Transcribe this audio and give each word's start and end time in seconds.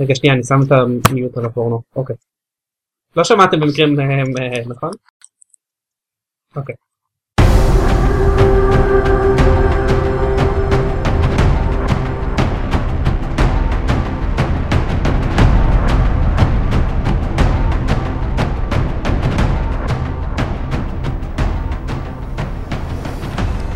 רגע 0.00 0.14
שנייה 0.14 0.34
אני 0.34 0.44
שם 0.44 0.58
את 0.66 0.72
המיוט 1.10 1.36
על 1.36 1.44
הפורנו 1.44 1.82
אוקיי. 1.96 2.16
לא 3.16 3.24
שמעתם 3.24 3.60
במקרה 3.60 3.86
אה, 3.86 4.60
נכון? 4.66 4.90
אוקיי. 6.56 6.74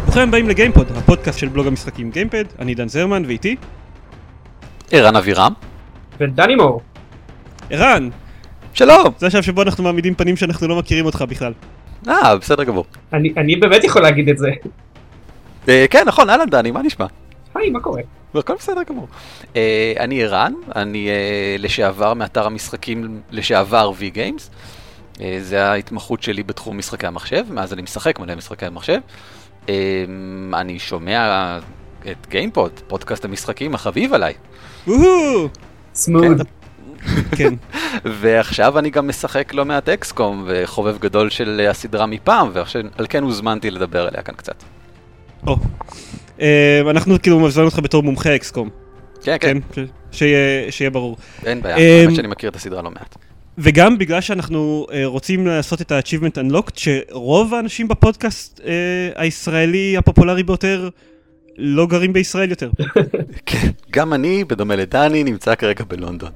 ברוכים 0.04 0.28
הבאים 0.28 0.48
לגיימפוד, 0.48 0.86
הפודקאסט 0.96 1.38
של 1.38 1.48
בלוג 1.48 1.66
המשחקים 1.66 2.10
גיימפד, 2.10 2.44
אני 2.58 2.74
דן 2.74 2.88
זרמן 2.88 3.22
ואיתי 3.26 3.56
ערן 4.90 5.16
אבירם. 5.16 5.71
ודני 6.20 6.54
מור. 6.54 6.80
ערן! 7.70 8.08
שלום! 8.74 9.12
זה 9.18 9.26
השלב 9.26 9.42
שבו 9.42 9.62
אנחנו 9.62 9.84
מעמידים 9.84 10.14
פנים 10.14 10.36
שאנחנו 10.36 10.68
לא 10.68 10.78
מכירים 10.78 11.06
אותך 11.06 11.24
בכלל. 11.28 11.52
אה, 12.08 12.36
בסדר 12.36 12.64
גמור. 12.64 12.84
אני, 13.12 13.32
אני 13.36 13.56
באמת 13.56 13.84
יכול 13.84 14.02
להגיד 14.02 14.28
את 14.28 14.38
זה. 14.38 14.50
אה, 15.68 15.84
כן, 15.90 16.02
נכון, 16.06 16.30
אהלן 16.30 16.50
דני, 16.50 16.70
מה 16.70 16.82
נשמע? 16.82 17.06
היי, 17.54 17.70
מה 17.70 17.80
קורה? 17.80 18.02
הכל 18.34 18.54
בסדר 18.58 18.80
גמור. 18.88 19.08
אה, 19.56 19.92
אני 20.00 20.24
ערן, 20.24 20.52
אני 20.76 21.08
אה, 21.08 21.56
לשעבר 21.58 22.14
מאתר 22.14 22.46
המשחקים 22.46 23.20
לשעבר 23.30 23.92
V-Games. 24.00 24.42
אה, 25.20 25.36
זה 25.40 25.64
ההתמחות 25.64 26.22
שלי 26.22 26.42
בתחום 26.42 26.78
משחקי 26.78 27.06
המחשב, 27.06 27.44
מאז 27.50 27.72
אני 27.72 27.82
משחק 27.82 28.18
מלא 28.20 28.34
משחקי 28.34 28.66
המחשב. 28.66 28.98
אה, 29.68 29.74
אני 30.54 30.78
שומע 30.78 31.58
את 32.10 32.26
גיימפוד, 32.28 32.80
פודקאסט 32.88 33.24
המשחקים 33.24 33.74
החביב 33.74 34.14
עליי. 34.14 34.34
סמוד. 35.94 36.42
כן. 37.36 37.54
ועכשיו 38.20 38.78
אני 38.78 38.90
גם 38.90 39.08
משחק 39.08 39.54
לא 39.54 39.64
מעט 39.64 39.88
XCOM 39.88 40.44
וחובב 40.48 40.98
גדול 40.98 41.30
של 41.30 41.66
הסדרה 41.70 42.06
מפעם, 42.06 42.50
ועל 42.52 43.06
כן 43.08 43.22
הוזמנתי 43.22 43.70
לדבר 43.70 44.06
עליה 44.06 44.22
כאן 44.22 44.34
קצת. 44.34 44.62
או. 45.46 45.56
אה, 46.40 46.80
אנחנו 46.90 47.22
כאילו 47.22 47.40
מזמן 47.40 47.64
אותך 47.64 47.78
בתור 47.78 48.02
מומחה 48.02 48.34
XCOM. 48.36 48.68
כן, 49.22 49.36
כן, 49.40 49.58
כן, 49.72 49.84
ש- 50.12 50.18
שיהיה 50.18 50.72
שיהיה 50.72 50.90
ברור. 50.90 51.16
אין 51.46 51.62
בעיה, 51.62 51.76
אמ, 51.76 51.82
האמת 52.06 52.16
שאני 52.16 52.28
מכיר 52.28 52.50
את 52.50 52.56
הסדרה 52.56 52.82
לא 52.82 52.90
מעט. 52.90 53.16
וגם 53.58 53.98
בגלל 53.98 54.20
שאנחנו 54.20 54.86
אה, 54.88 54.92
רוצים 55.04 55.46
לעשות 55.46 55.80
את 55.80 55.92
ה-achievement 55.92 56.36
unlocked, 56.38 56.72
שרוב 56.76 57.54
האנשים 57.54 57.88
בפודקאסט 57.88 58.60
אה, 58.60 58.62
הישראלי 59.16 59.96
הפופולרי 59.96 60.42
ביותר 60.42 60.88
לא 61.58 61.86
גרים 61.86 62.12
בישראל 62.12 62.50
יותר. 62.50 62.70
כן, 63.46 63.68
גם 63.90 64.12
אני, 64.12 64.44
בדומה 64.44 64.76
לדני, 64.76 65.24
נמצא 65.24 65.54
כרגע 65.54 65.84
בלונדון. 65.88 66.30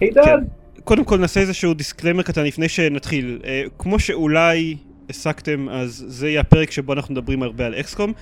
היי 0.00 0.10
דן. 0.10 0.22
כן. 0.24 0.38
קודם 0.84 1.04
כל 1.04 1.18
נעשה 1.18 1.40
איזשהו 1.40 1.74
disclaimer 1.74 2.22
קטן 2.22 2.44
לפני 2.44 2.68
שנתחיל. 2.68 3.38
אה, 3.42 3.46
כמו 3.78 3.98
שאולי 3.98 4.76
הסקתם, 5.10 5.68
אז 5.68 6.04
זה 6.08 6.28
יהיה 6.28 6.40
הפרק 6.40 6.70
שבו 6.70 6.92
אנחנו 6.92 7.14
מדברים 7.14 7.42
הרבה 7.42 7.66
על 7.66 7.74
XCOM. 7.74 8.12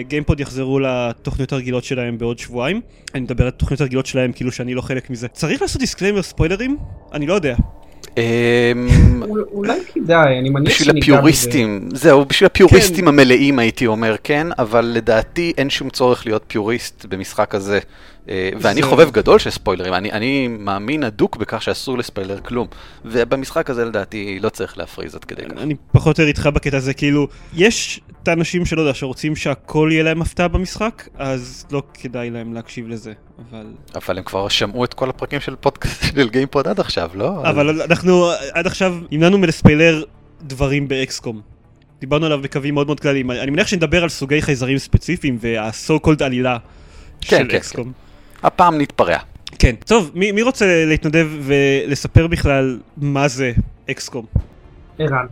גיימפוד 0.00 0.40
יחזרו 0.40 0.78
לתוכניות 0.78 1.52
הרגילות 1.52 1.84
שלהם 1.84 2.18
בעוד 2.18 2.38
שבועיים. 2.38 2.80
אני 3.14 3.22
מדבר 3.22 3.44
על 3.44 3.50
תוכניות 3.50 3.80
הרגילות 3.80 4.06
שלהם 4.06 4.32
כאילו 4.32 4.52
שאני 4.52 4.74
לא 4.74 4.80
חלק 4.80 5.10
מזה. 5.10 5.28
צריך 5.28 5.62
לעשות 5.62 5.80
disclaimer 5.80 6.22
ספוילרים? 6.22 6.76
אני 7.12 7.26
לא 7.26 7.34
יודע. 7.34 7.56
אמ, 8.16 9.22
אול- 9.22 9.44
אולי 9.52 9.78
כדאי, 9.94 10.38
אני 10.38 10.50
מניח 10.50 10.72
בשביל. 10.72 10.98
הפיוריסטים, 10.98 11.88
זהו, 11.94 12.24
בשביל 12.24 12.46
הפיוריסטים 12.46 13.08
המלאים 13.08 13.58
הייתי 13.58 13.86
אומר 13.86 14.16
כן, 14.24 14.46
אבל 14.58 14.84
לדעתי 14.84 15.52
אין 15.58 15.70
שום 15.70 15.90
צורך 15.90 16.26
להיות 16.26 16.44
פיוריסט 16.46 17.04
במשחק 17.04 17.54
הזה. 17.54 17.78
אה, 18.28 18.50
ואני 18.60 18.82
זה- 18.82 18.88
חובב 18.88 19.10
גדול 19.10 19.38
של 19.38 19.50
ספוילרים, 19.50 19.94
אני, 19.94 20.12
אני 20.12 20.48
מאמין 20.48 21.04
אדוק 21.04 21.36
בכך 21.36 21.62
שאסור 21.62 21.98
לספיילר 21.98 22.40
כלום. 22.40 22.66
ובמשחק 23.04 23.70
הזה 23.70 23.84
לדעתי 23.84 24.38
לא 24.42 24.48
צריך 24.48 24.78
להפריז 24.78 25.14
עד 25.14 25.24
כדי 25.24 25.42
כך. 25.42 25.62
אני 25.62 25.74
פחות 25.92 26.18
או 26.18 26.22
יותר 26.22 26.28
איתך 26.28 26.46
בקטע 26.54 26.76
הזה, 26.76 26.94
כאילו, 26.94 27.28
יש 27.54 28.00
את 28.22 28.28
האנשים 28.28 28.66
שלא 28.66 28.80
יודע, 28.80 28.94
שרוצים 28.94 29.36
שהכל 29.36 29.88
יהיה 29.92 30.02
להם 30.02 30.22
הפתעה 30.22 30.48
במשחק, 30.48 31.08
אז 31.18 31.66
לא 31.72 31.82
כדאי 31.94 32.30
להם 32.30 32.54
להקשיב 32.54 32.88
לזה, 32.88 33.12
אבל... 33.50 33.66
אבל 33.94 34.18
הם 34.18 34.24
כבר 34.24 34.48
שמעו 34.48 34.84
את 34.84 34.94
כל 34.94 35.08
הפרקים 35.10 35.40
של 35.40 35.56
פודקאסט 35.56 36.04
של 36.16 36.28
גיימפוד 36.30 36.68
עד 36.68 36.80
עכשיו, 36.80 37.10
לא? 37.14 37.42
אבל 37.50 37.82
אנחנו 37.82 38.30
עד 38.52 38.66
עכשיו 38.66 38.96
נמנענו 39.10 39.38
מלספיילר 39.38 40.04
דברים 40.42 40.88
באקסקום. 40.88 41.40
דיברנו 42.00 42.26
עליו 42.26 42.42
בקווים 42.42 42.74
מאוד 42.74 42.86
מאוד 42.86 43.00
כלליים. 43.00 43.30
אני 43.30 43.50
מניח 43.50 43.66
שנדבר 43.66 44.02
על 44.02 44.08
סוגי 44.08 44.42
חייזרים 44.42 44.78
ספציפיים 44.78 45.38
וה-so 45.40 46.06
called 46.06 46.24
עלילה 46.24 46.58
כן, 47.20 47.38
של 47.38 47.48
כן, 47.48 47.56
אקסקום. 47.56 47.92
הפעם 48.44 48.80
נתפרע. 48.80 49.18
כן. 49.58 49.74
טוב, 49.86 50.10
מי, 50.14 50.32
מי 50.32 50.42
רוצה 50.42 50.84
להתנדב 50.86 51.28
ולספר 51.40 52.26
בכלל 52.26 52.78
מה 52.96 53.28
זה 53.28 53.52
אקסקום? 53.90 54.26
ערן. 54.98 55.26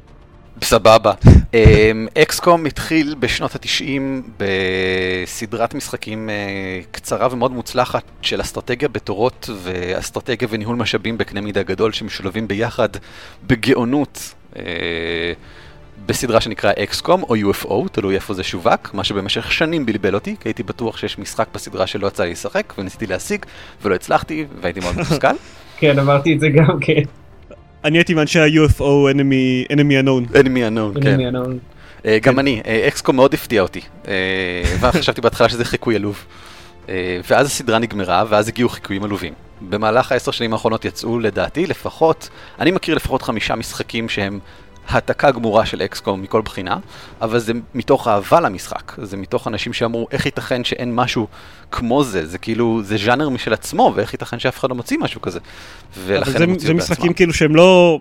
סבבה. 0.62 1.12
אמ, 1.54 2.06
אקסקום 2.18 2.66
התחיל 2.66 3.14
בשנות 3.18 3.54
התשעים 3.54 4.22
בסדרת 4.36 5.74
משחקים 5.74 6.30
אה, 6.30 6.80
קצרה 6.90 7.28
ומאוד 7.30 7.52
מוצלחת 7.52 8.02
של 8.22 8.40
אסטרטגיה 8.40 8.88
בתורות 8.88 9.50
ואסטרטגיה 9.62 10.48
וניהול 10.50 10.76
משאבים 10.76 11.18
בקנה 11.18 11.40
מידה 11.40 11.62
גדול 11.62 11.92
שמשולבים 11.92 12.48
ביחד 12.48 12.88
בגאונות. 13.46 14.34
בסדרה 16.06 16.40
שנקרא 16.40 16.72
אקסקום 16.78 17.22
או 17.22 17.36
UFO, 17.36 17.88
תלוי 17.92 18.14
איפה 18.14 18.34
זה 18.34 18.42
שווק, 18.42 18.94
מה 18.94 19.04
שבמשך 19.04 19.52
שנים 19.52 19.86
בלבל 19.86 20.14
אותי, 20.14 20.36
כי 20.40 20.48
הייתי 20.48 20.62
בטוח 20.62 20.96
שיש 20.96 21.18
משחק 21.18 21.48
בסדרה 21.54 21.86
שלא 21.86 22.06
יצא 22.06 22.24
לי 22.24 22.30
לשחק, 22.30 22.74
וניסיתי 22.78 23.06
להשיג, 23.06 23.46
ולא 23.82 23.94
הצלחתי, 23.94 24.44
והייתי 24.60 24.80
מאוד 24.80 24.96
מתוסכל. 24.98 25.28
כן, 25.78 25.98
אמרתי 25.98 26.34
את 26.34 26.40
זה 26.40 26.48
גם 26.48 26.80
כן. 26.80 27.02
אני 27.84 27.98
הייתי 27.98 28.14
מאנשי 28.14 28.40
ה-UFO 28.40 29.12
enemy, 29.12 29.72
enemy 29.72 30.04
unknown. 30.04 30.34
enemy 30.34 30.70
unknown, 30.70 31.02
כן. 31.02 31.18
אה, 32.06 32.18
גם 32.22 32.38
אני, 32.38 32.62
אה, 32.66 32.88
אקסקום 32.88 33.16
מאוד 33.16 33.34
הפתיע 33.34 33.62
אותי, 33.62 33.80
אה, 34.08 34.12
וחשבתי 34.80 35.20
בהתחלה 35.20 35.48
שזה 35.48 35.64
חיקוי 35.64 35.96
עלוב. 35.96 36.24
ואז 37.30 37.46
הסדרה 37.46 37.78
נגמרה, 37.78 38.24
ואז 38.28 38.48
הגיעו 38.48 38.68
חיקויים 38.68 39.04
עלובים. 39.04 39.32
במהלך 39.60 40.12
העשר 40.12 40.30
שנים 40.30 40.52
האחרונות 40.52 40.84
יצאו 40.84 41.18
לדעתי 41.18 41.66
לפחות, 41.66 42.28
אני 42.60 42.70
מכיר 42.70 42.94
לפחות 42.94 43.22
חמישה 43.22 43.54
משחקים 43.54 44.08
שהם 44.08 44.38
העתקה 44.88 45.30
גמורה 45.30 45.66
של 45.66 45.82
אקסקום 45.82 46.22
מכל 46.22 46.42
בחינה, 46.42 46.78
אבל 47.20 47.38
זה 47.38 47.52
מתוך 47.74 48.08
אהבה 48.08 48.40
למשחק, 48.40 48.92
זה 49.02 49.16
מתוך 49.16 49.48
אנשים 49.48 49.72
שאמרו 49.72 50.06
איך 50.10 50.26
ייתכן 50.26 50.64
שאין 50.64 50.94
משהו 50.94 51.26
כמו 51.70 52.04
זה, 52.04 52.26
זה 52.26 52.38
כאילו, 52.38 52.82
זה 52.82 52.96
ז'אנר 52.96 53.28
משל 53.28 53.52
עצמו, 53.52 53.92
ואיך 53.96 54.12
ייתכן 54.12 54.38
שאף 54.38 54.58
אחד 54.58 54.70
לא 54.70 54.74
מוציא 54.74 54.98
משהו 54.98 55.20
כזה. 55.20 55.38
אבל 55.96 56.02
ולכן 56.06 56.38
זה, 56.38 56.44
הם 56.44 56.50
הוציאו 56.50 56.68
זה. 56.68 56.74
משחקים 56.74 57.12
כאילו 57.12 57.32
שהם 57.32 57.56
לא... 57.56 58.00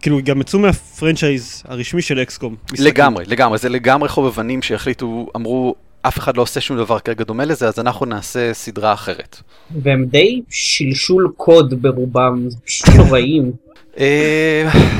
כאילו 0.00 0.18
גם 0.24 0.40
יצאו 0.40 0.58
מהפרנצ'ייז 0.58 1.62
הרשמי 1.68 2.02
של 2.02 2.22
אקסקום. 2.22 2.56
משחקים. 2.64 2.86
לגמרי, 2.86 3.24
לגמרי, 3.26 3.58
זה 3.58 3.68
לגמרי 3.68 4.08
חובבנים 4.08 4.62
שהחליטו, 4.62 5.26
אמרו, 5.36 5.74
אף 6.02 6.18
אחד 6.18 6.36
לא 6.36 6.42
עושה 6.42 6.60
שום 6.60 6.76
דבר 6.76 6.98
כרגע 6.98 7.24
דומה 7.24 7.44
לזה, 7.44 7.68
אז 7.68 7.78
אנחנו 7.78 8.06
נעשה 8.06 8.54
סדרה 8.54 8.92
אחרת. 8.92 9.42
והם 9.82 10.04
די 10.04 10.40
שלשול 10.50 11.32
קוד 11.36 11.82
ברובם, 11.82 12.44
זה 12.48 12.56
פשוט 12.64 12.88
נוראים. 12.96 13.52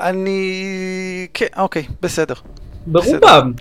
אני... 0.00 1.26
כן, 1.34 1.46
אוקיי, 1.56 1.86
בסדר. 2.00 2.34
ברובם. 2.86 3.52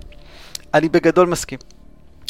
אני 0.74 0.90
בגדול 0.90 1.28
מסכים. 1.28 1.59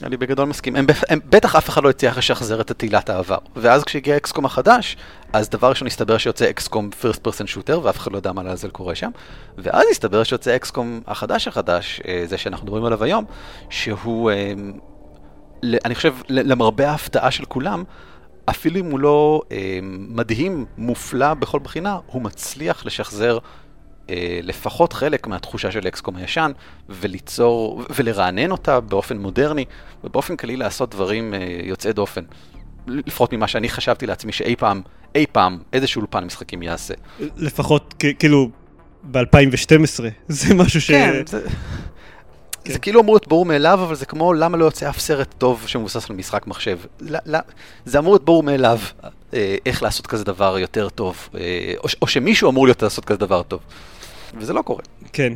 אני 0.03 0.18
בגדול 0.18 0.45
מסכים. 0.45 0.75
הם, 0.75 0.85
הם, 1.09 1.19
בטח 1.29 1.56
אף 1.56 1.69
אחד 1.69 1.84
לא 1.84 1.90
הצליח 1.90 2.18
לשחזר 2.18 2.62
את 2.62 2.72
תהילת 2.72 3.09
העבר. 3.09 3.38
ואז 3.56 3.84
כשהגיע 3.84 4.18
אקסקום 4.18 4.45
החדש, 4.45 4.97
אז 5.34 5.50
דבר 5.50 5.69
ראשון 5.69 5.88
הסתבר 5.88 6.18
שיוצא 6.18 6.50
אקסקום 6.50 6.90
first 7.01 7.28
person 7.28 7.45
shooter, 7.56 7.78
ואף 7.84 7.97
אחד 7.97 8.12
לא 8.12 8.18
יודע 8.18 8.31
מה 8.31 8.44
לעזל 8.44 8.69
קורה 8.69 8.95
שם. 8.95 9.09
ואז 9.57 9.85
הסתבר 9.91 10.24
שיוצא 10.24 10.56
אקסקום 10.56 11.01
החדש 11.07 11.47
החדש, 11.47 12.01
אה, 12.07 12.24
זה 12.25 12.38
שאנחנו 12.38 12.66
מדברים 12.66 12.85
עליו 12.85 13.03
היום, 13.03 13.25
שהוא, 13.69 14.31
אה, 14.31 14.53
אני 15.85 15.95
חושב, 15.95 16.16
למרבה 16.29 16.89
ההפתעה 16.91 17.31
של 17.31 17.45
כולם, 17.45 17.84
אפילו 18.50 18.79
אם 18.79 18.91
הוא 18.91 19.00
לא 19.00 19.42
אה, 19.51 19.80
מדהים, 19.83 20.65
מופלא 20.77 21.33
בכל 21.33 21.60
בחינה, 21.60 21.98
הוא 22.06 22.21
מצליח 22.21 22.86
לשחזר 22.86 23.38
לפחות 24.44 24.94
חלק 24.94 25.27
מהתחושה 25.27 25.71
של 25.71 25.88
אקסקום 25.88 26.15
הישן, 26.15 26.51
וליצור, 26.89 27.83
ולרענן 27.95 28.51
אותה 28.51 28.80
באופן 28.80 29.18
מודרני, 29.18 29.65
ובאופן 30.04 30.36
כללי 30.36 30.57
לעשות 30.57 30.89
דברים 30.89 31.33
אה, 31.33 31.39
יוצאי 31.63 31.94
דופן. 31.94 32.21
לפחות 32.88 33.33
ממה 33.33 33.48
שאני 33.48 33.69
חשבתי 33.69 34.06
לעצמי 34.06 34.31
שאי 34.31 34.56
פעם, 34.56 34.81
אי 35.15 35.25
פעם, 35.31 35.59
איזשהו 35.74 36.00
אולפן 36.00 36.24
משחקים 36.24 36.63
יעשה. 36.63 36.94
לפחות 37.38 38.04
כאילו 38.19 38.50
ב-2012 39.04 40.04
זה 40.27 40.53
משהו 40.53 40.81
ש... 40.81 40.92
כן, 40.92 41.21
זה... 41.25 41.42
כן. 42.63 42.74
זה 42.74 42.80
כאילו 42.80 43.01
אמור 43.01 43.15
להיות 43.15 43.27
ברור 43.27 43.45
מאליו, 43.45 43.80
אבל 43.83 43.95
זה 43.95 44.06
כמו 44.06 44.33
למה 44.33 44.57
לא 44.57 44.65
יוצא 44.65 44.89
אף 44.89 45.00
סרט 45.00 45.36
טוב 45.38 45.63
שמבוסס 45.68 46.10
על 46.10 46.15
משחק 46.15 46.48
מחשב. 46.48 46.80
לא, 47.01 47.19
לא, 47.25 47.39
זה 47.86 48.00
אמור 48.00 48.13
להיות 48.13 48.25
ברור 48.25 48.44
מאליו 48.44 48.80
אה, 49.33 49.56
איך 49.65 49.83
לעשות 49.83 50.07
כזה 50.07 50.24
דבר 50.24 50.57
יותר 50.60 50.89
טוב, 50.89 51.30
אה, 51.36 51.74
או, 51.77 51.89
או 52.01 52.07
שמישהו 52.07 52.50
אמור 52.50 52.68
להיות 52.68 52.81
לעשות 52.81 53.06
כזה 53.06 53.19
דבר 53.19 53.44
טוב. 53.44 53.60
וזה 54.38 54.53
לא 54.53 54.62
קורה. 54.62 54.81
כן. 55.13 55.33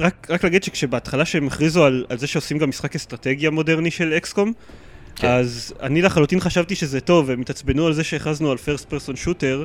רק, 0.00 0.26
רק 0.30 0.44
להגיד 0.44 0.62
שכשבהתחלה 0.64 1.24
שהם 1.24 1.46
הכריזו 1.46 1.84
על, 1.84 2.04
על 2.08 2.18
זה 2.18 2.26
שעושים 2.26 2.58
גם 2.58 2.68
משחק 2.68 2.94
אסטרטגיה 2.94 3.50
מודרני 3.50 3.90
של 3.90 4.12
אקסקום, 4.16 4.52
כן. 5.16 5.28
אז 5.28 5.74
אני 5.80 6.02
לחלוטין 6.02 6.40
חשבתי 6.40 6.74
שזה 6.74 7.00
טוב, 7.00 7.30
הם 7.30 7.40
התעצבנו 7.40 7.86
על 7.86 7.92
זה 7.92 8.04
שהכרזנו 8.04 8.50
על 8.50 8.56
פרסט 8.56 8.88
פרסון 8.88 9.16
שוטר, 9.16 9.64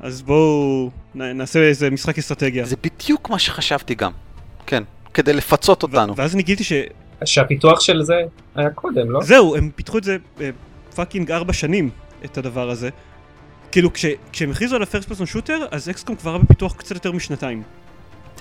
אז 0.00 0.22
בואו 0.22 0.90
נעשה 1.14 1.58
איזה 1.62 1.90
משחק 1.90 2.18
אסטרטגיה. 2.18 2.64
זה 2.66 2.76
בדיוק 2.82 3.30
מה 3.30 3.38
שחשבתי 3.38 3.94
גם. 3.94 4.12
כן, 4.66 4.82
כדי 5.14 5.32
לפצות 5.32 5.82
אותנו. 5.82 6.16
ואז 6.16 6.34
אני 6.34 6.42
גיליתי 6.42 6.64
שזהו, 6.64 6.86
שהפיתוח 7.24 7.80
של 7.80 8.02
זה 8.02 8.14
היה 8.54 8.70
קודם, 8.70 9.10
לא? 9.10 9.20
הם 9.56 9.70
פיתחו 9.76 9.98
את 9.98 10.04
זה 10.04 10.16
אה, 10.40 10.50
fucking 10.94 11.30
ארבע 11.30 11.52
שנים, 11.52 11.90
את 12.24 12.38
הדבר 12.38 12.70
הזה. 12.70 12.90
כאילו, 13.72 13.92
כש- 13.92 14.04
כשהם 14.32 14.50
הכריזו 14.50 14.76
על 14.76 14.82
ה 14.82 14.86
first 14.86 15.08
person 15.08 15.26
shooter, 15.26 15.66
אז 15.70 15.90
XCOM 15.90 16.16
כבר 16.16 16.30
היה 16.30 16.38
בפיתוח 16.38 16.74
קצת 16.76 16.94
יותר 16.94 17.12
משנתיים. 17.12 17.62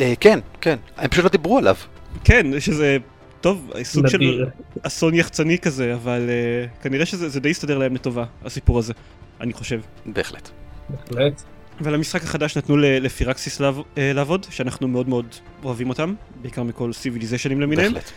אה, 0.01 0.13
כן, 0.19 0.39
כן, 0.61 0.77
הם 0.97 1.07
פשוט 1.07 1.23
לא 1.23 1.29
דיברו 1.29 1.57
עליו. 1.57 1.75
כן, 2.23 2.59
שזה, 2.59 2.97
טוב, 3.41 3.71
סוג 3.83 4.07
של. 4.07 4.45
אסון 4.81 5.13
יחצני 5.13 5.59
כזה, 5.59 5.93
אבל 5.93 6.29
אה, 6.29 6.83
כנראה 6.83 7.05
שזה 7.05 7.29
זה 7.29 7.39
די 7.39 7.49
יסתדר 7.49 7.77
להם 7.77 7.95
לטובה, 7.95 8.25
הסיפור 8.45 8.79
הזה, 8.79 8.93
אני 9.41 9.53
חושב. 9.53 9.81
בהחלט. 10.05 10.49
בהחלט. 10.89 11.41
ולמשחק 11.81 12.23
החדש 12.23 12.57
נתנו 12.57 12.77
לפירקסיס 12.77 13.61
אה, 13.61 13.71
לעבוד, 13.97 14.45
שאנחנו 14.49 14.87
מאוד 14.87 15.09
מאוד 15.09 15.25
אוהבים 15.63 15.89
אותם, 15.89 16.13
בעיקר 16.41 16.63
מכל 16.63 16.93
סיביליזיישנים 16.93 17.61
למיניהם, 17.61 17.93
בהחלט. 17.93 18.11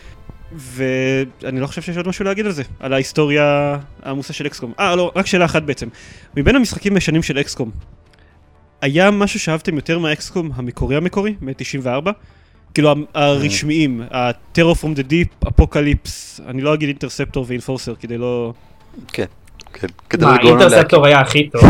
ואני 0.55 1.59
לא 1.59 1.67
חושב 1.67 1.81
שיש 1.81 1.97
עוד 1.97 2.07
משהו 2.07 2.25
להגיד 2.25 2.45
על 2.45 2.51
זה, 2.51 2.63
על 2.79 2.93
ההיסטוריה 2.93 3.77
העמוסה 4.03 4.33
של 4.33 4.47
אקסקום. 4.47 4.73
אה, 4.79 4.95
לא, 4.95 5.11
רק 5.15 5.25
שאלה 5.25 5.45
אחת 5.45 5.63
בעצם. 5.63 5.87
מבין 6.37 6.55
המשחקים 6.55 6.95
הישנים 6.95 7.23
של 7.23 7.39
אקסקום, 7.39 7.71
היה 8.83 9.11
משהו 9.11 9.39
שאהבתם 9.39 9.75
יותר 9.75 9.99
מהאקסקום 9.99 10.51
המקורי 10.55 10.95
המקורי, 10.95 11.35
מ-94? 11.41 12.09
כאילו 12.73 12.89
ה- 12.91 12.93
הרשמיים, 13.13 14.01
ה-Terror 14.11 14.75
from 14.81 14.97
the 14.97 15.11
Deep, 15.11 15.47
אפוקליפס, 15.49 16.39
אני 16.47 16.61
לא 16.61 16.73
אגיד 16.73 16.89
אינטרספטור 16.89 17.45
ואינפורסר 17.47 17.95
כדי 17.95 18.17
לא... 18.17 18.53
כן, 19.13 19.25
כן. 19.73 19.87
כדי 20.09 20.25
מה, 20.25 20.33
לגרום 20.33 20.57
להם 20.57 20.61
Interceptor 20.61 21.05
היה 21.05 21.19
הכי 21.19 21.49
טוב. 21.49 21.61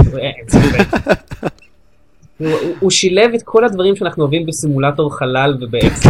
הוא- 2.80 2.92
שילב 2.92 3.34
את 3.34 3.42
כל 3.44 3.66
הדברים 3.66 3.96
שאנחנו 3.96 4.24
אוהבים 4.24 4.46
בסימולטור 4.46 5.18
חלל 5.18 5.58
וב 5.62 5.75
XCOM. 5.75 6.10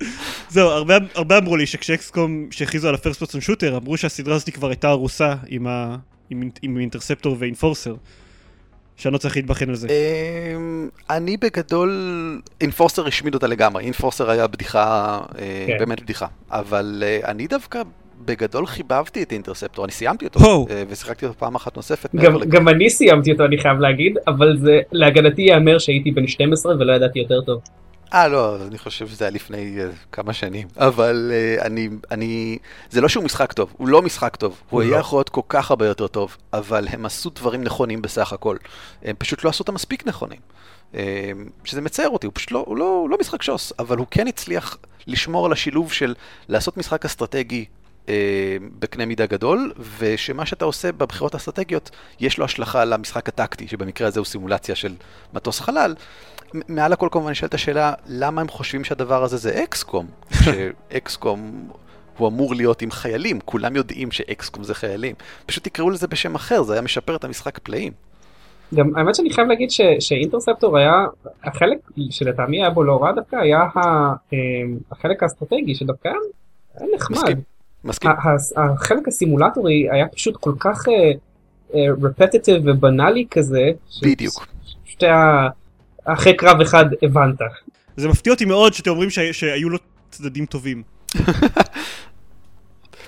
זהו, 0.50 0.68
הרבה, 1.14 1.38
אמרו 1.38 1.56
לי 1.56 1.66
שכש 1.66 2.10
XCOM, 2.10 2.46
שהכריזו 2.50 2.88
על 2.88 2.94
ה 2.94 2.98
first 2.98 3.18
person 3.20 3.40
shooter, 3.40 3.76
אמרו 3.76 3.96
שהסדרה 3.96 4.34
הזאת 4.34 4.50
כבר 4.50 4.68
הייתה 4.68 4.88
הרוסה 4.88 5.34
עם 6.62 6.76
Interceptor 6.78 7.36
ו 7.38 7.44
Enforcer. 7.44 7.94
שאני 8.96 9.12
לא 9.12 9.18
צריך 9.18 9.36
להתבחן 9.36 9.68
על 9.68 9.74
זה. 9.74 9.88
אמ, 9.88 10.88
אני 11.10 11.36
בגדול, 11.36 11.90
Enforcer 12.60 13.06
השמיד 13.06 13.34
אותה 13.34 13.46
לגמרי, 13.46 13.84
Enforcer 13.84 14.30
היה 14.30 14.46
בדיחה, 14.46 15.20
אה, 15.38 15.64
כן. 15.66 15.78
באמת 15.78 16.02
בדיחה, 16.02 16.26
אבל 16.50 17.02
אה, 17.06 17.30
אני 17.30 17.46
דווקא 17.46 17.82
בגדול 18.24 18.66
חיבבתי 18.66 19.22
את 19.22 19.32
אינטרספטור, 19.32 19.84
אני 19.84 19.92
סיימתי 19.92 20.24
אותו. 20.24 20.66
אה, 20.70 20.82
ושיחקתי 20.88 21.26
אותו 21.26 21.38
פעם 21.38 21.54
אחת 21.54 21.76
נוספת. 21.76 22.14
גם. 22.14 22.38
גם 22.48 22.68
אני 22.68 22.90
סיימתי 22.90 23.32
אותו 23.32 23.44
אני 23.44 23.58
חייב 23.58 23.78
להגיד, 23.78 24.18
אבל 24.26 24.56
זה 24.58 24.80
להגנתי 24.92 25.42
ייאמר 25.42 25.78
שהייתי 25.78 26.10
בן 26.10 26.26
12 26.26 26.74
ולא 26.74 26.92
ידעתי 26.92 27.18
יותר 27.18 27.40
טוב. 27.40 27.60
אה, 28.14 28.28
לא, 28.28 28.56
אני 28.66 28.78
חושב 28.78 29.08
שזה 29.08 29.24
היה 29.24 29.30
לפני 29.30 29.76
uh, 29.78 29.94
כמה 30.12 30.32
שנים. 30.32 30.68
אבל 30.76 31.32
uh, 31.58 31.62
אני, 31.62 31.88
אני... 32.10 32.58
זה 32.90 33.00
לא 33.00 33.08
שהוא 33.08 33.24
משחק 33.24 33.52
טוב, 33.52 33.74
הוא 33.76 33.88
לא 33.88 34.02
משחק 34.02 34.36
טוב. 34.36 34.50
הוא 34.50 34.58
הוא 34.70 34.82
היה 34.82 34.90
לא. 34.90 34.96
יכול 34.96 35.18
להיות 35.18 35.28
כל 35.28 35.40
כך 35.48 35.70
הרבה 35.70 35.86
יותר 35.86 36.06
טוב, 36.06 36.36
אבל 36.52 36.88
הם 36.90 37.06
עשו 37.06 37.30
דברים 37.30 37.64
נכונים 37.64 38.02
בסך 38.02 38.32
הכל. 38.32 38.56
הם 39.02 39.16
פשוט 39.18 39.44
לא 39.44 39.50
עשו 39.50 39.62
אותם 39.62 39.74
מספיק 39.74 40.06
נכונים. 40.06 40.38
Uh, 40.92 40.96
שזה 41.64 41.80
מצער 41.80 42.08
אותי, 42.08 42.26
הוא 42.26 42.32
פשוט 42.34 42.50
לא, 42.50 42.64
הוא 42.66 42.76
לא, 42.76 42.84
הוא 42.84 43.10
לא 43.10 43.18
משחק 43.20 43.42
שוס, 43.42 43.72
אבל 43.78 43.98
הוא 43.98 44.06
כן 44.10 44.26
הצליח 44.26 44.78
לשמור 45.06 45.46
על 45.46 45.52
השילוב 45.52 45.92
של 45.92 46.14
לעשות 46.48 46.76
משחק 46.76 47.04
אסטרטגי 47.04 47.64
אה, 48.08 48.14
בקנה 48.78 49.06
מידה 49.06 49.26
גדול, 49.26 49.72
ושמה 49.98 50.46
שאתה 50.46 50.64
עושה 50.64 50.92
בבחירות 50.92 51.34
האסטרטגיות, 51.34 51.90
יש 52.20 52.38
לו 52.38 52.44
השלכה 52.44 52.84
למשחק 52.84 53.28
הטקטי, 53.28 53.68
שבמקרה 53.68 54.08
הזה 54.08 54.20
הוא 54.20 54.26
סימולציה 54.26 54.74
של 54.74 54.94
מטוס 55.34 55.60
חלל. 55.60 55.94
מעל 56.68 56.92
הכל 56.92 57.08
כמובן 57.12 57.30
נשאלת 57.30 57.54
השאלה, 57.54 57.92
למה 58.06 58.40
הם 58.40 58.48
חושבים 58.48 58.84
שהדבר 58.84 59.22
הזה 59.22 59.36
זה 59.36 59.62
אקסקום? 59.64 60.06
שאקסקום 60.44 61.68
הוא 62.18 62.28
אמור 62.28 62.54
להיות 62.54 62.82
עם 62.82 62.90
חיילים, 62.90 63.40
כולם 63.44 63.76
יודעים 63.76 64.10
שאקסקום 64.10 64.64
זה 64.64 64.74
חיילים. 64.74 65.14
פשוט 65.46 65.64
תקראו 65.64 65.90
לזה 65.90 66.06
בשם 66.06 66.34
אחר, 66.34 66.62
זה 66.62 66.72
היה 66.72 66.82
משפר 66.82 67.16
את 67.16 67.24
המשחק 67.24 67.58
פלאים. 67.58 67.92
גם 68.74 68.96
האמת 68.96 69.14
שאני 69.14 69.30
חייב 69.30 69.48
להגיד 69.48 69.70
ש, 69.70 69.80
שאינטרספטור 70.00 70.78
היה, 70.78 70.92
החלק 71.44 71.78
שלטעמי 72.10 72.62
היה 72.62 72.70
בו 72.70 72.82
לא 72.84 73.02
רע 73.02 73.12
דווקא 73.12 73.36
היה 73.36 73.60
ה, 73.60 73.78
אה, 74.32 74.38
החלק 74.92 75.22
האסטרטגי 75.22 75.74
שדווקא 75.74 76.08
היה- 76.08 76.86
נחמד. 76.96 77.16
מסכים. 77.18 77.36
מסכים. 77.84 78.10
החלק 78.56 79.08
הסימולטורי 79.08 79.88
היה 79.90 80.08
פשוט 80.08 80.36
כל 80.36 80.52
כך 80.58 80.84
רפטטיב 82.02 82.62
ובנאלי 82.64 83.26
כזה. 83.30 83.70
בדיוק. 84.02 84.46
פשוט 84.86 85.02
היה, 85.02 85.48
אחרי 86.04 86.36
קרב 86.36 86.60
אחד 86.60 86.84
הבנת. 87.02 87.38
זה 87.96 88.08
מפתיע 88.08 88.32
אותי 88.32 88.44
מאוד 88.44 88.72
שאתם 88.72 88.90
אומרים 88.90 89.10
שה- 89.10 89.32
שהיו 89.32 89.68
לו 89.70 89.78
צדדים 90.10 90.46
טובים. 90.46 90.82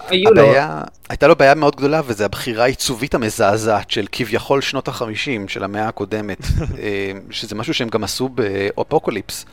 היו 0.09 0.31
לו, 0.31 0.43
הבעיה, 0.43 0.81
הייתה 1.09 1.27
לו 1.27 1.37
בעיה 1.37 1.55
מאוד 1.55 1.77
גדולה, 1.77 2.01
וזה 2.07 2.25
הבחירה 2.25 2.65
העיצובית 2.65 3.15
המזעזעת 3.15 3.91
של 3.91 4.07
כביכול 4.13 4.61
שנות 4.61 4.89
החמישים 4.89 5.49
של 5.49 5.65
המאה 5.65 5.89
הקודמת, 5.89 6.39
אה, 6.79 7.13
שזה 7.31 7.55
משהו 7.55 7.75
שהם 7.75 7.89
גם 7.89 8.05
עשו 8.05 8.29
באופוקוליפס, 8.29 9.47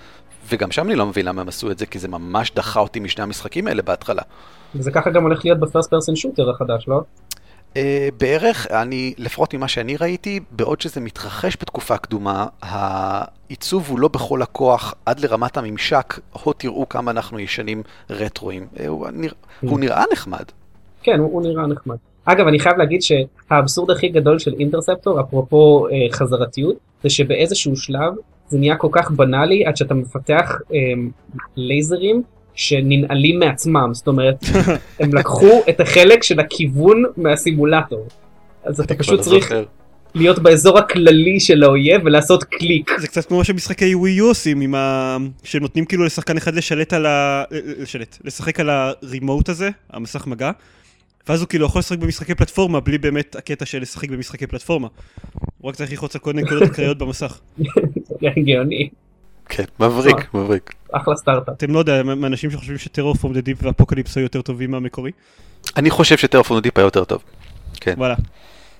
וגם 0.50 0.72
שם 0.72 0.88
אני 0.88 0.96
לא 0.96 1.06
מבין 1.06 1.26
למה 1.26 1.42
הם 1.42 1.48
עשו 1.48 1.72
את 1.72 1.78
זה, 1.80 1.86
כי 1.86 2.00
זה 2.00 2.08
ממש 2.08 2.52
דחה 2.56 2.80
אותי 2.80 3.00
משני 3.00 3.24
המשחקים 3.24 3.68
האלה 3.68 3.82
בהתחלה. 3.82 4.22
וזה 4.76 4.92
ככה 4.92 5.10
גם 5.10 5.24
הולך 5.24 5.46
להיות 5.46 5.60
בפרסט 5.60 5.90
פרסן 5.90 6.16
שוטר 6.16 6.50
החדש, 6.50 6.88
לא? 6.88 7.02
אה, 7.78 8.10
בערך, 8.20 8.68
אני, 8.72 9.14
לפחות 9.18 9.54
ממה 9.54 9.68
שאני 9.68 9.98
ראיתי, 9.98 10.40
בעוד 10.52 10.82
שזה 10.82 11.02
מתרחש 11.02 11.58
בתקופה 11.62 11.98
קדומה, 11.98 12.46
העיצוב 12.62 13.90
הוא 13.90 14.00
לא 14.00 14.08
בכל 14.08 14.42
הכוח 14.42 14.94
עד 15.06 15.20
לרמת 15.20 15.58
הממשק, 15.58 16.20
הו 16.44 16.54
תראו 16.54 16.90
כמה 16.90 17.12
אנחנו 17.12 17.40
ישנים 17.40 17.84
רטרואים. 18.10 18.68
אה, 18.80 18.88
הוא, 18.88 19.08
נרא, 19.14 19.34
הוא 19.62 19.80
נראה 19.80 20.04
נחמד. 20.12 20.44
כן, 21.04 21.20
הוא, 21.20 21.32
הוא 21.32 21.42
נראה 21.42 21.68
נחמד. 21.68 21.96
אגב, 22.26 22.48
אני 22.48 22.60
חייב 22.60 22.78
להגיד 22.78 23.02
שהאבסורד 23.02 23.92
הכי 23.92 24.10
גדול 24.10 24.40
של 24.40 24.54
אינטרספטור, 24.60 25.22
אפרופו 25.22 25.88
אה, 25.88 26.14
חזרתיות, 26.14 26.76
זה 27.04 27.10
שבאיזשהו 27.10 27.76
שלב 27.76 28.14
זה 28.48 28.58
נהיה 28.60 28.76
כל 28.76 28.90
כך 28.92 29.12
בנאלי 29.12 29.66
עד 29.66 29.78
שאתה 29.78 29.94
מפתח 29.94 30.58
אה, 30.74 30.78
לייזרים 31.56 32.24
שננעלים 32.56 33.40
מעצמם, 33.40 33.90
זאת 33.94 34.08
אומרת, 34.08 34.46
הם 35.00 35.14
לקחו 35.14 35.62
את 35.70 35.80
החלק 35.80 36.24
של 36.24 36.40
הכיוון 36.40 37.04
מהסימולטור. 37.18 38.08
אז 38.64 38.80
אתה 38.80 38.96
פשוט 38.96 39.20
לא 39.20 39.24
צריך. 39.24 39.54
להיות 40.16 40.40
באזור 40.40 40.78
הכללי 40.78 41.40
של 41.40 41.64
האויב 41.64 42.02
ולעשות 42.06 42.44
קליק. 42.44 42.92
זה 43.00 43.08
קצת 43.08 43.26
כמו 43.26 43.38
מה 43.38 43.44
שמשחקי 43.44 43.96
ווי 43.96 44.12
יו 44.12 44.28
עושים, 44.28 44.62
עם 44.62 44.76
ה... 44.76 45.18
שהם 45.44 45.62
נותנים 45.62 45.86
כאילו 45.86 46.06
לשחקן 46.06 46.38
אחד 46.38 46.56
לשלט 46.56 46.94
על 46.94 47.06
ה... 47.06 47.44
לשלט, 47.52 48.18
לשחק 48.24 48.60
על 48.60 48.70
הרימוט 48.70 49.50
הזה, 49.50 49.70
המסך 49.90 50.28
מגע, 50.28 50.52
ואז 51.30 51.42
הוא 51.42 51.48
כאילו 51.48 51.66
יכול 51.66 51.80
לשחק 51.80 51.98
במשחקי 51.98 52.36
פלטפורמה 52.36 52.80
בלי 52.80 52.98
באמת 52.98 53.36
הקטע 53.36 53.66
של 53.66 53.82
לשחק 53.82 54.10
במשחקי 54.10 54.48
פלטפורמה. 54.48 54.88
הוא 55.58 55.70
רק 55.70 55.76
צריך 55.76 55.92
ללחוץ 55.92 56.16
על 56.16 56.22
כל 56.22 56.34
נקודות 56.34 56.64
הקריות 56.64 56.98
במסך. 56.98 57.40
זה 58.22 58.28
גאוני, 58.46 58.90
כן, 59.50 59.64
מבריק, 59.80 60.34
מבריק. 60.34 60.74
אחלה 60.92 61.16
סטארט-אפ. 61.16 61.54
אתם 61.58 61.74
לא 61.74 61.80
יודע, 61.80 62.04
מאנשים 62.04 62.52
שחושבים 62.52 62.78
ש 62.78 62.87
Terror 62.87 63.16
the 63.34 63.42
Deep 63.42 63.58
ו 63.64 63.69
Apocalypse 63.69 64.18
היו 64.18 64.24
יותר 64.24 64.42
טובים 64.42 64.72
מהמקורי? 64.72 65.12
אני 65.78 65.90
חושב 65.90 66.18
ש 66.18 66.25
Terror 66.25 66.47
from 66.47 66.62
the 66.62 66.69
Deep 66.69 66.78
היה 66.78 66.86
יותר 66.86 67.04
טוב. 67.04 67.24
כן. 67.82 67.94
וואלה. 67.98 68.16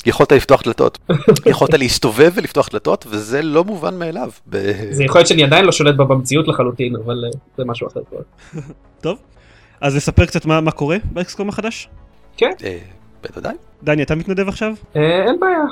יכולת 0.06 0.32
לפתוח 0.32 0.64
דלתות. 0.64 0.98
יכולת 1.46 1.74
להסתובב 1.74 2.32
ולפתוח 2.36 2.70
דלתות, 2.72 3.06
וזה 3.10 3.42
לא 3.42 3.64
מובן 3.64 4.00
מאליו. 4.00 4.30
ב... 4.50 4.58
זה 4.92 5.04
יכול 5.04 5.20
להיות 5.20 5.28
שאני 5.28 5.44
עדיין 5.44 5.66
לא 5.66 5.72
שולט 5.72 5.96
בה 5.96 6.06
במציאות 6.06 6.48
לחלוטין, 6.48 6.96
אבל 6.96 7.24
אה, 7.26 7.30
זה 7.58 7.64
משהו 7.66 7.88
אחר 7.88 8.00
כבר. 8.10 8.20
טוב. 9.02 9.18
אז 9.82 9.96
נספר 9.96 10.26
קצת 10.26 10.46
מה, 10.46 10.62
מה 10.62 10.72
קורה 10.72 10.98
ב 11.12 11.19
XCOM 11.19 11.50
החדש? 11.50 11.90
כן, 12.38 12.52
אה, 12.64 12.78
בוודאי. 13.24 13.56
דני, 13.84 14.04
אתה 14.04 14.16
מתנדב 14.16 14.48
עכשיו? 14.48 14.74
אה, 14.96 15.02
אין 15.28 15.40
בעיה. 15.40 15.64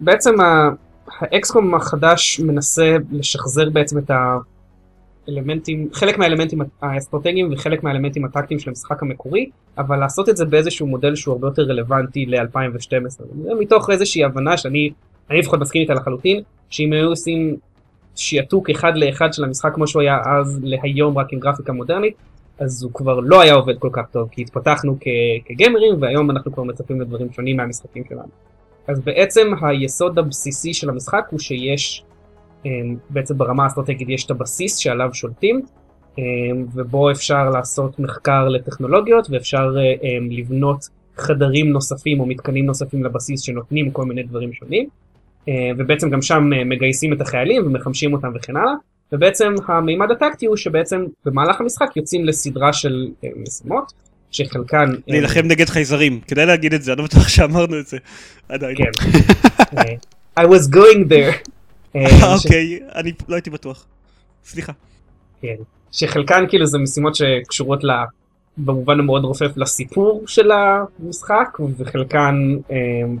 בעצם 0.00 0.40
ה- 0.40 0.70
האקסקום 1.20 1.74
החדש 1.74 2.40
מנסה 2.40 2.96
לשחזר 3.12 3.70
בעצם 3.70 3.98
את 3.98 4.10
האלמנטים, 5.28 5.88
חלק 5.92 6.18
מהאלמנטים 6.18 6.58
האסטרטגיים 6.82 7.52
וחלק 7.52 7.82
מהאלמנטים 7.82 8.24
הטקטיים 8.24 8.60
של 8.60 8.70
המשחק 8.70 9.02
המקורי, 9.02 9.50
אבל 9.78 9.96
לעשות 9.96 10.28
את 10.28 10.36
זה 10.36 10.44
באיזשהו 10.44 10.86
מודל 10.86 11.14
שהוא 11.14 11.32
הרבה 11.32 11.46
יותר 11.46 11.62
רלוונטי 11.62 12.26
ל-2012. 12.26 13.22
זה 13.42 13.50
מתוך 13.60 13.90
איזושהי 13.90 14.24
הבנה 14.24 14.56
שאני, 14.56 14.90
אני 15.30 15.38
לפחות 15.38 15.60
מסכים 15.60 15.82
איתה 15.82 15.94
לחלוטין, 15.94 16.42
שאם 16.70 16.92
היו 16.92 17.08
עושים 17.08 17.56
שיעתוק 18.16 18.70
אחד 18.70 18.96
לאחד 18.96 19.32
של 19.32 19.44
המשחק 19.44 19.74
כמו 19.74 19.86
שהוא 19.86 20.02
היה 20.02 20.18
אז 20.26 20.60
להיום 20.62 21.18
רק 21.18 21.32
עם 21.32 21.38
גרפיקה 21.38 21.72
מודרנית, 21.72 22.14
אז 22.58 22.82
הוא 22.82 22.92
כבר 22.94 23.20
לא 23.20 23.40
היה 23.40 23.54
עובד 23.54 23.78
כל 23.78 23.90
כך 23.92 24.06
טוב, 24.12 24.28
כי 24.30 24.42
התפתחנו 24.42 24.96
כ- 25.00 25.44
כגיימרים 25.44 26.02
והיום 26.02 26.30
אנחנו 26.30 26.52
כבר 26.52 26.62
מצפים 26.62 27.00
לדברים 27.00 27.32
שונים 27.32 27.56
מהמשחקים 27.56 28.02
שלנו. 28.08 28.28
אז 28.88 29.00
בעצם 29.00 29.52
היסוד 29.62 30.18
הבסיסי 30.18 30.74
של 30.74 30.88
המשחק 30.88 31.26
הוא 31.30 31.40
שיש, 31.40 32.02
בעצם 33.10 33.38
ברמה 33.38 33.64
האסטרטגית 33.64 34.08
יש 34.08 34.24
את 34.24 34.30
הבסיס 34.30 34.76
שעליו 34.76 35.10
שולטים, 35.12 35.62
אמ, 36.18 36.22
ובו 36.74 37.10
אפשר 37.10 37.50
לעשות 37.50 37.98
מחקר 37.98 38.48
לטכנולוגיות 38.48 39.28
ואפשר 39.30 39.76
אמ, 40.02 40.30
לבנות 40.30 40.88
חדרים 41.16 41.72
נוספים 41.72 42.20
או 42.20 42.26
מתקנים 42.26 42.66
נוספים 42.66 43.04
לבסיס 43.04 43.40
שנותנים 43.40 43.90
כל 43.90 44.04
מיני 44.04 44.22
דברים 44.22 44.52
שונים. 44.52 44.88
אה, 45.48 45.70
ובעצם 45.78 46.10
גם 46.10 46.22
שם 46.22 46.50
אה, 46.52 46.64
מגייסים 46.64 47.12
את 47.12 47.20
החיילים 47.20 47.66
ומחמשים 47.66 48.12
אותם 48.12 48.32
וכן 48.34 48.56
הלאה. 48.56 48.74
ובעצם 49.12 49.54
המימד 49.68 50.10
הטקטי 50.10 50.46
הוא 50.46 50.56
שבעצם 50.56 51.04
במהלך 51.24 51.60
המשחק 51.60 51.96
יוצאים 51.96 52.24
לסדרה 52.24 52.72
של 52.72 53.08
אה, 53.24 53.28
משימות, 53.36 53.92
שחלקן... 54.30 54.90
אה, 54.90 55.00
להילחם 55.06 55.42
נגד 55.44 55.68
חייזרים, 55.68 56.20
כדאי 56.20 56.46
להגיד 56.46 56.74
את 56.74 56.82
זה, 56.82 56.92
אני 56.92 56.98
לא 56.98 57.04
בטוח 57.04 57.28
שאמרנו 57.28 57.78
את 57.78 57.86
זה 57.86 57.98
עדיין. 58.48 58.76
כן. 58.76 58.90
אה, 59.78 60.44
I 60.44 60.46
was 60.46 60.74
going 60.74 61.08
there. 61.08 61.57
אה, 61.96 62.00
אה, 62.00 62.34
אוקיי, 62.34 62.78
אני 62.94 63.12
לא 63.28 63.34
הייתי 63.34 63.50
בטוח. 63.50 63.86
סליחה. 64.44 64.72
כן. 65.40 65.54
שחלקן 65.92 66.44
כאילו 66.48 66.66
זה 66.66 66.78
משימות 66.78 67.14
שקשורות 67.14 67.84
ל... 67.84 67.90
במובן 68.58 69.00
המאוד 69.00 69.24
רופף 69.24 69.56
לסיפור 69.56 70.24
של 70.26 70.50
המשחק 70.50 71.58
וחלקן 71.76 72.56
אה, 72.70 72.76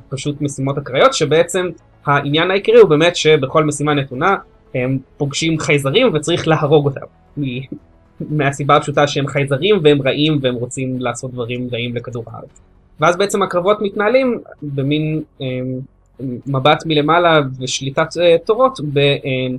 פשוט 0.08 0.40
משימות 0.40 0.78
אקראיות 0.78 1.14
שבעצם 1.14 1.68
העניין 2.06 2.50
העיקרי 2.50 2.78
הוא 2.78 2.88
באמת 2.88 3.16
שבכל 3.16 3.64
משימה 3.64 3.94
נתונה 3.94 4.36
הם 4.74 4.98
פוגשים 5.16 5.58
חייזרים 5.58 6.14
וצריך 6.14 6.48
להרוג 6.48 6.84
אותם. 6.86 7.06
מהסיבה 8.20 8.76
הפשוטה 8.76 9.06
שהם 9.06 9.26
חייזרים 9.26 9.80
והם 9.82 10.02
רעים 10.02 10.38
והם 10.42 10.54
רוצים 10.54 11.00
לעשות 11.00 11.32
דברים 11.32 11.68
רעים 11.72 11.96
לכדור 11.96 12.24
הארץ. 12.26 12.60
ואז 13.00 13.16
בעצם 13.16 13.42
הקרבות 13.42 13.78
מתנהלים 13.82 14.38
במין 14.62 15.22
אה, 15.40 15.46
מבט 16.46 16.86
מלמעלה 16.86 17.40
ושליטת 17.60 18.16
אה, 18.20 18.36
תורות 18.44 18.80
ב... 18.92 18.98
אה, 18.98 19.56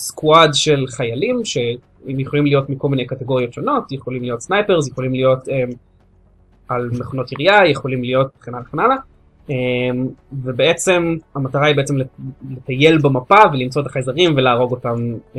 squad 0.00 0.54
של 0.54 0.86
חיילים 0.86 1.44
שהם 1.44 2.20
יכולים 2.20 2.46
להיות 2.46 2.70
מכל 2.70 2.88
מיני 2.88 3.06
קטגוריות 3.06 3.52
שונות, 3.52 3.92
יכולים 3.92 4.22
להיות 4.22 4.40
snipers, 4.40 4.88
יכולים 4.88 5.12
להיות 5.12 5.48
אמ, 5.48 5.74
על 6.68 6.90
מכונות 6.92 7.32
ירייה, 7.32 7.68
יכולים 7.68 8.02
להיות 8.02 8.30
וכן 8.38 8.54
הלאה 8.54 8.66
וכן 8.68 8.78
הלאה. 8.78 8.96
Um, 9.48 9.52
ובעצם 10.32 11.16
המטרה 11.34 11.66
היא 11.66 11.76
בעצם 11.76 11.96
לטייל 12.50 12.98
במפה 12.98 13.38
ולמצוא 13.52 13.82
את 13.82 13.86
החייזרים 13.86 14.36
ולהרוג 14.36 14.70
אותם 14.70 15.14
um, 15.34 15.38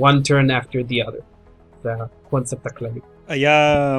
one 0.00 0.28
turn 0.28 0.62
after 0.62 0.90
the 0.90 1.08
other. 1.08 1.22
זה 1.82 1.90
הקונספט 1.92 2.66
הכללי. 2.66 3.00
היה, 3.28 3.98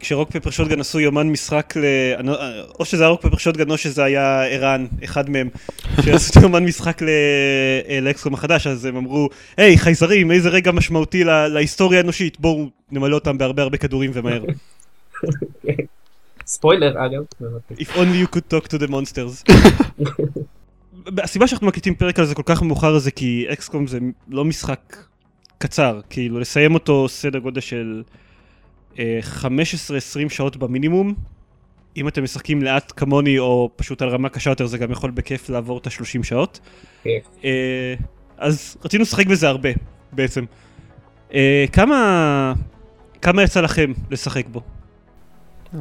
כשרוק 0.00 0.30
פפר 0.30 0.50
שוטגן 0.50 0.80
עשו 0.80 1.00
יומן 1.00 1.28
משחק 1.28 1.74
ל... 1.76 1.84
לא- 2.24 2.38
או 2.80 2.84
שזה 2.84 3.02
היה 3.02 3.10
רוק 3.10 3.22
פפר 3.22 3.36
שוטגן 3.36 3.70
או 3.70 3.78
שזה 3.78 4.04
היה 4.04 4.44
ערן, 4.44 4.86
אחד 5.04 5.30
מהם, 5.30 5.48
שעשו 6.04 6.40
יומן 6.42 6.64
משחק 6.64 7.02
ל- 7.02 7.08
לאקסקום 8.02 8.34
החדש, 8.34 8.66
אז 8.66 8.84
הם 8.84 8.96
אמרו, 8.96 9.28
היי 9.56 9.78
חייזרים, 9.78 10.30
איזה 10.30 10.48
רגע 10.48 10.72
משמעותי 10.72 11.24
לה- 11.24 11.48
להיסטוריה 11.48 12.00
האנושית, 12.00 12.40
בואו 12.40 12.68
נמלא 12.92 13.14
אותם 13.14 13.38
בהרבה 13.38 13.62
הרבה 13.62 13.76
כדורים 13.78 14.10
ומהר. 14.14 14.44
ספוילר 16.46 17.06
אגב. 17.06 17.22
If 17.72 17.88
only 17.96 18.24
you 18.24 18.36
could 18.36 18.54
talk 18.54 18.68
to 18.68 18.78
the 18.86 18.90
monsters. 18.90 19.52
הסיבה 21.22 21.46
שאנחנו 21.46 21.66
מקליטים 21.66 21.94
פרק 21.94 22.18
על 22.18 22.24
זה 22.26 22.34
כל 22.34 22.42
כך 22.46 22.62
מאוחר 22.62 22.98
זה 22.98 23.10
כי 23.10 23.46
אקסקום 23.52 23.86
זה 23.86 23.98
לא 24.28 24.44
משחק 24.44 24.96
קצר, 25.58 26.00
כאילו 26.10 26.38
לסיים 26.40 26.74
אותו 26.74 27.08
סדר 27.08 27.38
גודל 27.38 27.60
של 27.60 28.02
אה, 28.06 28.23
15-20 28.96 28.98
שעות 30.28 30.56
במינימום. 30.56 31.14
אם 31.96 32.08
אתם 32.08 32.24
משחקים 32.24 32.62
לאט 32.62 32.92
כמוני 32.96 33.38
או 33.38 33.70
פשוט 33.76 34.02
על 34.02 34.08
רמה 34.08 34.28
קשה 34.28 34.50
יותר 34.50 34.66
זה 34.66 34.78
גם 34.78 34.90
יכול 34.90 35.10
בכיף 35.10 35.48
לעבור 35.48 35.78
את 35.78 35.86
ה-30 35.86 36.22
שעות. 36.22 36.60
כיף. 37.02 37.24
אה, 37.44 37.94
אז 38.38 38.76
רצינו 38.84 39.02
לשחק 39.02 39.26
בזה 39.26 39.48
הרבה 39.48 39.68
בעצם. 40.12 40.44
אה, 41.34 41.64
כמה, 41.72 42.52
כמה 43.22 43.42
יצא 43.42 43.60
לכם 43.60 43.92
לשחק 44.10 44.46
בו? 44.46 44.60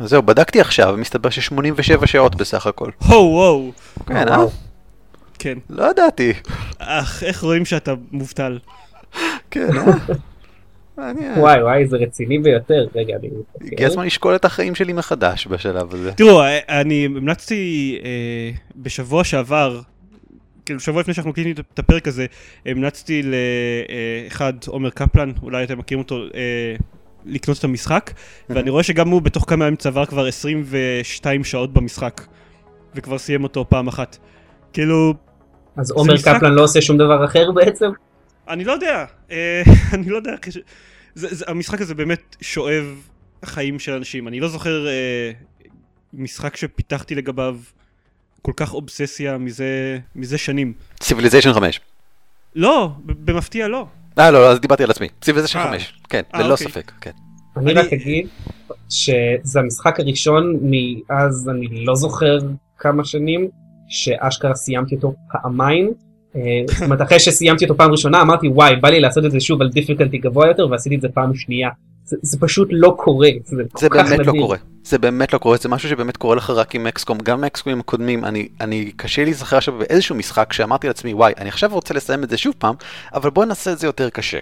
זהו, 0.01 0.23
בדקתי 0.23 0.61
עכשיו, 0.61 0.95
מסתבר 0.97 1.29
ש-87 1.29 2.05
שעות 2.05 2.35
בסך 2.35 2.67
הכל. 2.67 2.89
הו 2.99 3.15
וואו, 3.15 3.71
כן. 4.05 4.27
אה? 4.27 4.45
כן. 5.39 5.57
לא 5.69 5.89
ידעתי. 5.91 6.33
אך, 6.79 7.23
איך 7.23 7.43
רואים 7.43 7.65
שאתה 7.65 7.93
מובטל? 8.11 8.59
כן, 9.51 9.77
אה? 9.77 9.93
מעניין. 10.97 11.39
וואי 11.39 11.61
וואי 11.63 11.87
זה 11.87 11.97
רציני 11.97 12.39
ביותר. 12.39 12.85
רגע 12.95 13.15
אני... 13.15 13.29
הגיע 13.61 13.87
הזמן 13.87 14.05
לשקול 14.05 14.35
את 14.35 14.45
החיים 14.45 14.75
שלי 14.75 14.93
מחדש 14.93 15.47
בשלב 15.47 15.93
הזה. 15.93 16.11
תראו, 16.11 16.41
אני 16.69 17.05
המלצתי 17.05 17.99
אה, 18.03 18.09
בשבוע 18.75 19.23
שעבר, 19.23 19.79
כאילו 20.65 20.79
שבוע 20.79 21.01
לפני 21.01 21.13
שאנחנו 21.13 21.31
מקליטים 21.31 21.53
את 21.73 21.79
הפרק 21.79 22.07
הזה, 22.07 22.25
המלצתי 22.65 23.21
לאחד, 23.23 24.53
עומר 24.67 24.89
קפלן, 24.89 25.31
אולי 25.43 25.63
אתם 25.63 25.77
מכירים 25.77 26.01
אותו, 26.03 26.15
אה, 26.35 26.75
לקנות 27.25 27.59
את 27.59 27.63
המשחק, 27.63 28.11
ואני 28.49 28.69
רואה 28.69 28.83
שגם 28.83 29.09
הוא 29.09 29.21
בתוך 29.21 29.45
כמה 29.49 29.65
ימים 29.65 29.75
צבר 29.75 30.05
כבר 30.05 30.25
22 30.27 31.43
שעות 31.43 31.73
במשחק, 31.73 32.21
וכבר 32.95 33.17
סיים 33.17 33.43
אותו 33.43 33.65
פעם 33.69 33.87
אחת. 33.87 34.17
כאילו, 34.73 35.13
אז 35.77 35.91
עומר 35.91 36.13
משחק- 36.13 36.35
קפלן 36.35 36.51
לא 36.53 36.63
עושה 36.63 36.81
שום 36.81 36.97
דבר 36.97 37.25
אחר 37.25 37.51
בעצם? 37.51 37.89
אני 38.49 38.63
לא 38.63 38.71
יודע, 38.71 39.05
אה, 39.31 39.61
אני 39.95 40.09
לא 40.09 40.15
יודע, 40.17 40.35
כש- 40.41 40.57
זה, 41.15 41.35
זה, 41.35 41.45
המשחק 41.47 41.81
הזה 41.81 41.95
באמת 41.95 42.35
שואב 42.41 43.07
חיים 43.45 43.79
של 43.79 43.91
אנשים. 43.93 44.27
אני 44.27 44.39
לא 44.39 44.47
זוכר 44.47 44.87
אה, 44.87 45.31
משחק 46.13 46.55
שפיתחתי 46.55 47.15
לגביו 47.15 47.57
כל 48.41 48.51
כך 48.55 48.73
אובססיה 48.73 49.37
מזה, 49.37 49.99
מזה 50.15 50.37
שנים. 50.37 50.73
Civilization 50.99 51.53
5. 51.53 51.79
לא, 52.55 52.89
במפתיע 53.05 53.67
לא. 53.67 53.87
אה, 54.19 54.31
לא, 54.31 54.39
לא, 54.41 54.51
אז 54.51 54.59
דיברתי 54.59 54.83
על 54.83 54.89
עצמי. 54.91 55.07
Civilization 55.21 55.59
אה. 55.59 55.69
5. 55.71 55.93
כן, 56.09 56.21
אה, 56.35 56.41
ללא 56.41 56.51
אוקיי. 56.53 56.67
ספק, 56.67 56.91
כן. 57.01 57.11
אני 57.57 57.71
אני- 57.71 57.79
רק 57.79 57.93
אגיד 57.93 58.27
שזה 58.89 59.59
המשחק 59.59 59.99
הראשון 59.99 60.59
מאז 60.61 61.49
אני 61.49 61.85
לא 61.85 61.95
זוכר 61.95 62.37
כמה 62.77 63.05
שנים 63.05 63.47
שאשכרה 63.89 64.55
סיימתי 64.55 64.95
אותו 64.95 65.15
פעמיים. 65.31 65.93
אה, 66.35 66.41
זאת 66.67 66.81
אומרת 66.81 67.01
אחרי 67.01 67.19
שסיימתי 67.19 67.65
אותו 67.65 67.77
פעם 67.77 67.91
ראשונה 67.91 68.21
אמרתי 68.21 68.47
וואי 68.47 68.75
בא 68.75 68.89
לי 68.89 68.99
לעשות 68.99 69.25
את 69.25 69.31
זה 69.31 69.39
שוב 69.39 69.61
על 69.61 69.69
difficulty 69.69 70.17
גבוה 70.17 70.47
יותר 70.47 70.67
ועשיתי 70.71 70.95
את 70.95 71.01
זה 71.01 71.09
פעם 71.09 71.35
שנייה. 71.35 71.69
זה, 72.05 72.17
זה 72.21 72.37
פשוט 72.39 72.67
לא 72.71 72.95
קורה. 72.97 73.29
זה, 73.45 73.89
באמת 73.89 74.19
לא. 74.27 74.31
קורה. 74.31 74.57
זה 74.83 74.97
באמת 74.97 75.33
לא 75.33 75.37
קורה, 75.37 75.57
זה 75.57 75.69
משהו 75.69 75.89
שבאמת 75.89 76.17
קורה 76.17 76.35
לך 76.35 76.49
רק 76.49 76.75
עם 76.75 76.87
אקסקום, 76.87 77.17
גם 77.17 77.37
עם 77.37 77.43
האקסקומים 77.43 77.79
הקודמים, 77.79 78.25
אני, 78.25 78.47
אני 78.61 78.91
קשה 78.95 79.23
להיזכר 79.23 79.57
עכשיו 79.57 79.77
באיזשהו 79.77 80.15
משחק 80.15 80.53
שאמרתי 80.53 80.87
לעצמי, 80.87 81.13
וואי, 81.13 81.33
אני 81.37 81.49
עכשיו 81.49 81.69
רוצה 81.73 81.93
לסיים 81.93 82.23
את 82.23 82.29
זה 82.29 82.37
שוב 82.37 82.53
פעם, 82.57 82.75
אבל 83.13 83.29
בוא 83.29 83.45
נעשה 83.45 83.71
את 83.71 83.79
זה 83.79 83.87
יותר 83.87 84.09
קשה. 84.09 84.39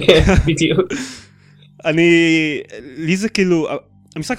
כן, 0.00 0.22
בדיוק. 0.46 0.80
אני, 1.84 2.10
לי 2.96 3.16
זה 3.16 3.28
כאילו, 3.28 3.68
המשחק 4.16 4.38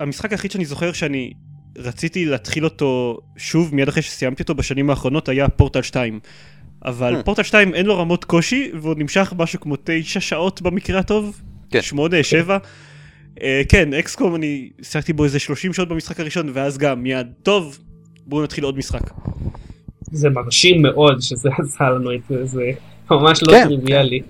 המשחק 0.00 0.32
היחיד 0.32 0.50
שאני 0.50 0.64
זוכר 0.64 0.92
שאני 0.92 1.32
רציתי 1.78 2.24
להתחיל 2.24 2.64
אותו 2.64 3.18
שוב 3.36 3.74
מיד 3.74 3.88
אחרי 3.88 4.02
שסיימתי 4.02 4.42
אותו 4.42 4.54
בשנים 4.54 4.90
האחרונות 4.90 5.28
היה 5.28 5.48
פורטל 5.48 5.82
2. 5.82 6.20
אבל 6.84 7.20
Hmm. 7.20 7.22
פורטל 7.22 7.42
2 7.42 7.74
אין 7.74 7.86
לו 7.86 7.98
רמות 7.98 8.24
קושי 8.24 8.70
והוא 8.80 8.94
נמשך 8.98 9.32
משהו 9.38 9.60
כמו 9.60 9.74
9 9.84 10.20
שעות 10.20 10.62
במקרה 10.62 10.98
הטוב. 11.00 11.40
כן. 11.70 11.82
8, 11.82 12.22
7. 12.22 12.58
אה, 13.42 13.62
כן, 13.68 13.94
אקסקום 13.94 14.34
אני 14.34 14.70
שיחקתי 14.82 15.12
בו 15.12 15.24
איזה 15.24 15.38
30 15.38 15.72
שעות 15.72 15.88
במשחק 15.88 16.20
הראשון 16.20 16.50
ואז 16.52 16.78
גם 16.78 17.02
מיד, 17.02 17.26
טוב, 17.42 17.78
בואו 18.26 18.42
נתחיל 18.42 18.64
עוד 18.64 18.78
משחק. 18.78 19.10
זה 20.12 20.30
מרשים 20.30 20.82
מאוד 20.82 21.20
שזה 21.20 21.48
עשה 21.58 21.84
לנו 21.90 22.14
את 22.14 22.20
זה, 22.28 22.44
זה 22.46 22.62
ממש 23.10 23.42
לא 23.42 23.52
כן, 23.52 23.64
טריוויאלי. 23.64 24.20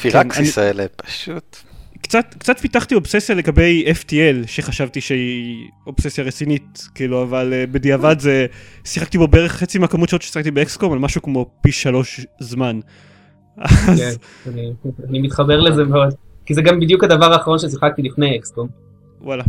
פירקסיס 0.00 0.58
האלה, 0.58 0.84
פשוט. 0.96 1.56
קצת, 2.04 2.34
קצת 2.38 2.58
פיתחתי 2.58 2.94
אובססיה 2.94 3.34
לגבי 3.34 3.84
FTL 4.02 4.46
שחשבתי 4.46 5.00
שהיא 5.00 5.68
אובססיה 5.86 6.24
רצינית 6.24 6.88
כאילו 6.94 7.22
אבל 7.22 7.52
uh, 7.52 7.72
בדיעבד 7.72 8.18
זה 8.18 8.46
שיחקתי 8.84 9.18
בו 9.18 9.28
בערך 9.28 9.52
חצי 9.52 9.78
מהכמות 9.78 10.08
שעות 10.08 10.22
ששיחקתי 10.22 10.50
באקסקום 10.50 10.92
על 10.92 10.98
משהו 10.98 11.22
כמו 11.22 11.50
פי 11.60 11.72
שלוש 11.72 12.26
זמן. 12.40 12.80
כן, 13.56 13.62
אז 13.92 14.18
אני, 14.46 14.72
אני 15.08 15.18
מתחבר 15.18 15.60
לזה 15.60 15.84
מאוד. 15.84 16.14
כי 16.46 16.54
זה 16.54 16.62
גם 16.62 16.80
בדיוק 16.80 17.04
הדבר 17.04 17.32
האחרון 17.32 17.58
ששיחקתי 17.58 18.02
לפני 18.02 18.36
אקסקום. 18.38 18.68
וואלה. 19.20 19.44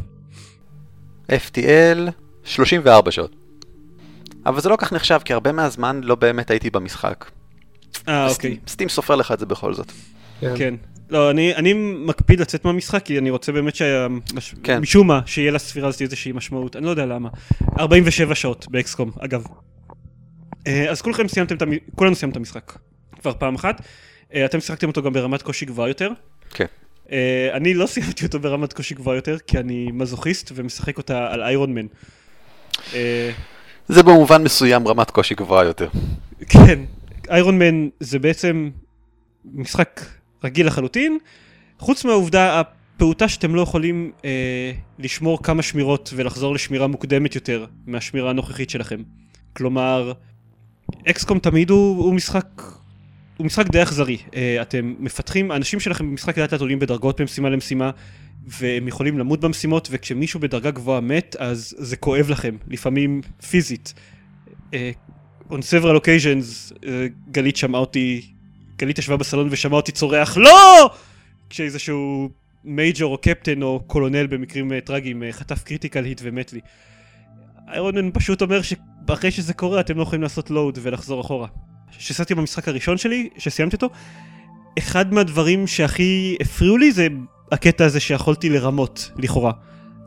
FTL, 1.32 2.12
34 2.44 3.12
שעות. 3.12 3.36
אבל 4.46 4.62
זה 4.62 4.70
לא 4.70 4.76
כך 4.76 4.94
נחשב, 4.94 5.20
כי 5.26 5.34
הרבה 5.34 5.52
מהזמן 5.52 6.02
לא 6.04 6.16
באמת 6.16 6.52
הייתי 6.52 6.70
במשחק. 6.70 7.26
אה 8.08 8.28
אוקיי, 8.30 8.58
סטים 8.68 8.90
סופר 8.90 9.16
לך 9.16 9.32
את 9.32 9.40
זה 9.40 9.46
בכל 9.46 9.74
זאת. 9.74 9.92
כן. 10.40 10.76
לא, 11.10 11.32
אני, 11.32 11.56
אני 11.56 11.74
מקפיד 12.06 12.40
לצאת 12.40 12.66
מהמשחק 12.66 13.06
כי 13.06 13.18
אני 13.18 13.30
רוצה 13.30 13.52
באמת 13.52 13.76
שמש... 13.76 14.56
כן. 14.64 14.80
משום 14.80 15.08
מה 15.08 15.22
שיהיה 15.26 15.52
לספירה 15.52 15.88
הזאת 15.88 16.02
איזושהי 16.02 16.32
משמעות, 16.32 16.76
אני 16.76 16.86
לא 16.86 16.90
יודע 16.90 17.06
למה. 17.06 17.30
47 17.80 18.36
שעות 18.36 18.68
באקסקום, 18.70 19.12
אגב. 19.20 19.44
אה, 20.68 20.90
אז 20.90 21.02
כולכם 21.02 21.28
סיימתם 21.28 21.56
את 21.56 21.62
המ... 21.62 21.72
כולנו 21.96 22.16
סיימנו 22.16 22.32
את 22.32 22.38
המשחק 22.38 22.78
כבר 23.22 23.34
פעם 23.34 23.56
אחת. 23.56 23.82
אה, 24.34 24.46
אתם 24.46 24.60
שיחקתם 24.60 24.88
אותו 24.88 25.04
גם 25.04 25.14
ברמת 25.14 25.42
קושי 25.42 25.66
גבוהה 25.66 25.88
יותר. 25.88 26.12
כן. 26.50 26.66
אה, 27.12 27.50
אני 27.54 27.74
לא 27.74 27.88
סיימתי 27.94 28.26
אותו 28.26 28.40
ברמת 28.40 28.74
קושי 28.74 28.96
גבוהה 28.96 29.16
יותר 29.16 29.38
כי 29.48 29.58
אני 29.58 29.90
מזוכיסט 29.94 30.52
ומשחק 30.56 30.98
אותה 30.98 31.28
על 31.32 31.42
איירון 31.42 31.74
מן. 31.74 31.86
זה 33.88 34.04
במובן 34.04 34.44
מסוים 34.44 34.88
רמת 34.88 35.12
קושי 35.12 35.36
גבוהה 35.36 35.66
יותר. 35.66 35.90
כן, 36.50 36.80
איירון 37.30 37.60
מן 37.60 37.90
זה 38.00 38.20
בעצם 38.20 38.70
משחק 39.54 40.02
רגיל 40.46 40.68
לחלוטין, 40.68 41.18
חוץ 41.80 42.06
מהעובדה 42.06 42.62
פעוטה 42.98 43.28
שאתם 43.28 43.56
לא 43.56 43.62
יכולים 43.62 44.12
אה, 44.26 44.72
לשמור 45.00 45.44
כמה 45.44 45.62
שמירות 45.62 46.14
ולחזור 46.16 46.54
לשמירה 46.54 46.88
מוקדמת 46.88 47.36
יותר 47.36 47.66
מהשמירה 47.88 48.30
הנוכחית 48.30 48.70
שלכם. 48.70 49.02
כלומר, 49.54 50.14
XCOM 51.10 51.40
תמיד 51.40 51.70
הוא, 51.70 52.04
הוא 52.04 52.14
משחק 52.14 52.62
הוא 53.38 53.46
משחק 53.46 53.68
די 53.68 53.84
אכזרי. 53.84 54.18
אה, 54.36 54.62
אתם 54.62 54.96
מפתחים, 55.00 55.52
האנשים 55.52 55.80
שלכם 55.80 56.10
במשחק 56.10 56.38
לאט 56.38 56.54
לאט 56.54 56.62
עולים 56.62 56.80
בדרגות 56.80 57.22
ממשימה 57.22 57.50
למשימה, 57.50 57.92
והם 58.48 58.88
יכולים 58.88 59.20
למות 59.20 59.40
במשימות, 59.40 59.88
וכשמישהו 59.92 60.40
בדרגה 60.40 60.72
גבוהה 60.72 61.02
מת, 61.02 61.36
אז 61.40 61.76
זה 61.78 61.98
כואב 61.98 62.30
לכם, 62.30 62.56
לפעמים 62.68 63.22
פיזית. 63.50 63.94
אה, 64.74 64.92
on 65.50 65.54
several 65.54 66.00
occasions, 66.02 66.76
אה, 66.88 67.08
גלית 67.32 67.56
שמעה 67.56 67.82
אותי, 67.82 68.35
גלית 68.78 69.00
ישבה 69.00 69.18
בסלון 69.18 69.48
ושמעה 69.52 69.78
אותי 69.78 69.92
צורח 69.92 70.38
לא! 70.38 70.90
כשאיזשהו 71.50 72.30
major 72.64 73.12
או 73.12 73.18
קפטן 73.18 73.62
או 73.62 73.84
colonel 73.88 74.28
במקרים 74.28 74.72
אה, 74.72 74.76
טרגיים 74.86 75.24
אה, 75.24 75.32
חטף 75.32 75.64
critical 75.64 76.04
hit 76.04 76.22
ומת 76.24 76.54
לי. 76.54 76.60
איירונמן 77.72 78.10
פשוט 78.14 78.42
אומר 78.42 78.62
שאחרי 78.62 79.32
שזה 79.32 79.54
קורה 79.54 79.80
אתם 79.80 79.98
לא 79.98 80.04
יכולים 80.04 80.22
לעשות 80.22 80.52
לואוד 80.52 80.80
ולחזור 80.82 81.22
אחורה. 81.22 81.48
כשסיימתי 81.98 82.36
במשחק 82.36 82.68
הראשון 82.68 82.98
שלי, 82.98 83.30
שסיימתי 83.38 83.76
אותו, 83.76 83.90
אחד 84.78 85.14
מהדברים 85.14 85.68
שהכי 85.68 86.38
הפריעו 86.42 86.78
לי 86.78 86.92
זה 86.92 87.08
הקטע 87.52 87.86
הזה 87.86 88.00
שיכולתי 88.00 88.50
לרמות, 88.50 89.12
לכאורה. 89.18 89.52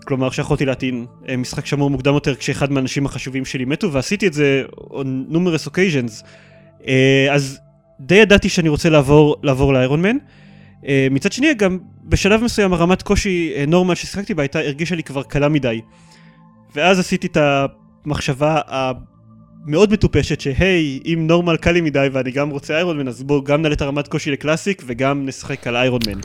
כלומר 0.06 0.30
שיכולתי 0.30 0.64
להטעין 0.64 1.06
uh, 1.24 1.36
משחק 1.36 1.66
שמור 1.66 1.90
מוקדם 1.90 2.14
יותר 2.14 2.34
כשאחד 2.34 2.72
מהאנשים 2.72 3.06
החשובים 3.06 3.44
שלי 3.44 3.64
מתו 3.64 3.92
ועשיתי 3.92 4.26
את 4.26 4.32
זה 4.32 4.62
on 4.78 5.32
numerous 5.32 5.68
occasions. 5.68 6.24
אז 7.30 7.58
די 8.00 8.14
ידעתי 8.14 8.48
שאני 8.48 8.68
רוצה 8.68 8.90
לעבור, 8.90 9.36
לעבור 9.42 9.72
לאיירון 9.72 10.02
מן. 10.02 10.16
Uh, 10.82 10.86
מצד 11.10 11.32
שני 11.32 11.54
גם 11.54 11.78
בשלב 12.04 12.42
מסוים 12.42 12.72
הרמת 12.72 13.02
קושי 13.02 13.52
uh, 13.54 13.70
נורמל 13.70 13.94
ששיחקתי 13.94 14.34
בה 14.34 14.42
הייתה 14.42 14.58
הרגישה 14.58 14.94
לי 14.94 15.02
כבר 15.02 15.22
קלה 15.22 15.48
מדי. 15.48 15.80
ואז 16.74 16.98
עשיתי 16.98 17.26
את 17.26 17.36
המחשבה 18.04 18.60
המאוד 19.66 19.92
מטופשת 19.92 20.40
שהי 20.40 21.00
אם 21.06 21.26
נורמל 21.26 21.56
קל 21.56 21.72
לי 21.72 21.80
מדי 21.80 22.08
ואני 22.12 22.30
גם 22.30 22.50
רוצה 22.50 22.74
איירון 22.74 22.98
מן 22.98 23.08
אז 23.08 23.22
בואו 23.22 23.44
גם 23.44 23.62
נעלה 23.62 23.74
את 23.74 23.82
הרמת 23.82 24.08
קושי 24.08 24.30
לקלאסיק 24.30 24.82
וגם 24.86 25.26
נשחק 25.26 25.66
על 25.66 25.76
איירון 25.76 26.00
מן. 26.06 26.20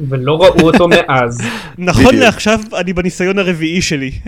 ולא 0.00 0.32
ראו 0.32 0.60
אותו 0.60 0.88
מאז. 0.88 1.40
נכון. 1.78 2.14
לעכשיו 2.14 2.60
אני 2.74 2.92
בניסיון 2.92 3.38
הרביעי 3.38 3.82
שלי. 3.82 4.10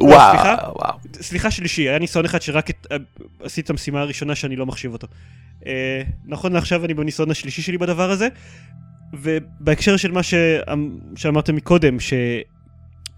וואו, 0.00 0.30
סליחה? 0.30 0.56
וואו. 0.64 0.94
סליחה 1.20 1.50
שלישי, 1.50 1.88
היה 1.88 1.98
ניסיון 1.98 2.24
אחד 2.24 2.42
שרק 2.42 2.70
את, 2.70 2.86
עשיתי 3.42 3.64
את 3.64 3.70
המשימה 3.70 4.00
הראשונה 4.00 4.34
שאני 4.34 4.56
לא 4.56 4.66
מחשיב 4.66 4.92
אותו. 4.92 5.06
Uh, 5.60 5.66
נכון 6.26 6.52
לעכשיו 6.52 6.84
אני 6.84 6.94
בניסיון 6.94 7.30
השלישי 7.30 7.62
שלי 7.62 7.78
בדבר 7.78 8.10
הזה, 8.10 8.28
ובהקשר 9.12 9.96
של 9.96 10.12
מה. 10.12 10.20
שאמרתם 11.16 11.56
מקודם, 11.56 11.96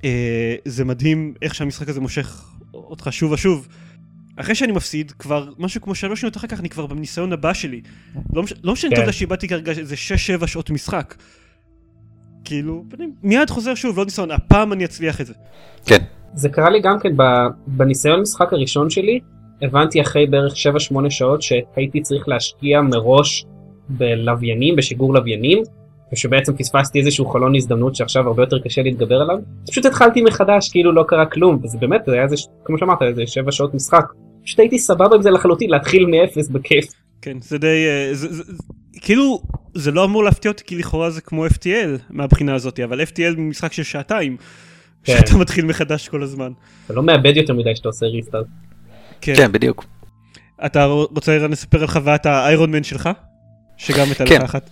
שזה 0.02 0.84
מדהים 0.84 1.34
איך 1.42 1.54
שהמשחק 1.54 1.88
הזה 1.88 2.00
מושך 2.00 2.44
אותך 2.74 3.08
שוב 3.10 3.32
ושוב. 3.32 3.68
אחרי 4.40 4.54
שאני 4.54 4.72
מפסיד, 4.72 5.10
כבר 5.10 5.48
משהו 5.58 5.80
כמו 5.80 5.94
שלוש 5.94 6.20
שניות 6.20 6.36
אחר 6.36 6.46
כך 6.46 6.60
אני 6.60 6.68
כבר 6.68 6.86
בניסיון 6.86 7.32
הבא 7.32 7.52
שלי. 7.52 7.80
לא, 8.34 8.42
מש... 8.42 8.52
לא 8.64 8.72
משנה 8.72 8.90
כן. 8.90 8.94
את 8.94 8.98
העובדה 8.98 9.12
שאיבדתי 9.12 9.48
כרגע 9.48 9.72
איזה 9.72 9.96
שש-שבע 9.96 10.46
שעות 10.46 10.70
משחק. 10.70 11.14
כאילו, 12.44 12.84
אני 12.98 13.06
מיד 13.22 13.50
חוזר 13.50 13.74
שוב, 13.74 13.98
לא 13.98 14.04
ניסיון, 14.04 14.30
הפעם 14.30 14.72
אני 14.72 14.84
אצליח 14.84 15.20
את 15.20 15.26
זה. 15.26 15.34
כן. 15.86 15.98
זה 16.34 16.48
קרה 16.48 16.70
לי 16.70 16.80
גם 16.80 16.98
כן 17.00 17.16
ב- 17.16 17.48
בניסיון 17.66 18.20
משחק 18.20 18.52
הראשון 18.52 18.90
שלי, 18.90 19.20
הבנתי 19.62 20.00
אחרי 20.00 20.26
בערך 20.26 20.52
7-8 20.52 21.10
שעות 21.10 21.42
שהייתי 21.42 22.00
צריך 22.02 22.28
להשקיע 22.28 22.80
מראש 22.80 23.44
בלוויינים, 23.88 24.76
בשיגור 24.76 25.14
לוויינים, 25.14 25.62
ושבעצם 26.12 26.56
פספסתי 26.56 26.98
איזשהו 26.98 27.26
חלון 27.26 27.56
הזדמנות 27.56 27.94
שעכשיו 27.94 28.26
הרבה 28.26 28.42
יותר 28.42 28.58
קשה 28.58 28.82
להתגבר 28.82 29.20
עליו. 29.20 29.38
פשוט 29.70 29.86
התחלתי 29.86 30.22
מחדש 30.22 30.68
כאילו 30.68 30.92
לא 30.92 31.04
קרה 31.08 31.26
כלום, 31.26 31.58
וזה 31.62 31.78
באמת, 31.78 32.00
זה 32.06 32.12
היה 32.12 32.22
איזה, 32.22 32.36
כמו 32.64 32.78
שאמרת, 32.78 33.02
איזה 33.02 33.26
7 33.26 33.52
שעות 33.52 33.74
משחק. 33.74 34.04
פשוט 34.44 34.58
הייתי 34.58 34.78
סבבה 34.78 35.16
עם 35.16 35.22
זה 35.22 35.30
לחלוטין, 35.30 35.70
להתחיל 35.70 36.06
מאפס 36.06 36.48
בכיף. 36.48 36.84
כן, 37.22 37.36
זה 37.40 37.58
די... 37.58 37.66
אה, 37.66 38.14
זה, 38.14 38.32
זה, 38.32 38.42
זה, 38.42 38.62
כאילו, 39.00 39.42
זה 39.74 39.90
לא 39.90 40.04
אמור 40.04 40.24
להפתיע 40.24 40.50
אותי 40.50 40.64
כי 40.64 40.76
לכאורה 40.76 41.10
זה 41.10 41.20
כמו 41.20 41.46
FTL 41.46 41.98
מהבחינה 42.10 42.54
הזאת, 42.54 42.80
אבל 42.80 43.00
FTL 43.00 43.38
משחק 43.38 43.72
של 43.72 43.82
שעתיים, 43.82 44.36
כן. 45.04 45.12
שאתה 45.18 45.36
מתחיל 45.36 45.64
מחדש 45.64 46.08
כל 46.08 46.22
הזמן. 46.22 46.52
אתה 46.86 46.94
לא 46.94 47.02
מאבד 47.02 47.36
יותר 47.36 47.54
מדי 47.54 47.76
שאתה 47.76 47.88
עושה 47.88 48.06
ריסטארט. 48.06 48.46
כן. 49.20 49.34
כן, 49.36 49.52
בדיוק. 49.52 49.84
אתה 50.66 50.84
רוצה 50.84 51.38
לספר 51.38 51.80
על 51.80 51.86
חוויית 51.86 52.26
ה 52.26 52.70
Ironman 52.70 52.82
שלך? 52.82 53.08
שגם 53.76 54.06
הייתה 54.06 54.26
כן. 54.26 54.36
לך 54.36 54.42
אחת. 54.42 54.70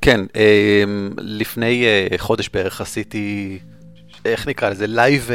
כן, 0.00 0.20
אמ, 0.20 1.10
לפני 1.18 1.84
אה, 1.84 2.18
חודש 2.18 2.48
בערך 2.48 2.80
עשיתי, 2.80 3.58
איך 4.24 4.48
נקרא 4.48 4.68
לזה, 4.68 4.86
live 4.86 5.30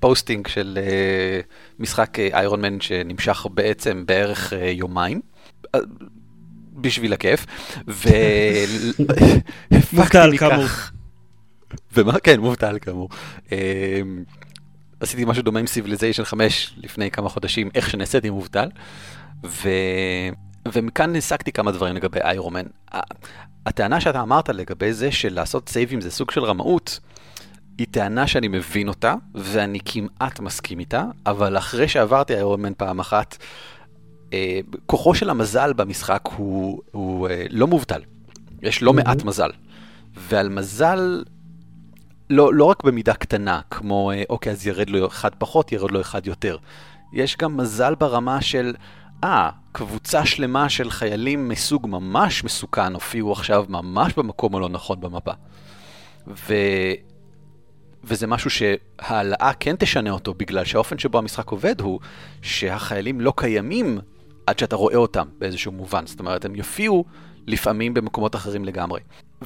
posting 0.00 0.48
של 0.48 0.78
אה, 0.82 1.40
משחק 1.80 2.18
Ironman 2.18 2.80
שנמשך 2.80 3.46
בעצם 3.54 4.06
בערך 4.06 4.52
אה, 4.52 4.70
יומיים. 4.70 5.20
אה, 5.74 5.80
בשביל 6.74 7.12
הכיף, 7.12 7.46
ו... 7.88 8.08
מובטל, 9.92 10.36
כאמור. 10.38 10.64
מכך- 10.64 10.92
ומה? 11.92 12.18
כן, 12.18 12.40
מובטל 12.40 12.78
כאמור. 12.80 13.08
אמ, 13.52 13.56
עשיתי 15.00 15.24
משהו 15.24 15.42
דומה 15.42 15.60
עם 15.60 15.66
Civilization 15.66 16.24
5 16.24 16.74
לפני 16.76 17.10
כמה 17.10 17.28
חודשים, 17.28 17.68
איך 17.74 17.90
שנעשיתי 17.90 18.30
מובטל, 18.30 18.68
ו... 19.46 19.68
ומכאן 20.72 21.16
הסקתי 21.16 21.52
כמה 21.52 21.72
דברים 21.72 21.96
לגבי 21.96 22.20
Ironman. 22.20 22.64
הטענה 23.66 24.00
שאתה 24.00 24.20
אמרת 24.22 24.48
לגבי 24.48 24.92
זה 24.92 25.12
של 25.12 25.34
לעשות 25.34 25.68
save 25.68 25.89
ים 25.89 26.00
זה 26.00 26.10
סוג 26.10 26.30
של 26.30 26.44
רמאות, 26.44 27.00
היא 27.80 27.86
טענה 27.90 28.26
שאני 28.26 28.48
מבין 28.48 28.88
אותה, 28.88 29.14
ואני 29.34 29.78
כמעט 29.84 30.40
מסכים 30.40 30.78
איתה, 30.78 31.04
אבל 31.26 31.58
אחרי 31.58 31.88
שעברתי 31.88 32.34
Ironman 32.34 32.72
פעם 32.76 33.00
אחת, 33.00 33.36
אה, 34.32 34.60
כוחו 34.86 35.14
של 35.14 35.30
המזל 35.30 35.72
במשחק 35.72 36.28
הוא, 36.36 36.82
הוא 36.92 37.28
אה, 37.28 37.44
לא 37.50 37.66
מובטל. 37.66 38.00
יש 38.62 38.82
לא 38.82 38.92
מעט 38.92 39.24
מזל. 39.24 39.50
ועל 40.16 40.48
מזל, 40.48 41.24
לא, 42.30 42.54
לא 42.54 42.64
רק 42.64 42.84
במידה 42.84 43.14
קטנה, 43.14 43.60
כמו, 43.70 44.10
אה, 44.10 44.22
אוקיי, 44.30 44.52
אז 44.52 44.66
ירד 44.66 44.90
לו 44.90 45.06
אחד 45.06 45.30
פחות, 45.38 45.72
ירד 45.72 45.90
לו 45.90 46.00
אחד 46.00 46.26
יותר. 46.26 46.56
יש 47.12 47.36
גם 47.36 47.56
מזל 47.56 47.94
ברמה 47.94 48.42
של, 48.42 48.74
אה, 49.24 49.50
קבוצה 49.72 50.26
שלמה 50.26 50.68
של 50.68 50.90
חיילים 50.90 51.48
מסוג 51.48 51.86
ממש 51.86 52.44
מסוכן 52.44 52.94
הופיעו 52.94 53.32
עכשיו 53.32 53.64
ממש 53.68 54.12
במקום 54.16 54.56
הלא 54.56 54.68
נכון 54.68 55.00
במפה. 55.00 55.32
ו... 56.26 56.54
וזה 58.04 58.26
משהו 58.26 58.50
שהעלאה 58.50 59.52
כן 59.60 59.76
תשנה 59.76 60.10
אותו, 60.10 60.34
בגלל 60.34 60.64
שהאופן 60.64 60.98
שבו 60.98 61.18
המשחק 61.18 61.48
עובד 61.48 61.80
הוא 61.80 62.00
שהחיילים 62.42 63.20
לא 63.20 63.32
קיימים 63.36 63.98
עד 64.46 64.58
שאתה 64.58 64.76
רואה 64.76 64.96
אותם 64.96 65.26
באיזשהו 65.38 65.72
מובן. 65.72 66.06
זאת 66.06 66.20
אומרת, 66.20 66.44
הם 66.44 66.54
יופיעו 66.54 67.04
לפעמים 67.46 67.94
במקומות 67.94 68.36
אחרים 68.36 68.64
לגמרי. 68.64 69.00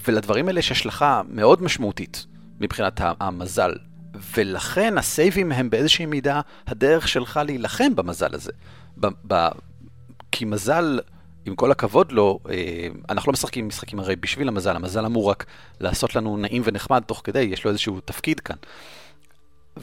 ולדברים 0.08 0.48
האלה 0.48 0.58
יש 0.58 0.72
השלכה 0.72 1.22
מאוד 1.28 1.62
משמעותית 1.62 2.26
מבחינת 2.60 3.00
המזל. 3.20 3.72
ולכן 4.36 4.98
הסייבים 4.98 5.52
הם 5.52 5.70
באיזושהי 5.70 6.06
מידה 6.06 6.40
הדרך 6.66 7.08
שלך 7.08 7.40
להילחם 7.44 7.96
במזל 7.96 8.34
הזה. 8.34 8.52
ב- 9.00 9.06
ב- 9.26 9.48
כי 10.32 10.44
מזל, 10.44 10.98
עם 11.46 11.54
כל 11.54 11.70
הכבוד 11.70 12.12
לו, 12.12 12.38
אה, 12.50 12.88
אנחנו 13.08 13.30
לא 13.30 13.32
משחקים 13.32 13.68
משחקים 13.68 14.00
הרי 14.00 14.16
בשביל 14.16 14.48
המזל, 14.48 14.76
המזל 14.76 15.06
אמור 15.06 15.30
רק 15.30 15.46
לעשות 15.80 16.16
לנו 16.16 16.36
נעים 16.36 16.62
ונחמד 16.64 17.02
תוך 17.06 17.20
כדי, 17.24 17.40
יש 17.40 17.64
לו 17.64 17.70
איזשהו 17.70 18.00
תפקיד 18.00 18.40
כאן. 18.40 18.56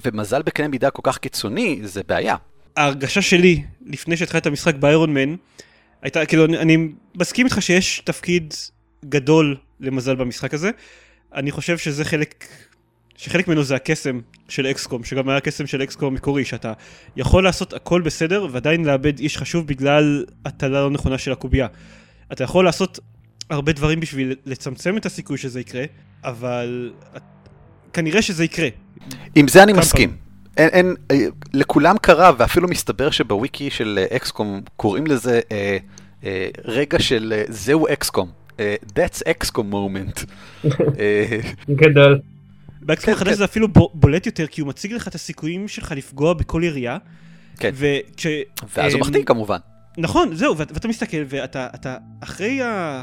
ומזל 0.05 0.41
בקנה 0.41 0.67
מידה 0.67 0.89
כל 0.89 1.01
כך 1.05 1.17
קיצוני, 1.17 1.79
זה 1.83 2.01
בעיה. 2.07 2.35
ההרגשה 2.77 3.21
שלי, 3.21 3.63
לפני 3.85 4.17
שהתחלתי 4.17 4.37
את 4.37 4.45
המשחק 4.45 4.75
באיירון 4.75 5.13
מן, 5.13 5.35
הייתה, 6.01 6.25
כאילו, 6.25 6.45
אני, 6.45 6.57
אני 6.57 6.77
מסכים 7.15 7.45
איתך 7.45 7.61
שיש 7.61 8.01
תפקיד 8.05 8.53
גדול 9.05 9.57
למזל 9.79 10.15
במשחק 10.15 10.53
הזה. 10.53 10.71
אני 11.33 11.51
חושב 11.51 11.77
שזה 11.77 12.05
חלק, 12.05 12.45
שחלק 13.21 13.47
ממנו 13.47 13.63
זה 13.63 13.75
הקסם 13.75 14.19
של 14.49 14.67
אקסקום, 14.67 15.03
שגם 15.03 15.29
היה 15.29 15.37
הקסם 15.37 15.67
של 15.67 15.83
אקסקום 15.83 16.13
המקורי, 16.13 16.45
שאתה 16.45 16.73
יכול 17.15 17.43
לעשות 17.43 17.73
הכל 17.73 18.01
בסדר 18.01 18.47
ועדיין 18.51 18.85
לאבד 18.85 19.19
איש 19.19 19.37
חשוב 19.37 19.67
בגלל 19.67 20.25
הטלה 20.45 20.81
לא 20.81 20.89
נכונה 20.89 21.17
של 21.17 21.31
הקובייה. 21.31 21.67
אתה 22.31 22.43
יכול 22.43 22.65
לעשות 22.65 22.99
הרבה 23.49 23.71
דברים 23.71 23.99
בשביל 23.99 24.35
לצמצם 24.45 24.97
את 24.97 25.05
הסיכוי 25.05 25.37
שזה 25.37 25.59
יקרה, 25.59 25.83
אבל 26.23 26.91
כנראה 27.93 28.21
שזה 28.21 28.43
יקרה. 28.43 28.67
עם 29.35 29.47
זה 29.47 29.63
אני 29.63 29.73
מסכים. 29.73 30.15
אין, 30.57 30.69
אין, 30.69 30.95
אה, 31.11 31.17
לכולם 31.53 31.97
קרה, 31.97 32.31
ואפילו 32.37 32.67
מסתבר 32.67 33.11
שבוויקי 33.11 33.69
של 33.69 33.99
אה, 34.01 34.15
אקסקום 34.15 34.61
קוראים 34.75 35.07
לזה 35.07 35.39
אה, 35.51 35.77
אה, 36.23 36.49
רגע 36.65 36.99
של 36.99 37.33
אה, 37.35 37.43
זהו 37.47 37.87
אקסקום. 37.93 38.31
אה, 38.59 38.75
That's 38.95 39.21
XCOM 39.43 39.73
moment. 39.73 40.25
גדול. 41.81 42.21
באקסקום 42.81 43.13
כן, 43.13 43.17
החדש 43.17 43.29
כן. 43.29 43.37
זה 43.37 43.45
אפילו 43.45 43.67
בו- 43.67 43.91
בולט 43.93 44.25
יותר, 44.25 44.47
כי 44.47 44.61
הוא 44.61 44.67
מציג 44.69 44.93
לך 44.93 45.07
את 45.07 45.15
הסיכויים 45.15 45.67
שלך 45.67 45.91
לפגוע 45.95 46.33
בכל 46.33 46.61
ירייה. 46.65 46.97
כן. 47.57 47.71
וכש... 47.73 48.27
ואז 48.75 48.93
הוא 48.93 49.01
אמ, 49.01 49.07
מחטיא 49.07 49.23
כמובן. 49.23 49.57
נכון, 49.97 50.35
זהו, 50.35 50.57
ואת- 50.57 50.71
ואתה 50.71 50.87
מסתכל, 50.87 51.17
ואתה 51.29 51.67
אתה 51.75 51.97
אחרי 52.23 52.61
ה... 52.61 53.01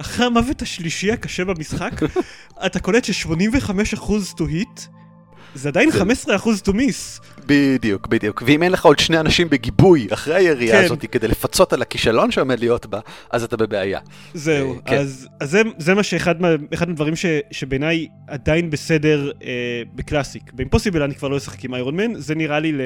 אחרי 0.00 0.26
המוות 0.26 0.62
השלישי 0.62 1.12
הקשה 1.12 1.44
במשחק, 1.44 1.90
אתה 2.66 2.80
קולט 2.80 3.04
ש-85% 3.04 4.02
to 4.36 4.42
hit, 4.42 4.80
זה 5.54 5.68
עדיין 5.68 5.88
15% 5.88 5.92
to 6.66 6.72
miss. 6.72 7.20
בדיוק, 7.46 8.06
בדיוק. 8.06 8.42
ואם 8.46 8.62
אין 8.62 8.72
לך 8.72 8.84
עוד 8.84 8.98
שני 8.98 9.20
אנשים 9.20 9.50
בגיבוי 9.50 10.08
אחרי 10.12 10.34
הירייה 10.34 10.78
כן. 10.78 10.84
הזאת 10.84 11.06
כדי 11.06 11.28
לפצות 11.28 11.72
על 11.72 11.82
הכישלון 11.82 12.30
שעומד 12.30 12.60
להיות 12.60 12.86
בה, 12.86 13.00
אז 13.30 13.42
אתה 13.44 13.56
בבעיה. 13.56 14.00
זהו, 14.34 14.74
אה, 14.74 14.80
כן. 14.86 14.96
אז, 14.96 15.28
אז 15.40 15.50
זה, 15.50 15.62
זה 15.78 15.94
מה 15.94 16.02
שאחד 16.02 16.40
מה, 16.40 16.48
ש, 17.14 17.26
שבעיניי 17.50 18.08
עדיין 18.26 18.70
בסדר 18.70 19.30
אה, 19.42 19.82
בקלאסיק. 19.94 20.52
באימפוסיבל 20.52 21.02
אני 21.02 21.14
כבר 21.14 21.28
לא 21.28 21.36
אשחק 21.36 21.64
עם 21.64 21.74
איירון 21.74 21.96
מן, 21.96 22.14
זה 22.14 22.34
נראה 22.34 22.60
לי 22.60 22.72
ל, 22.72 22.80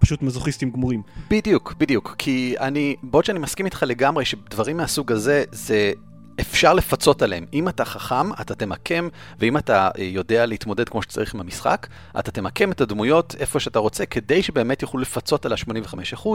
פשוט 0.00 0.22
מזוכיסטים 0.22 0.70
גמורים. 0.70 1.02
בדיוק, 1.30 1.74
בדיוק. 1.78 2.14
כי 2.18 2.54
אני, 2.60 2.96
בעוד 3.02 3.24
שאני 3.24 3.38
מסכים 3.38 3.66
איתך 3.66 3.84
לגמרי 3.88 4.24
שדברים 4.24 4.76
מהסוג 4.76 5.12
הזה, 5.12 5.44
זה 5.52 5.92
אפשר 6.40 6.72
לפצות 6.72 7.22
עליהם. 7.22 7.46
אם 7.52 7.68
אתה 7.68 7.84
חכם, 7.84 8.32
אתה 8.32 8.54
תמקם, 8.54 9.08
ואם 9.38 9.56
אתה 9.56 9.90
אה, 9.98 10.04
יודע 10.04 10.46
להתמודד 10.46 10.88
כמו 10.88 11.02
שצריך 11.02 11.34
עם 11.34 11.40
המשחק, 11.40 11.86
אתה 12.18 12.30
תמקם 12.30 12.72
את 12.72 12.80
הדמויות 12.80 13.34
איפה 13.38 13.60
שאתה 13.60 13.78
רוצה, 13.78 14.06
כדי 14.06 14.42
שבאמת 14.42 14.82
יוכלו 14.82 15.00
לפצות 15.00 15.46
על 15.46 15.52
ה-85%, 15.52 16.28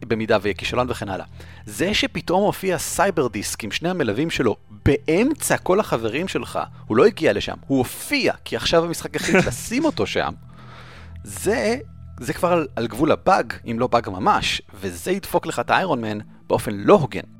במידה 0.00 0.38
ויהיה 0.42 0.54
כישלון 0.54 0.86
וכן 0.90 1.08
הלאה. 1.08 1.26
זה 1.66 1.94
שפתאום 1.94 2.42
הופיע 2.42 2.78
Cyberdisc 2.78 3.64
עם 3.64 3.70
שני 3.70 3.88
המלווים 3.88 4.30
שלו 4.30 4.56
באמצע 4.84 5.56
כל 5.56 5.80
החברים 5.80 6.28
שלך, 6.28 6.58
הוא 6.86 6.96
לא 6.96 7.06
הגיע 7.06 7.32
לשם, 7.32 7.56
הוא 7.66 7.78
הופיע, 7.78 8.32
כי 8.44 8.56
עכשיו 8.56 8.84
המשחק 8.84 9.16
החליט 9.16 9.46
לשים 9.48 9.84
אותו 9.84 10.06
שם. 10.06 10.32
זה, 11.24 11.76
זה 12.20 12.32
כבר 12.32 12.52
על, 12.52 12.66
על 12.76 12.86
גבול 12.86 13.12
הבאג, 13.12 13.52
אם 13.70 13.78
לא 13.78 13.86
באג 13.86 14.08
ממש, 14.08 14.62
וזה 14.80 15.10
ידפוק 15.10 15.46
לך 15.46 15.58
את 15.60 15.70
ה 15.70 16.00
Ironman 16.00 16.18
באופן 16.46 16.74
לא 16.74 16.94
הוגן. 16.94 17.35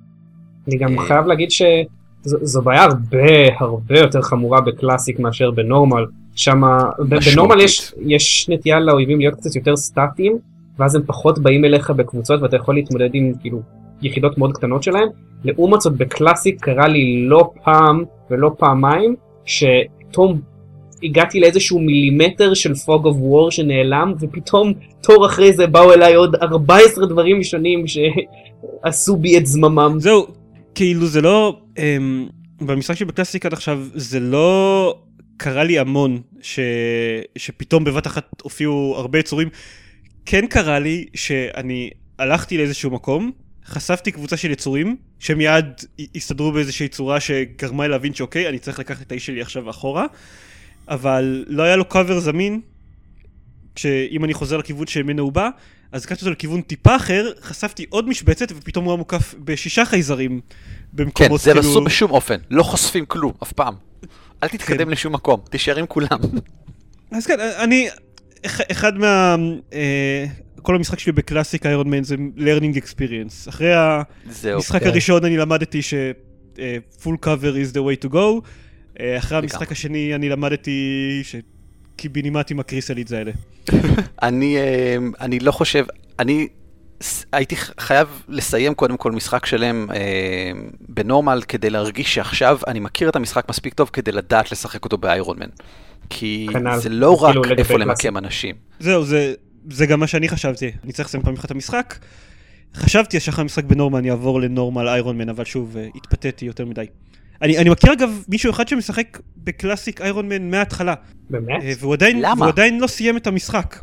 אני 0.68 0.76
גם 0.76 0.98
אה, 0.98 1.06
חייב 1.06 1.26
להגיד 1.26 1.50
שזו 1.50 2.62
בעיה 2.62 2.84
הרבה 2.84 3.28
הרבה 3.58 3.98
יותר 3.98 4.22
חמורה 4.22 4.60
ב 4.60 4.67
classic 4.67 5.18
מאשר 5.18 5.50
ב 5.50 5.57
normal. 5.57 6.04
שם 6.36 6.62
ב 6.98 7.07
normal 7.07 7.60
יש, 7.60 7.94
יש 8.06 8.48
נטייה 8.48 8.80
לאויבים 8.80 9.18
להיות 9.18 9.34
קצת 9.34 9.56
יותר 9.56 9.76
סטטיים 9.76 10.38
ואז 10.78 10.94
הם 10.94 11.02
פחות 11.06 11.38
באים 11.38 11.64
אליך 11.64 11.90
בקבוצות 11.90 12.42
ואתה 12.42 12.56
יכול 12.56 12.74
להתמודד 12.74 13.10
עם 13.12 13.32
כאילו 13.40 13.60
יחידות 14.02 14.38
מאוד 14.38 14.52
קטנות 14.52 14.82
שלהם. 14.82 15.08
לעומת 15.44 15.80
זאת 15.80 15.92
ב 15.92 16.01
classic 16.01 16.60
קרה 16.60 16.88
לי 16.88 17.26
לא 17.26 17.50
פעם 17.64 18.04
ולא 18.30 18.50
פעמיים 18.58 19.16
שפתאום 19.44 20.40
הגעתי 21.02 21.40
לאיזשהו 21.40 21.78
מילימטר 21.78 22.54
של 22.54 22.74
fog 22.74 23.06
of 23.06 23.16
war 23.20 23.50
שנעלם 23.50 24.14
ופתאום 24.20 24.72
תור 25.02 25.26
אחרי 25.26 25.52
זה 25.52 25.66
באו 25.66 25.92
אליי 25.92 26.14
עוד 26.14 26.36
14 26.42 27.06
דברים 27.06 27.42
שונים 27.42 27.84
שעשו 27.86 29.16
בי 29.16 29.38
את 29.38 29.46
זממם. 29.46 29.96
זהו, 29.98 30.26
כאילו 30.76 31.06
זה 31.06 31.20
לא, 31.20 31.60
אמ, 31.78 32.28
במשחק 32.60 32.94
שבקלאסיק 32.94 33.46
עד 33.46 33.52
עכשיו 33.52 33.86
זה 33.94 34.20
לא 34.20 34.98
קרה 35.36 35.64
לי 35.64 35.78
המון 35.78 36.20
ש, 36.42 36.60
שפתאום 37.38 37.84
בבת 37.84 38.06
אחת 38.06 38.40
הופיעו 38.42 38.94
הרבה 38.96 39.18
יצורים. 39.18 39.48
כן 40.26 40.46
קרה 40.46 40.78
לי 40.78 41.06
שאני 41.14 41.90
הלכתי 42.18 42.56
לאיזשהו 42.56 42.90
מקום, 42.90 43.32
חשפתי 43.66 44.12
קבוצה 44.12 44.36
של 44.36 44.50
יצורים, 44.50 44.96
שמיד 45.18 45.64
הסתדרו 46.14 46.52
באיזושהי 46.52 46.88
צורה 46.88 47.20
שגרמה 47.20 47.82
לי 47.84 47.88
להבין 47.88 48.14
שאוקיי, 48.14 48.48
אני 48.48 48.58
צריך 48.58 48.78
לקחת 48.78 49.02
את 49.02 49.12
האיש 49.12 49.26
שלי 49.26 49.40
עכשיו 49.40 49.70
אחורה, 49.70 50.06
אבל 50.88 51.44
לא 51.48 51.62
היה 51.62 51.76
לו 51.76 51.84
קאבר 51.84 52.20
זמין, 52.20 52.60
שאם 53.76 54.24
אני 54.24 54.34
חוזר 54.34 54.56
לכיוון 54.56 54.86
שממנו 54.86 55.22
הוא 55.22 55.32
בא, 55.32 55.48
אז 55.96 56.04
לקחתי 56.04 56.20
אותו 56.20 56.30
לכיוון 56.32 56.60
טיפה 56.60 56.96
אחר, 56.96 57.30
חשפתי 57.42 57.86
עוד 57.88 58.08
משבצת, 58.08 58.52
ופתאום 58.56 58.84
הוא 58.84 58.92
היה 58.92 58.98
מוקף 58.98 59.34
בשישה 59.44 59.84
חייזרים 59.84 60.40
כן, 60.40 60.56
במקומות 60.92 61.40
זה 61.40 61.52
כאילו... 61.52 61.84
בשום 61.84 62.10
אופן, 62.10 62.36
לא 62.50 62.62
חושפים 62.62 63.06
כלום, 63.06 63.32
אף 63.42 63.52
פעם. 63.52 63.74
אל 64.42 64.48
תתקדם 64.48 64.84
כן. 64.84 64.90
לשום 64.90 65.12
מקום, 65.12 65.40
תישאר 65.50 65.76
עם 65.76 65.86
כולם. 65.86 66.18
אז 67.12 67.26
כן, 67.26 67.36
אני, 67.40 67.88
אח- 68.46 68.60
אחד 68.70 68.98
מה... 68.98 69.36
אה, 69.72 70.26
כל 70.62 70.76
המשחק 70.76 70.98
שלי 70.98 71.12
בקלאסיק 71.12 71.66
איירון 71.66 71.90
מן 71.90 72.04
זה 72.04 72.14
learning 72.36 72.76
experience. 72.76 73.48
אחרי. 73.48 73.74
המשחק 73.74 74.80
כן. 74.82 74.88
הראשון 74.88 75.24
אני 75.24 75.36
למדתי 75.36 75.82
ש... 75.82 75.94
אה, 76.58 76.76
full 77.02 77.16
cover 77.26 77.54
is 77.70 77.72
the 77.74 77.78
way 77.80 78.06
to 78.08 78.12
go. 78.12 78.16
אה, 79.00 79.18
אחרי. 79.18 79.38
המשחק 79.38 79.72
השני 79.72 80.14
אני 80.14 80.28
למדתי 80.28 81.20
שקיבינימטים 81.96 82.60
הקריסלידס 82.60 83.12
האלה. 83.12 83.32
אני, 84.22 84.56
אה, 84.56 84.96
אני 85.20 85.38
לא 85.38 85.52
חושב, 85.52 85.84
אני 86.18 86.48
הייתי 87.32 87.56
חייב 87.80 88.22
לסיים 88.28 88.74
קודם 88.74 88.96
כל 88.96 89.12
משחק 89.12 89.46
שלם 89.46 89.90
אה, 89.90 90.50
בנורמל 90.88 91.42
כדי 91.48 91.70
להרגיש 91.70 92.14
שעכשיו 92.14 92.58
אני 92.66 92.80
מכיר 92.80 93.08
את 93.08 93.16
המשחק 93.16 93.48
מספיק 93.48 93.74
טוב 93.74 93.90
כדי 93.92 94.12
לדעת 94.12 94.52
לשחק 94.52 94.84
אותו 94.84 94.98
באיירון 94.98 95.38
מן. 95.38 95.48
כי 96.10 96.46
כנ"ל. 96.52 96.78
זה 96.78 96.88
לא 96.88 97.22
רק 97.22 97.34
כאילו 97.42 97.58
איפה. 97.58 97.78
למקם 97.78 98.16
אנשים. 98.16 98.54
זהו, 98.80 99.04
זה, 99.04 99.34
זה 99.70 99.86
גם 99.86 100.00
מה 100.00 100.06
שאני 100.06 100.28
חשבתי. 100.28 100.72
אני 100.84 100.92
צריך 100.92 101.08
לסיים 101.08 101.22
פעם 101.22 101.34
אחת 101.34 101.44
את 101.44 101.50
המשחק. 101.50 101.98
חשבתי 102.74 103.20
שאחרי 103.20 103.42
המשחק 103.42 103.64
בנורמל 103.64 103.98
אני 103.98 104.10
אעבור 104.10 104.40
לנורמל 104.40 104.88
איירון 104.88 105.18
מן, 105.18 105.28
אבל 105.28 105.44
שוב, 105.44 105.76
אה, 105.76 105.88
התפתיתי 105.94 106.44
יותר 106.44 106.64
מדי. 106.64 106.86
אני, 107.42 107.58
אני 107.58 107.70
מכיר 107.70 107.92
אגב 107.92 108.24
מישהו 108.28 108.50
אחד 108.50 108.68
שמשחק 108.68 109.18
בקלאסיק 109.36 110.00
איירון 110.00 110.28
מן 110.28 110.50
מההתחלה, 110.50 110.94
באמת? 111.30 111.62
אה, 111.62 111.72
והוא 111.80 111.92
עדיין, 111.92 112.20
למה? 112.20 112.40
והוא 112.40 112.48
עדיין 112.48 112.80
לא 112.80 112.86
סיים 112.86 113.16
את 113.16 113.26
המשחק. 113.26 113.76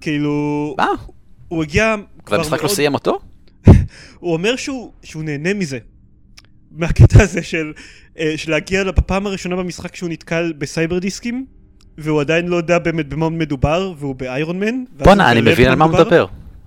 כאילו, 0.00 0.74
מה? 0.78 0.88
הוא 1.48 1.62
הגיע 1.62 1.94
כבר 2.24 2.36
והמשחק 2.36 2.58
לא 2.58 2.62
מאוד, 2.62 2.74
סיים 2.74 2.94
אותו? 2.94 3.18
הוא 4.20 4.32
אומר 4.32 4.56
שהוא, 4.56 4.92
שהוא 5.02 5.22
נהנה 5.22 5.54
מזה. 5.54 5.78
מהקטע 6.70 7.22
הזה 7.22 7.42
של, 7.42 7.72
אה, 8.18 8.32
של 8.36 8.50
להגיע 8.50 8.84
בפעם 8.84 9.26
הראשונה 9.26 9.56
במשחק 9.56 9.96
שהוא 9.96 10.10
נתקל 10.10 10.52
בסייבר 10.58 10.98
דיסקים, 10.98 11.46
והוא 11.98 12.20
עדיין 12.20 12.48
לא 12.48 12.56
יודע 12.56 12.78
באמת 12.78 13.08
במה 13.08 13.28
מדובר, 13.28 13.92
והוא 13.98 14.14
באיירון 14.14 14.58
מן. 14.58 14.84
בואנה, 15.04 15.32
אני 15.32 15.40
מבין 15.40 15.68
על 15.68 15.74
מה 15.74 15.84
הוא. 15.84 15.94
מדבר. 15.94 16.26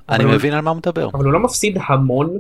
אני 0.10 0.26
מבין 0.26 0.54
על 0.54 0.62
מה 0.62 0.70
הוא 0.70 0.78
מדבר. 0.78 1.10
אבל 1.14 1.26
הוא 1.26 1.34
לא 1.34 1.40
מפסיד 1.40 1.78
המון. 1.88 2.38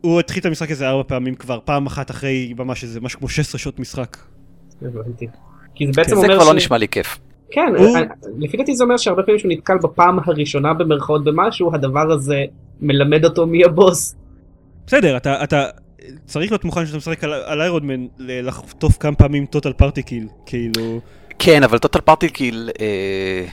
הוא 0.00 0.20
התחיל 0.20 0.40
את 0.40 0.46
המשחק 0.46 0.70
הזה 0.70 0.88
ארבע 0.88 1.02
פעמים 1.06 1.34
כבר, 1.34 1.58
פעם 1.64 1.86
אחת 1.86 2.10
אחרי 2.10 2.54
ממש 2.58 2.82
איזה 2.84 3.00
משהו 3.00 3.18
כמו 3.18 3.28
16 3.28 3.58
שעות 3.58 3.80
משחק. 3.80 4.16
הבנתי. 4.82 5.26
כי 5.74 5.86
זה 5.86 5.92
בעצם 5.96 6.10
זה 6.10 6.16
אומר 6.16 6.34
כבר 6.34 6.44
לא 6.44 6.52
ש- 6.52 6.56
נשמע 6.56 6.78
לי 6.78 6.88
כיף. 6.88 7.18
כן, 7.50 7.72
אה, 7.78 8.00
לפי 8.38 8.56
דעתי 8.56 8.74
זה 8.76 8.84
אומר 8.84 8.96
שהרבה 8.96 9.22
פעמים 9.22 9.38
שהוא 9.38 9.52
נתקל 9.52 9.78
בפעם 9.82 10.18
הראשונה 10.24 10.74
במרכאות 10.74 11.24
במשהו, 11.24 11.74
הדבר 11.74 12.12
הזה 12.12 12.44
מלמד 12.80 13.24
אותו 13.24 13.46
מי 13.46 13.64
הבוס. 13.64 14.14
בסדר, 14.86 15.16
אתה, 15.16 15.44
אתה 15.44 15.66
צריך 16.24 16.50
להיות 16.52 16.64
מוכן 16.64 16.86
שאתה 16.86 16.96
משחק 16.96 17.24
על, 17.24 17.32
על 17.32 17.60
איירון 17.60 17.86
מן 17.86 18.06
ל- 18.18 18.46
לחטוף 18.48 18.96
כמה 19.00 19.16
פעמים 19.16 19.46
טוטל 19.46 19.72
פארטי 19.72 20.02
קיל, 20.02 20.26
כאילו... 20.46 21.00
כן, 21.38 21.62
אבל 21.62 21.78
טוטל 21.78 22.00
פארטי 22.00 22.28
קיל, 22.28 22.70
אה, 22.80 23.44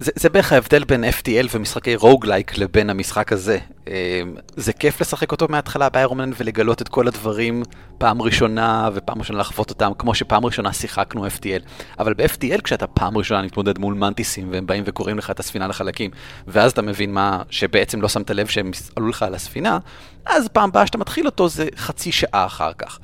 זה, 0.00 0.12
זה 0.14 0.28
בערך 0.28 0.52
ההבדל 0.52 0.84
בין 0.84 1.04
FTL 1.04 1.46
ומשחקי 1.52 1.96
רוגלייק 1.96 2.58
לבין 2.58 2.90
המשחק 2.90 3.32
הזה. 3.32 3.58
אה, 3.88 4.22
זה 4.56 4.72
כיף 4.72 5.00
לשחק 5.00 5.32
אותו 5.32 5.46
מההתחלה 5.48 5.88
באיירומן 5.88 6.30
ולגלות 6.36 6.82
את 6.82 6.88
כל 6.88 7.08
הדברים 7.08 7.62
פעם 7.98 8.22
ראשונה 8.22 8.88
ופעם 8.94 9.18
ראשונה 9.18 9.38
לחוות 9.38 9.70
אותם, 9.70 9.92
כמו 9.98 10.14
שפעם 10.14 10.44
ראשונה 10.44 10.72
שיחקנו 10.72 11.26
FTL. 11.26 11.62
אבל 11.98 12.14
ב-FTL 12.14 12.60
כשאתה 12.64 12.86
פעם 12.86 13.18
ראשונה 13.18 13.42
מתמודד 13.42 13.78
מול 13.78 13.94
מנטיסים 13.94 14.48
והם 14.52 14.66
באים 14.66 14.84
וקוראים 14.86 15.18
לך 15.18 15.30
את 15.30 15.40
הספינה 15.40 15.66
לחלקים, 15.66 16.10
ואז 16.46 16.72
אתה 16.72 16.82
מבין 16.82 17.14
מה, 17.14 17.42
שבעצם 17.50 18.02
לא 18.02 18.08
שמת 18.08 18.30
לב 18.30 18.46
שהם 18.46 18.70
עלו 18.96 19.08
לך 19.08 19.22
על 19.22 19.34
הספינה, 19.34 19.78
אז 20.26 20.48
פעם 20.48 20.68
הבאה 20.68 20.86
שאתה 20.86 20.98
מתחיל 20.98 21.26
אותו 21.26 21.48
זה 21.48 21.68
חצי 21.76 22.12
שעה 22.12 22.46
אחר 22.46 22.72
כך. 22.72 22.98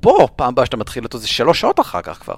פה, 0.00 0.28
פעם 0.36 0.48
הבאה 0.48 0.66
שאתה 0.66 0.76
מתחיל 0.76 1.04
אותו 1.04 1.18
זה 1.18 1.28
שלוש 1.28 1.60
שעות 1.60 1.80
אחר 1.80 2.02
כך 2.02 2.18
כבר. 2.18 2.34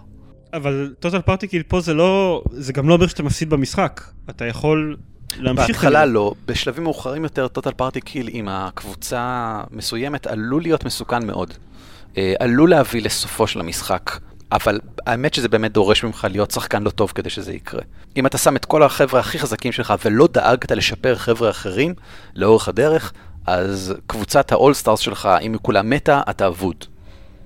אבל 0.53 0.95
total 0.99 1.21
party 1.21 1.49
kill 1.49 1.62
פה 1.63 1.81
זה 1.81 1.95
לא... 1.95 2.43
זה 2.53 2.73
גם 2.73 2.89
לא 2.89 2.95
אומר 2.95 3.07
שאתה 3.07 3.23
מפסיד 3.23 3.51
במשחק. 3.51 4.01
אתה 4.31 4.47
יכול 4.47 4.97
להמשיך... 5.39 5.67
בהתחלה. 5.67 6.07
לא, 6.07 6.35
בשלבים 6.47 6.85
מאוחרים 6.85 7.25
יותר 7.25 7.49
total 7.49 7.73
party 7.77 8.01
kill 8.01 8.29
עם 8.33 8.49
הקבוצה 8.49 9.61
מסוימת 9.71 10.27
עלול 10.27 10.63
להיות 10.63 10.85
מסוכן 10.85 11.27
מאוד. 11.27 11.55
אה, 12.17 12.35
עלול 12.39 12.71
להביא 12.71 13.03
לסופו 13.03 13.47
של 13.47 13.61
המשחק, 13.61 14.19
אבל 14.53 14.81
האמת 15.07 15.35
שזה 15.35 15.49
באמת 15.49 15.73
דורש 15.73 16.05
ממך 16.05 16.27
להיות 16.31 16.51
שחקן 16.51 16.83
לא 16.83 16.91
טוב 16.91 17.13
כדי 17.15 17.31
שזה 17.31 17.53
יקרה. 17.53 17.83
אם 18.17 18.27
אתה 18.27 18.39
שם 18.39 18.57
את 18.57 18.65
כל 18.65 18.83
החבר'ה 18.83 19.21
הכי 19.21 19.39
חזקים 19.39 19.73
שלך 19.73 19.95
ולא 20.05 20.29
דאגת 20.33 20.73
לשפר 20.73 21.15
חבר'ה 21.15 21.51
אחרים 21.51 21.95
לאורך 22.35 22.69
הדרך, 22.69 23.13
אז 23.47 23.95
קבוצת 24.07 24.53
ה 24.53 24.57
all-stars 24.57 25.01
שלך, 25.01 25.29
אם 25.43 25.53
היא 25.53 25.61
כולה 25.63 25.83
מתה, 25.83 26.21
אתה 26.31 26.47
אבוד. 26.47 26.85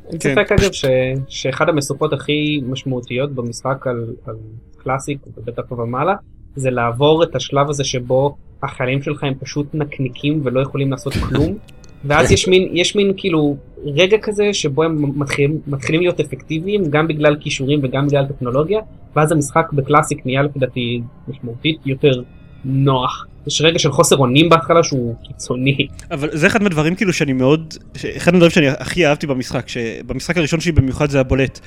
אין 0.09 0.19
כן, 0.21 0.35
ספק 0.35 0.53
אגב 0.53 0.73
ש- 0.73 0.85
שאחד 1.29 1.69
המסופות 1.69 2.13
הכי 2.13 2.61
משמעותיות 2.67 3.33
במשחק 3.33 3.87
על, 3.87 4.15
על 4.27 4.37
קלאסיק 4.77 5.19
ובטח 5.37 5.73
ומעלה 5.73 6.15
זה 6.57 6.71
לעבור 6.71 7.23
את 7.23 7.37
השלב 7.37 7.71
הזה 7.71 7.85
שבו 7.85 8.37
החיילים 8.63 9.03
שלך 9.03 9.25
הם 9.25 9.35
פשוט 9.35 9.67
נקניקים 9.75 10.41
ולא 10.45 10.61
יכולים 10.61 10.91
לעשות 10.91 11.13
כלום 11.13 11.59
ואז 12.05 12.33
יש 12.33 12.49
מין 12.49 12.69
יש 12.73 12.97
מין 12.97 13.13
כאילו 13.17 13.57
רגע 13.85 14.19
כזה 14.23 14.53
שבו 14.53 14.83
הם 14.83 15.21
מתחילים 15.21 15.61
מתחילים 15.67 16.01
להיות 16.01 16.21
אפקטיביים 16.21 16.91
גם 16.91 17.09
בגלל 17.09 17.37
כישורים 17.41 17.81
וגם 17.83 18.07
בגלל 18.07 18.27
טכנולוגיה 18.27 18.81
ואז 19.17 19.33
המשחק 19.33 19.73
בקלאסיק 19.73 20.27
נהיה 20.27 20.43
לפי 20.43 20.59
דעתי 20.59 21.03
משמעותית 21.29 21.87
יותר 21.87 22.23
נוח 22.65 23.27
יש 23.47 23.61
רגע 23.61 23.79
של 23.79 23.93
חוסר 23.93 24.17
אונים 24.17 24.49
בהתחלה 24.49 24.83
שהוא 24.83 25.15
קיצוני. 25.27 25.87
אבל 26.11 26.29
זה 26.33 26.47
אחד 26.47 26.63
מהדברים 26.63 26.95
כאילו 26.95 27.13
שאני 27.13 27.33
מאוד, 27.33 27.75
אחד 28.17 28.33
מהדברים 28.33 28.51
שאני 28.51 28.69
הכי 28.69 29.07
אהבתי 29.07 29.27
במשחק, 29.27 29.69
שבמשחק 29.69 30.37
הראשון 30.37 30.61
שלי 30.61 30.73
במיוחד 30.73 31.11
זה 31.11 31.21
הבולט, 31.21 31.61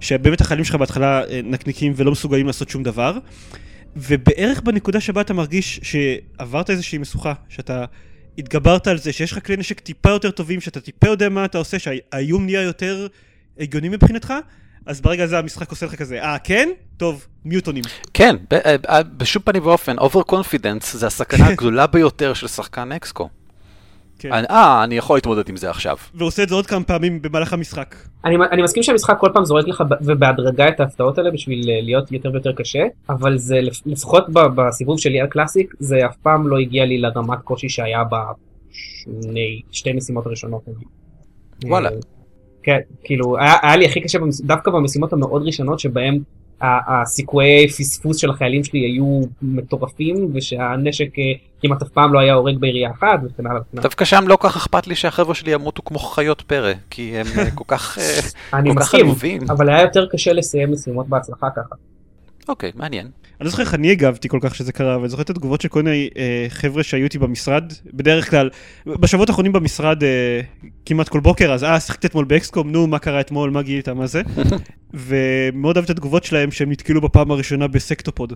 שבאמת 0.00 0.40
החיילים 0.40 0.64
שלך 0.64 0.74
בהתחלה 0.74 1.24
אה, 1.24 1.40
נקניקים 1.44 1.92
ולא 1.96 2.12
מסוגלים 2.12 2.46
לעשות 2.46 2.68
שום 2.68 2.82
דבר, 2.82 3.18
ובערך 3.96 4.60
בנקודה 4.60 5.00
שבה 5.00 5.20
אתה 5.20 5.34
מרגיש 5.34 5.80
שעברת 5.82 6.70
איזושהי 6.70 6.98
משוכה, 6.98 7.32
שאתה 7.48 7.84
התגברת 8.38 8.86
על 8.86 8.98
זה, 8.98 9.12
שיש 9.12 9.32
לך 9.32 9.46
כלי 9.46 9.56
נשק 9.56 9.80
טיפה 9.80 10.10
יותר 10.10 10.30
טובים, 10.30 10.60
שאתה 10.60 10.80
טיפה 10.80 11.08
יודע 11.08 11.28
מה 11.28 11.44
אתה 11.44 11.58
עושה, 11.58 11.78
שהאיום 11.78 12.44
נהיה 12.44 12.62
יותר 12.62 13.06
הגיוני 13.58 13.88
מבחינתך, 13.88 14.34
אז 14.86 15.00
ברגע 15.00 15.24
הזה 15.24 15.38
המשחק 15.38 15.70
עושה 15.70 15.86
לך 15.86 15.94
כזה, 15.94 16.22
אה, 16.22 16.38
כן? 16.38 16.68
טוב, 16.96 17.26
מיוטונים. 17.44 17.84
כן, 18.14 18.36
אה, 18.52 18.76
אה, 18.88 19.02
בשום 19.02 19.42
פנים 19.42 19.66
ואופן, 19.66 19.98
אובר 19.98 20.22
קונפידנס 20.22 20.96
זה 20.96 21.06
הסכנה 21.06 21.46
הגדולה 21.46 21.86
ביותר 21.86 22.34
של 22.34 22.46
שחקן 22.46 22.92
אקסקו. 22.92 23.28
כן. 24.18 24.32
אה, 24.32 24.84
אני 24.84 24.96
יכול 24.96 25.16
להתמודד 25.16 25.48
עם 25.48 25.56
זה 25.56 25.70
עכשיו. 25.70 25.96
והוא 26.14 26.26
עושה 26.26 26.42
את 26.42 26.48
זה 26.48 26.54
עוד 26.54 26.66
כמה 26.66 26.84
פעמים 26.84 27.22
במהלך 27.22 27.52
המשחק. 27.52 27.94
אני, 28.24 28.36
אני 28.52 28.62
מסכים 28.62 28.82
שהמשחק 28.82 29.16
כל 29.18 29.28
פעם 29.34 29.44
זורק 29.44 29.68
לך 29.68 29.82
ובהדרגה 30.00 30.68
את 30.68 30.80
ההפתעות 30.80 31.18
האלה 31.18 31.30
בשביל 31.30 31.70
אה, 31.70 31.80
להיות 31.82 32.12
יותר 32.12 32.30
ויותר 32.32 32.52
קשה, 32.52 32.82
אבל 33.08 33.38
זה 33.38 33.60
לפחות 33.86 34.24
בסיבוב 34.30 34.98
שלי 34.98 35.20
על 35.20 35.26
קלאסיק, 35.26 35.74
זה 35.78 35.96
אף 36.06 36.16
פעם 36.16 36.48
לא 36.48 36.58
הגיע 36.58 36.84
לי 36.84 36.98
לרמת 36.98 37.38
קושי 37.44 37.68
שהיה 37.68 38.02
בשתי 39.70 39.92
משימות 39.92 40.26
הראשונות. 40.26 40.64
וואלה. 41.64 41.90
כן, 42.64 42.78
כאילו, 43.04 43.38
היה, 43.38 43.54
היה 43.62 43.76
לי 43.76 43.86
הכי 43.86 44.00
קשה 44.00 44.18
דווקא 44.40 44.70
במשימות 44.70 45.12
המאוד 45.12 45.42
ראשונות 45.46 45.78
שבהם 45.78 46.18
הסיכויי 46.60 47.68
פספוס 47.68 48.16
של 48.16 48.30
החיילים 48.30 48.64
שלי 48.64 48.78
היו 48.78 49.20
מטורפים 49.42 50.30
ושהנשק 50.34 51.18
אה, 51.18 51.24
כמעט 51.62 51.82
אף 51.82 51.88
פעם 51.88 52.12
לא 52.12 52.18
היה 52.18 52.34
הורג 52.34 52.58
בעירייה 52.58 52.90
אחת 52.90 53.20
וכן 53.24 53.46
הלאה. 53.46 53.60
דווקא 53.74 54.04
שם 54.04 54.24
לא 54.28 54.38
כך 54.40 54.56
אכפת 54.56 54.86
לי 54.86 54.94
שהחבר'ה 54.94 55.34
שלי 55.34 55.52
ימותו 55.52 55.82
כמו 55.82 55.98
חיות 55.98 56.42
פרא 56.42 56.72
כי 56.90 57.16
הם 57.16 57.26
אה, 57.38 57.50
כל 57.50 57.64
כך 57.66 57.98
עלובים. 58.52 58.72
אני 58.72 58.80
מסכים, 58.80 59.40
אבל 59.50 59.68
היה 59.68 59.82
יותר 59.82 60.06
קשה 60.06 60.32
לסיים 60.32 60.72
משימות 60.72 61.08
בהצלחה 61.08 61.46
ככה. 61.56 61.74
אוקיי, 62.48 62.72
מעניין. 62.74 63.06
אני 63.40 63.44
לא 63.44 63.50
זוכר 63.50 63.62
איך 63.62 63.74
אני 63.74 63.90
הגבתי 63.90 64.28
כל 64.28 64.38
כך 64.42 64.54
שזה 64.54 64.72
קרה, 64.72 64.94
אבל 64.94 65.08
זוכר 65.08 65.22
את 65.22 65.30
התגובות 65.30 65.60
של 65.60 65.68
כל 65.68 65.82
מיני 65.82 66.08
אה, 66.16 66.46
חבר'ה 66.48 66.82
שהיו 66.82 67.04
איתי 67.04 67.18
במשרד, 67.18 67.72
בדרך 67.94 68.30
כלל, 68.30 68.50
בשבועות 68.86 69.28
האחרונים 69.28 69.52
במשרד 69.52 70.04
אה, 70.04 70.40
כמעט 70.86 71.08
כל 71.08 71.20
בוקר, 71.20 71.52
אז 71.52 71.64
אה, 71.64 71.80
שיחקת 71.80 72.04
אתמול 72.04 72.24
באקסקום, 72.24 72.70
נו, 72.72 72.86
מה 72.86 72.98
קרה 72.98 73.20
אתמול, 73.20 73.50
מה 73.50 73.62
גילית, 73.62 73.88
מה 73.88 74.06
זה? 74.06 74.22
ומאוד 74.94 75.76
אהבתי 75.76 75.92
את 75.92 75.96
התגובות 75.96 76.24
שלהם 76.24 76.50
שהם 76.50 76.70
נתקלו 76.70 77.00
בפעם 77.00 77.30
הראשונה 77.30 77.66
בסקטופוד. 77.66 78.32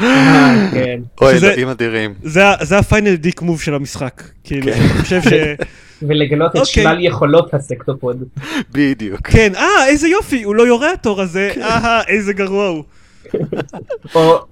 אה, 0.00 0.68
כן. 0.72 1.00
אוי, 1.20 1.36
ילדים 1.36 1.68
אדירים. 1.68 2.14
זה 2.60 2.78
ה 2.78 2.84
final 2.84 3.14
dick 3.14 3.42
move 3.42 3.60
של 3.60 3.74
המשחק. 3.74 4.22
כאילו, 4.44 4.72
כן. 4.72 4.80
אני 4.80 4.88
חושב 4.88 5.22
ש... 5.22 5.32
ולגלות 6.08 6.50
את 6.50 6.56
אוקיי. 6.56 6.82
שלל 6.82 7.04
יכולות 7.04 7.54
ה 7.54 7.61
Sectopod. 7.61 8.24
בדיוק. 8.72 9.20
כן, 9.26 9.52
אה, 9.54 9.86
איזה 9.86 10.08
יופי, 10.08 10.42
הוא 10.42 10.54
לא 10.54 10.62
יורה 10.66 10.92
התור 10.92 11.20
הזה, 11.20 11.50
כן. 11.54 11.62
אה, 11.62 12.02
איזה 12.08 12.32
גרוע 12.32 12.66
הוא. 12.66 12.84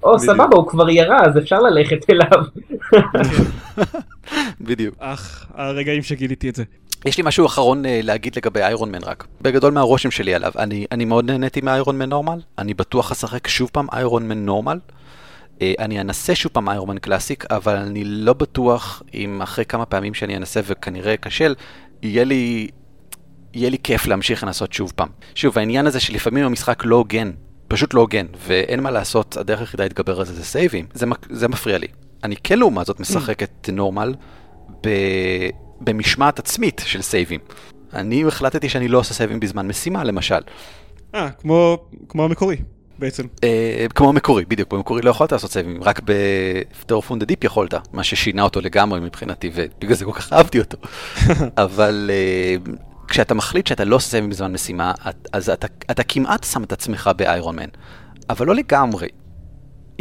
או 0.03 0.19
סבבה, 0.19 0.57
הוא 0.57 0.69
כבר 0.69 0.91
ירה, 0.91 1.21
אז 1.27 1.39
אפשר 1.39 1.59
ללכת 1.61 2.11
אליו. 2.11 2.45
בדיוק. 4.61 4.95
אך, 4.99 5.47
הרגעים 5.55 6.03
שגיליתי 6.03 6.49
את 6.49 6.55
זה. 6.57 6.65
יש 7.05 7.17
לי 7.17 7.23
משהו 7.27 7.47
אחרון 7.47 7.85
אה, 7.85 7.89
להגיד 7.89 8.37
לגבי 8.37 8.61
Ironman 8.61 9.05
רק. 9.05 9.27
בגדול 9.43 9.73
מהרושם 9.73 10.11
שלי 10.11 10.35
עליו. 10.35 10.53
אני, 10.59 10.87
אני 10.93 11.05
מאוד 11.05 11.31
נהניתי 11.31 11.61
מ 11.61 11.99
Ironman 11.99 12.09
normal, 12.09 12.41
אני 12.59 12.75
בטוח 12.75 13.13
אשחק 13.13 13.49
שוב 13.49 13.71
פעם 13.73 13.87
Ironman 13.93 14.45
normal. 14.45 14.79
Uh, 15.59 15.63
אני 15.79 16.01
אנסה 16.01 16.35
שוב 16.35 16.53
פעם 16.53 16.69
איירון 16.69 16.89
מן 16.89 16.99
קלאסיק, 16.99 17.45
אבל 17.51 17.77
אני 17.77 18.05
לא 18.05 18.33
בטוח 18.33 19.03
אם 19.15 19.43
אחרי 19.43 19.65
כמה 19.65 19.87
פעמים 19.87 20.15
שאני 20.15 20.37
אנסה 20.37 20.61
וכנראה 20.67 21.15
אכשל, 21.15 21.55
יהיה 22.03 22.25
לי... 22.25 22.69
יהיה 23.55 23.71
לי 23.71 23.79
כיף 23.79 24.07
להמשיך 24.07 24.45
לנסות 24.45 24.73
שוב 24.73 24.93
פעם. 24.97 25.09
שוב, 25.35 25.59
העניין 25.59 25.87
הזה 25.87 26.01
שלפעמים 26.01 26.45
המשחק 26.45 26.83
לא 26.85 26.97
הוגן 26.97 27.31
פשוט 27.71 27.95
לא 27.95 28.01
הוגן, 28.01 28.27
ואין 28.47 28.81
מה 28.81 28.91
לעשות, 28.91 29.37
הדרך 29.37 29.61
היחידה 29.61 29.85
להתגבר 29.85 30.19
על 30.21 30.27
זה 30.27 30.35
זה 30.35 30.45
סייבים, 30.45 30.87
זה, 30.95 31.07
זה 31.31 31.49
מפריע 31.49 31.79
לי. 31.79 31.87
אני 32.25 32.37
כן 32.45 32.59
לעומת 32.59 32.87
זאת 32.87 33.01
משחק 33.01 33.43
את 33.43 33.71
נורמל 33.73 34.15
ב, 34.87 34.89
במשמעת 35.81 36.39
עצמית 36.39 36.83
של 36.87 37.03
סייבים. 37.03 37.41
אני 37.93 38.25
החלטתי 38.25 38.69
שאני 38.69 38.89
לא 38.89 38.99
עושה 38.99 39.15
סייבים 39.15 39.41
בזמן 39.41 39.67
משימה, 39.69 40.05
למשל. 40.05 40.41
אה, 41.15 41.31
כמו, 41.31 41.79
כמו 42.09 42.25
המקורי. 42.25 42.57
בעצם. 42.99 43.27
אה, 43.45 43.87
כמו 43.95 44.09
המקורי, 44.09 44.45
בדיוק, 44.45 44.75
במקורי 44.75 45.03
לא 45.03 45.11
יכולת 45.11 45.33
לעשות 45.33 45.53
סייבים, 45.53 45.83
רק 45.83 46.01
בפטור 46.05 47.03
פונדה 47.03 47.27
דיפ 47.27 47.45
יכולת, 47.45 47.75
מה 47.93 48.05
ששינה 48.05 48.43
אותו 48.43 48.61
לגמרי 48.61 49.01
מבחינתי, 49.01 49.51
ובגלל 49.55 49.95
זה 49.95 50.05
כל 50.05 50.13
כך 50.13 50.33
אהבתי 50.33 50.59
אותו. 50.59 50.79
אבל 51.65 52.11
אה, 52.13 52.73
כשאתה 53.11 53.35
מחליט 53.35 53.67
שאתה 53.67 53.85
לא 53.85 53.97
עושה 53.97 54.21
בזמן 54.21 54.53
משימה, 54.53 54.93
אז 55.33 55.51
אתה, 55.51 55.67
אתה 55.91 56.03
כמעט 56.03 56.45
שם 56.45 56.63
את 56.63 56.73
עצמך 56.73 57.11
באיירון 57.17 57.57
מן, 57.57 57.69
אבל 58.31 58.47
לא 58.47 58.55
לגמרי. 58.55 59.09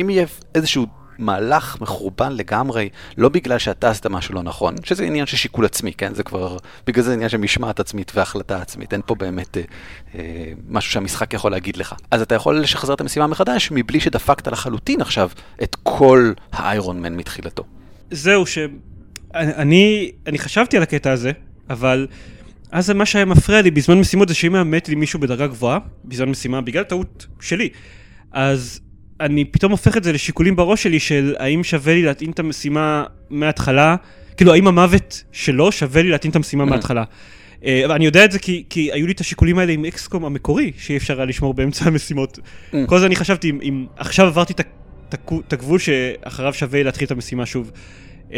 אם 0.02 0.10
יהיה 0.10 0.26
איזשהו 0.56 0.86
מהלך 1.18 1.78
מחורבן 1.82 2.34
לגמרי, 2.34 2.90
לא 3.18 3.30
בגלל 3.30 3.58
שאתה 3.58 3.90
עשית 3.90 4.06
משהו 4.06 4.36
לא 4.36 4.44
נכון, 4.44 4.76
שזה 4.84 5.04
עניין 5.04 5.26
של 5.26 5.38
שיקול 5.38 5.66
עצמי, 5.66 5.94
כן? 5.94 6.14
זה 6.14 6.24
כבר, 6.24 6.58
בגלל 6.88 7.04
זה 7.04 7.14
עניין 7.14 7.30
של 7.30 7.38
משמעת 7.38 7.80
עצמית 7.80 8.12
והחלטה 8.16 8.62
עצמית, 8.62 8.94
אין 8.94 9.02
פה 9.06 9.16
באמת 9.16 9.58
אה, 9.58 9.64
אה, 10.16 10.52
משהו 10.70 10.92
שהמשחק 10.92 11.34
יכול 11.34 11.52
להגיד 11.52 11.78
לך. 11.78 11.96
אז 12.12 12.22
אתה 12.22 12.36
יכול 12.36 12.60
לשחזר 12.60 12.94
את 12.94 13.02
המשימה 13.02 13.28
מחדש, 13.28 13.70
מבלי 13.72 14.00
שדפקת 14.00 14.48
לחלוטין 14.48 15.02
עכשיו 15.02 15.30
את 15.64 15.76
כל 15.84 16.34
האיירון 16.52 17.02
מן 17.02 17.16
מתחילתו. 17.16 17.64
זהו, 18.12 18.46
שאני 18.46 20.12
אני 20.28 20.40
חשבתי 20.40 20.78
על 20.78 20.84
הקטע 20.84 21.12
הזה, 21.12 21.32
אבל... 21.70 22.08
אז 22.72 22.90
מה 22.90 23.06
שהיה 23.06 23.26
מפריע 23.26 23.62
לי 23.62 23.72
בזמן 23.72 24.00
משימות 24.00 24.28
זה 24.28 24.34
שאם 24.34 24.56
היה 24.56 24.64
מת 24.64 24.90
לי 24.90 24.96
מישהו 24.96 25.20
בדרגה 25.20 25.48
גבוהה, 25.48 25.80
בזמן 26.06 26.30
משימה, 26.30 26.62
בגלל 26.62 26.84
טעות 26.84 27.28
שלי, 27.40 27.70
אז 28.32 28.80
אני 29.20 29.46
פתאום 29.46 29.72
הופך 29.72 29.98
את 29.98 30.04
זה 30.04 30.14
לשיקולים 30.14 30.56
בראש 30.56 30.84
שלי 30.84 31.00
של 31.00 31.36
האם 31.40 31.64
שווה 31.64 31.94
לי 31.94 32.04
להתאים 32.04 32.32
את 32.32 32.40
המשימה 32.40 33.04
מההתחלה, 33.30 33.96
כאילו 34.38 34.54
האם 34.54 34.68
המוות 34.68 35.24
שלו 35.32 35.72
שווה 35.72 36.02
לי 36.02 36.10
להתאים 36.10 36.32
את 36.32 36.36
המשימה. 36.36 36.66
מההתחלה. 36.66 37.04
Uh, 37.62 37.66
אני 37.90 38.06
יודע 38.06 38.26
את 38.26 38.32
זה 38.32 38.40
כי, 38.40 38.64
כי 38.70 38.92
היו 38.92 39.08
לי 39.08 39.14
את 39.14 39.20
השיקולים 39.20 39.60
האלה 39.60 39.72
עם 39.72 39.86
אקסקום 39.86 40.26
המקורי, 40.26 40.72
שאי 40.78 40.98
אפשר 40.98 41.18
היה 41.18 41.26
לשמור 41.26 41.54
באמצע 41.54 41.86
המשימות. 41.86 42.40
Mm. 42.40 42.76
כל 42.86 43.00
זה 43.00 43.06
אני 43.06 43.16
חשבתי, 43.16 43.50
אם, 43.50 43.60
אם 43.62 43.86
עכשיו 43.98 44.26
עברתי 44.26 44.54
את 45.48 45.54
הגבול 45.54 45.80
שאחריו 45.80 46.54
שווה 46.54 46.84
להתחיל 46.84 47.06
את 47.06 47.12
המשימה 47.12 47.46
שוב. 47.46 47.72
Uh, 48.30 48.34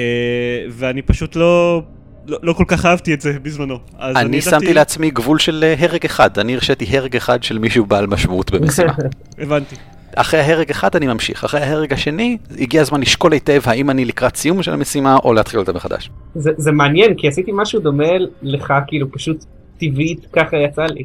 ואני 0.70 1.02
פשוט 1.02 1.36
לא... 1.36 1.84
לא, 2.32 2.38
לא 2.44 2.54
כל 2.54 2.64
כך 2.68 2.86
אהבתי 2.86 3.14
את 3.14 3.22
זה 3.22 3.40
בזמנו. 3.42 3.80
אני, 4.00 4.20
אני 4.20 4.42
שמתי 4.42 4.66
דעתי... 4.66 4.74
לעצמי 4.74 5.12
גבול 5.12 5.40
של 5.40 5.64
אה, 5.64 5.76
הרג 5.80 6.06
אחד, 6.06 6.40
אני 6.40 6.54
הרשיתי 6.54 6.86
הרג 6.86 7.16
אחד 7.16 7.44
של 7.44 7.58
מישהו 7.58 7.86
בעל 7.86 8.08
משמעות 8.08 8.52
במשימה. 8.52 8.94
הבנתי. 9.38 9.76
אחרי 10.16 10.40
ההרג 10.40 10.70
אחד 10.70 10.96
אני 10.96 11.08
ממשיך, 11.08 11.44
אחרי 11.44 11.62
ההרג 11.62 11.94
השני 11.94 12.38
הגיע 12.60 12.82
הזמן 12.82 13.02
לשקול 13.02 13.34
היטב 13.34 13.62
האם 13.66 13.90
אני 13.90 14.06
לקראת 14.06 14.36
סיום 14.36 14.64
של 14.64 14.74
המשימה 14.74 15.18
או 15.24 15.34
להתחיל 15.34 15.60
אותה 15.60 15.74
מחדש. 15.74 16.10
זה, 16.36 16.52
זה 16.58 16.72
מעניין 16.72 17.14
כי 17.18 17.28
עשיתי 17.28 17.52
משהו 17.54 17.80
דומה 17.80 18.10
לך 18.42 18.74
כאילו 18.88 19.12
פשוט 19.12 19.46
טבעית 19.78 20.28
ככה 20.34 20.58
יצא 20.58 20.86
לי. 20.86 21.04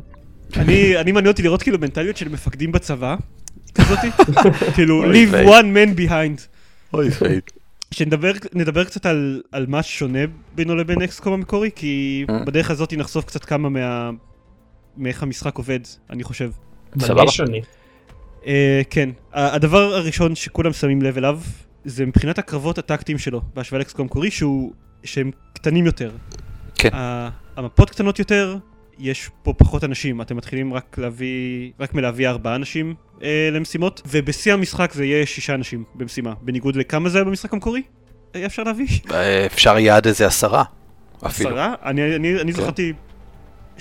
אני, 0.57 0.99
אני 0.99 1.12
מעניין 1.12 1.33
אותי 1.33 1.43
לראות 1.43 1.62
כאילו 1.62 1.79
מנטליות 1.79 2.17
של 2.17 2.29
מפקדים 2.29 2.73
בצבא, 2.73 3.17
כזאתי, 3.75 4.11
כאילו 4.75 5.12
leave 5.12 5.49
one 5.49 5.77
man 5.77 5.99
behind. 5.99 6.41
אוי. 6.95 7.11
שנדבר 7.91 8.85
קצת 8.85 9.07
על, 9.07 9.43
על 9.53 9.67
מה 9.69 9.83
שונה 9.83 10.21
בינו 10.57 10.77
לבין 10.77 11.03
אקסקום 11.03 11.33
המקורי, 11.33 11.71
כי 11.75 12.25
mm. 12.29 12.45
בדרך 12.45 12.71
הזאת 12.71 12.92
נחשוף 12.92 13.25
קצת 13.25 13.45
כמה 13.45 13.69
מה... 13.69 14.11
מאיך 14.97 15.23
המשחק 15.23 15.59
עובד, 15.59 15.81
אני 16.11 16.25
חושב. 16.25 16.51
סבבה. 16.99 17.23
Uh, 18.42 18.47
כן, 18.90 19.11
הדבר 19.33 19.79
הראשון 19.79 20.35
שכולם 20.35 20.73
שמים 20.73 21.03
לב 21.03 21.16
אליו, 21.19 21.40
זה 21.85 22.07
מבחינת 22.07 22.38
הקרבות 22.38 22.79
הטקטיים 22.79 23.19
שלו, 23.19 23.40
בהשוואה 23.55 23.79
לאקסקום 23.79 24.03
המקורי, 24.03 24.31
שהוא, 24.31 24.73
שהם 25.05 25.31
קטנים 25.53 25.87
יותר. 25.87 26.11
כן. 26.75 26.88
המפות 27.57 27.90
קטנות 27.90 28.19
יותר, 28.19 28.59
יש 28.99 29.31
פה 29.42 29.53
פחות 29.53 29.85
אנשים, 29.85 30.21
אתם 30.21 30.37
מתחילים 30.37 30.75
רק 30.75 30.99
להביא, 30.99 31.71
רק 31.81 31.95
מלהביא 31.95 32.29
ארבעה 32.29 32.55
אנשים 32.55 32.95
אה, 33.23 33.49
למשימות, 33.53 34.03
ובשיא 34.09 34.53
המשחק 34.53 34.92
זה 34.92 35.05
יהיה 35.05 35.27
שישה 35.27 35.55
אנשים 35.55 35.85
במשימה, 35.95 36.35
בניגוד 36.42 36.77
לכמה 36.77 37.09
זה 37.09 37.19
היה 37.19 37.25
במשחק 37.25 37.53
המקורי? 37.53 37.83
היה 38.37 38.46
אפשר 38.46 38.62
להביא? 38.62 38.87
אה, 39.11 39.46
אפשר 39.46 39.79
יהיה 39.79 39.96
עד 39.96 40.07
איזה 40.07 40.27
עשרה, 40.27 40.64
אפילו. 41.27 41.51
עשרה? 41.51 41.75
אני, 41.85 42.16
אני, 42.16 42.40
אני 42.40 42.53
כן. 42.53 42.61
זכרתי 42.61 42.92
16-20 43.79 43.81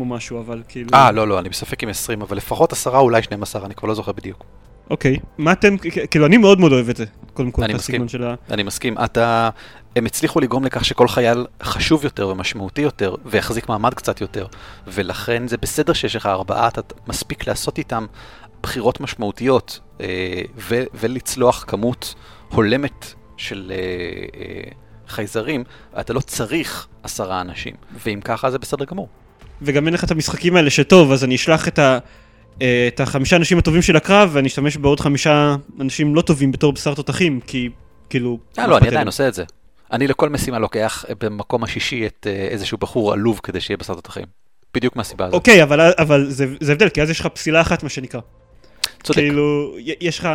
או 0.00 0.04
משהו, 0.04 0.40
אבל 0.40 0.62
כאילו... 0.68 0.90
אה, 0.94 1.12
לא, 1.12 1.28
לא, 1.28 1.38
אני 1.38 1.48
בספק 1.48 1.82
עם 1.82 1.88
20, 1.88 2.22
אבל 2.22 2.36
לפחות 2.36 2.72
עשרה, 2.72 2.98
אולי 2.98 3.22
12, 3.22 3.66
אני 3.66 3.74
כבר 3.74 3.88
לא 3.88 3.94
זוכר 3.94 4.12
בדיוק. 4.12 4.44
אוקיי, 4.90 5.16
מה 5.38 5.52
אתם, 5.52 5.76
כאילו 6.10 6.26
אני 6.26 6.36
מאוד 6.36 6.60
מאוד 6.60 6.72
אוהב 6.72 6.88
את 6.88 6.96
זה, 6.96 7.04
קודם 7.34 7.50
כל, 7.50 7.64
את 7.64 7.74
הסגנון 7.74 8.08
של 8.08 8.24
ה... 8.24 8.34
אני 8.50 8.62
מסכים, 8.62 8.98
אתה, 9.04 9.50
הם 9.96 10.06
הצליחו 10.06 10.40
לגרום 10.40 10.64
לכך 10.64 10.84
שכל 10.84 11.08
חייל 11.08 11.46
חשוב 11.62 12.04
יותר 12.04 12.28
ומשמעותי 12.28 12.80
יותר, 12.80 13.14
ויחזיק 13.24 13.68
מעמד 13.68 13.94
קצת 13.94 14.20
יותר, 14.20 14.46
ולכן 14.86 15.48
זה 15.48 15.56
בסדר 15.56 15.92
שיש 15.92 16.16
לך 16.16 16.26
ארבעה, 16.26 16.68
אתה 16.68 16.80
מספיק 17.06 17.48
לעשות 17.48 17.78
איתם 17.78 18.06
בחירות 18.62 19.00
משמעותיות, 19.00 19.80
אה, 20.00 20.06
ו- 20.56 20.84
ולצלוח 20.94 21.64
כמות 21.66 22.14
הולמת 22.48 23.14
של 23.38 23.72
אה, 23.74 23.76
אה, 24.40 24.70
חייזרים, 25.08 25.64
אתה 26.00 26.12
לא 26.12 26.20
צריך 26.20 26.86
עשרה 27.02 27.40
אנשים, 27.40 27.74
ואם 28.04 28.20
ככה 28.24 28.50
זה 28.50 28.58
בסדר 28.58 28.84
גמור. 28.84 29.08
וגם 29.62 29.86
אין 29.86 29.94
לך 29.94 30.04
את 30.04 30.10
המשחקים 30.10 30.56
האלה 30.56 30.70
שטוב, 30.70 31.12
אז 31.12 31.24
אני 31.24 31.34
אשלח 31.34 31.68
את, 31.68 31.78
ה, 31.78 31.98
אה, 32.62 32.88
את 32.94 33.00
החמישה 33.00 33.36
אנשים 33.36 33.58
הטובים 33.58 33.82
של 33.82 33.96
הקרב, 33.96 34.30
ואני 34.32 34.48
אשתמש 34.48 34.76
בעוד 34.76 35.00
חמישה 35.00 35.56
אנשים 35.80 36.14
לא 36.14 36.22
טובים 36.22 36.52
בתור 36.52 36.72
בשר 36.72 36.94
תותחים, 36.94 37.40
כי 37.40 37.68
כאילו... 38.10 38.38
אה, 38.58 38.66
לא, 38.66 38.78
אני 38.78 38.88
עדיין 38.88 39.06
עושה 39.06 39.28
את 39.28 39.34
זה. 39.34 39.44
אני 39.92 40.06
לכל 40.06 40.28
משימה 40.28 40.58
לוקח 40.58 41.04
במקום 41.20 41.64
השישי 41.64 42.06
את 42.06 42.26
אה, 42.30 42.32
איזשהו 42.32 42.78
בחור 42.78 43.12
עלוב 43.12 43.40
כדי 43.42 43.60
שיהיה 43.60 43.76
בשר 43.76 43.94
תותחים. 43.94 44.24
בדיוק 44.74 44.96
מהסיבה 44.96 45.24
הזאת. 45.24 45.34
אוקיי, 45.34 45.62
אבל, 45.62 45.92
אבל 45.98 46.30
זה, 46.30 46.46
זה 46.60 46.72
הבדל, 46.72 46.88
כי 46.88 47.02
אז 47.02 47.10
יש 47.10 47.20
לך 47.20 47.26
פסילה 47.26 47.60
אחת, 47.60 47.82
מה 47.82 47.88
שנקרא. 47.88 48.20
צודק. 49.02 49.18
כאילו, 49.18 49.76
יש 49.78 50.18
לך... 50.18 50.28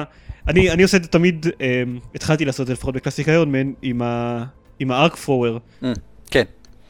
אני, 0.48 0.72
אני 0.72 0.84
עושה 0.84 0.98
את 0.98 1.04
זה 1.04 1.10
תמיד, 1.10 1.46
אה, 1.62 1.84
התחלתי 2.16 2.46
לעשות 2.46 2.62
את 2.62 2.68
זה 2.68 2.74
לפחות 2.74 2.96
בקלאסיק 2.96 3.30
איירון 3.30 3.52
מן, 3.52 3.72
עם, 3.82 4.02
ה, 4.02 4.44
עם 4.80 4.92
הארק 4.92 5.16
פרוור. 5.16 5.60
כן, 6.32 6.44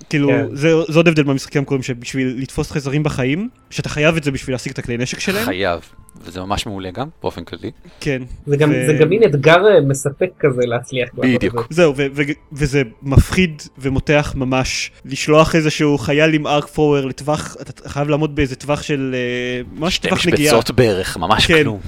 כאילו, 0.09 0.27
כן. 0.29 0.45
זה, 0.55 0.69
זה 0.87 0.99
עוד 0.99 1.07
הבדל 1.07 1.23
מהמשחקים 1.23 1.59
המקוריים, 1.59 1.83
שבשביל 1.83 2.35
לתפוס 2.37 2.71
חייזרים 2.71 3.03
בחיים, 3.03 3.49
שאתה 3.69 3.89
חייב 3.89 4.15
את 4.15 4.23
זה 4.23 4.31
בשביל 4.31 4.53
להשיג 4.53 4.71
את 4.71 4.79
הכלי 4.79 4.97
נשק 4.97 5.19
שלהם. 5.19 5.45
חייב. 5.45 5.81
וזה 6.21 6.41
ממש 6.41 6.65
מעולה 6.65 6.91
גם, 6.91 7.07
באופן 7.21 7.43
כללי. 7.43 7.71
כן. 7.99 8.21
זה 8.45 8.57
גם, 8.57 8.71
ו- 8.71 8.87
זה 8.87 8.93
גם 8.93 9.09
מין 9.09 9.23
אתגר 9.23 9.67
אה, 9.67 9.81
מספק 9.81 10.29
כזה 10.39 10.61
להצליח. 10.65 11.09
בדיוק. 11.13 11.67
זה. 11.69 11.75
זהו, 11.75 11.93
ו- 11.97 12.05
ו- 12.13 12.21
וזה 12.51 12.81
מפחיד 13.01 13.61
ומותח 13.77 14.33
ממש. 14.37 14.91
לשלוח 15.05 15.55
איזשהו 15.55 15.97
חייל 15.97 16.33
עם 16.33 16.47
ארק 16.47 16.65
פרוור 16.65 17.05
לטווח, 17.05 17.57
אתה 17.61 17.89
חייב 17.89 18.09
לעמוד 18.09 18.35
באיזה 18.35 18.55
טווח 18.55 18.81
של... 18.81 19.15
אה, 19.15 19.61
ממש 19.79 19.95
שתי 19.95 20.07
טווח 20.09 20.27
נגיעה. 20.27 20.53
משבצות 20.53 20.75
בערך, 20.75 21.17
ממש 21.17 21.45
כן. 21.45 21.63
כלום. 21.63 21.79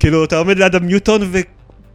כאילו, 0.00 0.24
אתה 0.24 0.36
עומד 0.36 0.58
ליד 0.58 0.74
המיוטון 0.74 1.20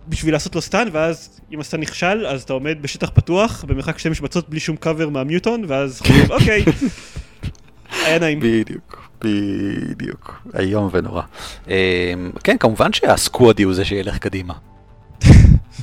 ובשביל 0.08 0.34
לעשות 0.34 0.56
לו 0.56 0.62
סטן, 0.62 0.88
ואז 0.92 1.40
אם 1.54 1.60
הסטן 1.60 1.80
נכשל, 1.80 2.26
אז 2.28 2.44
אתה 2.44 2.54
עומד 2.54 2.78
בשטח 2.82 3.10
פתוח, 3.14 3.66
במרחק 3.68 3.98
שתי 3.98 4.10
משבצות 4.10 4.50
בלי 4.50 4.60
שום 4.60 4.76
קאבר 4.76 5.10
מהמיוטון, 5.10 5.64
ואז 5.68 6.00
חושב, 6.02 6.32
אוקיי. 6.32 6.66
היה 8.06 8.20
נעים. 8.20 8.40
בדיוק, 8.40 9.10
בדיוק. 9.22 10.48
איום 10.60 10.90
ונורא. 10.92 11.22
אמ, 11.68 11.74
כן, 12.44 12.58
כמובן 12.58 12.94
שהסקוודי 12.94 13.64
הוא 13.64 13.74
זה 13.74 13.86
שילך 13.86 14.18
קדימה. 14.18 14.54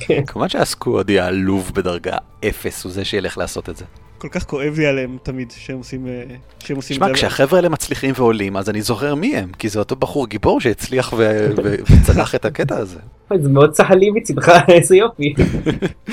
כן. 0.00 0.24
כמובן 0.26 0.48
שהסקוודי 0.48 1.20
העלוב 1.20 1.70
בדרגה 1.74 2.16
אפס 2.48 2.85
הוא 2.85 2.92
זה 2.92 3.04
שילך 3.04 3.38
לעשות 3.38 3.68
את 3.68 3.76
זה. 3.76 3.85
כל 4.22 4.28
כך 4.28 4.44
כואב 4.44 4.78
לי 4.78 4.87
עליהם 4.87 5.16
תמיד, 5.22 5.52
שהם 5.56 5.78
עושים 5.78 6.06
אה, 6.06 6.22
שהם 6.58 6.76
עושים 6.76 6.96
זה. 7.06 7.12
כשהחבר'ה 7.12 7.58
האלה 7.58 7.68
מצליחים 7.68 8.14
ועולים, 8.16 8.56
אז 8.56 8.70
אני 8.70 8.82
זוכר 8.82 9.14
מי 9.14 9.37
הם, 9.37 9.50
כי 9.58 9.68
זה 9.68 9.78
אותו 9.78 9.96
בחור 9.96 10.26
גיבור 10.26 10.61
שהצליח 10.61 11.12
ו- 11.12 11.50
ו- 11.64 11.74
וצלח 11.90 12.35
את 12.35 12.44
הקטע 12.44 12.76
הזה. 12.76 12.98
זה 13.42 13.48
מאוד 13.48 13.70
צהלי 13.70 14.11
מצידך, 14.11 14.52
איזה 14.68 14.96
יופי. 14.96 15.35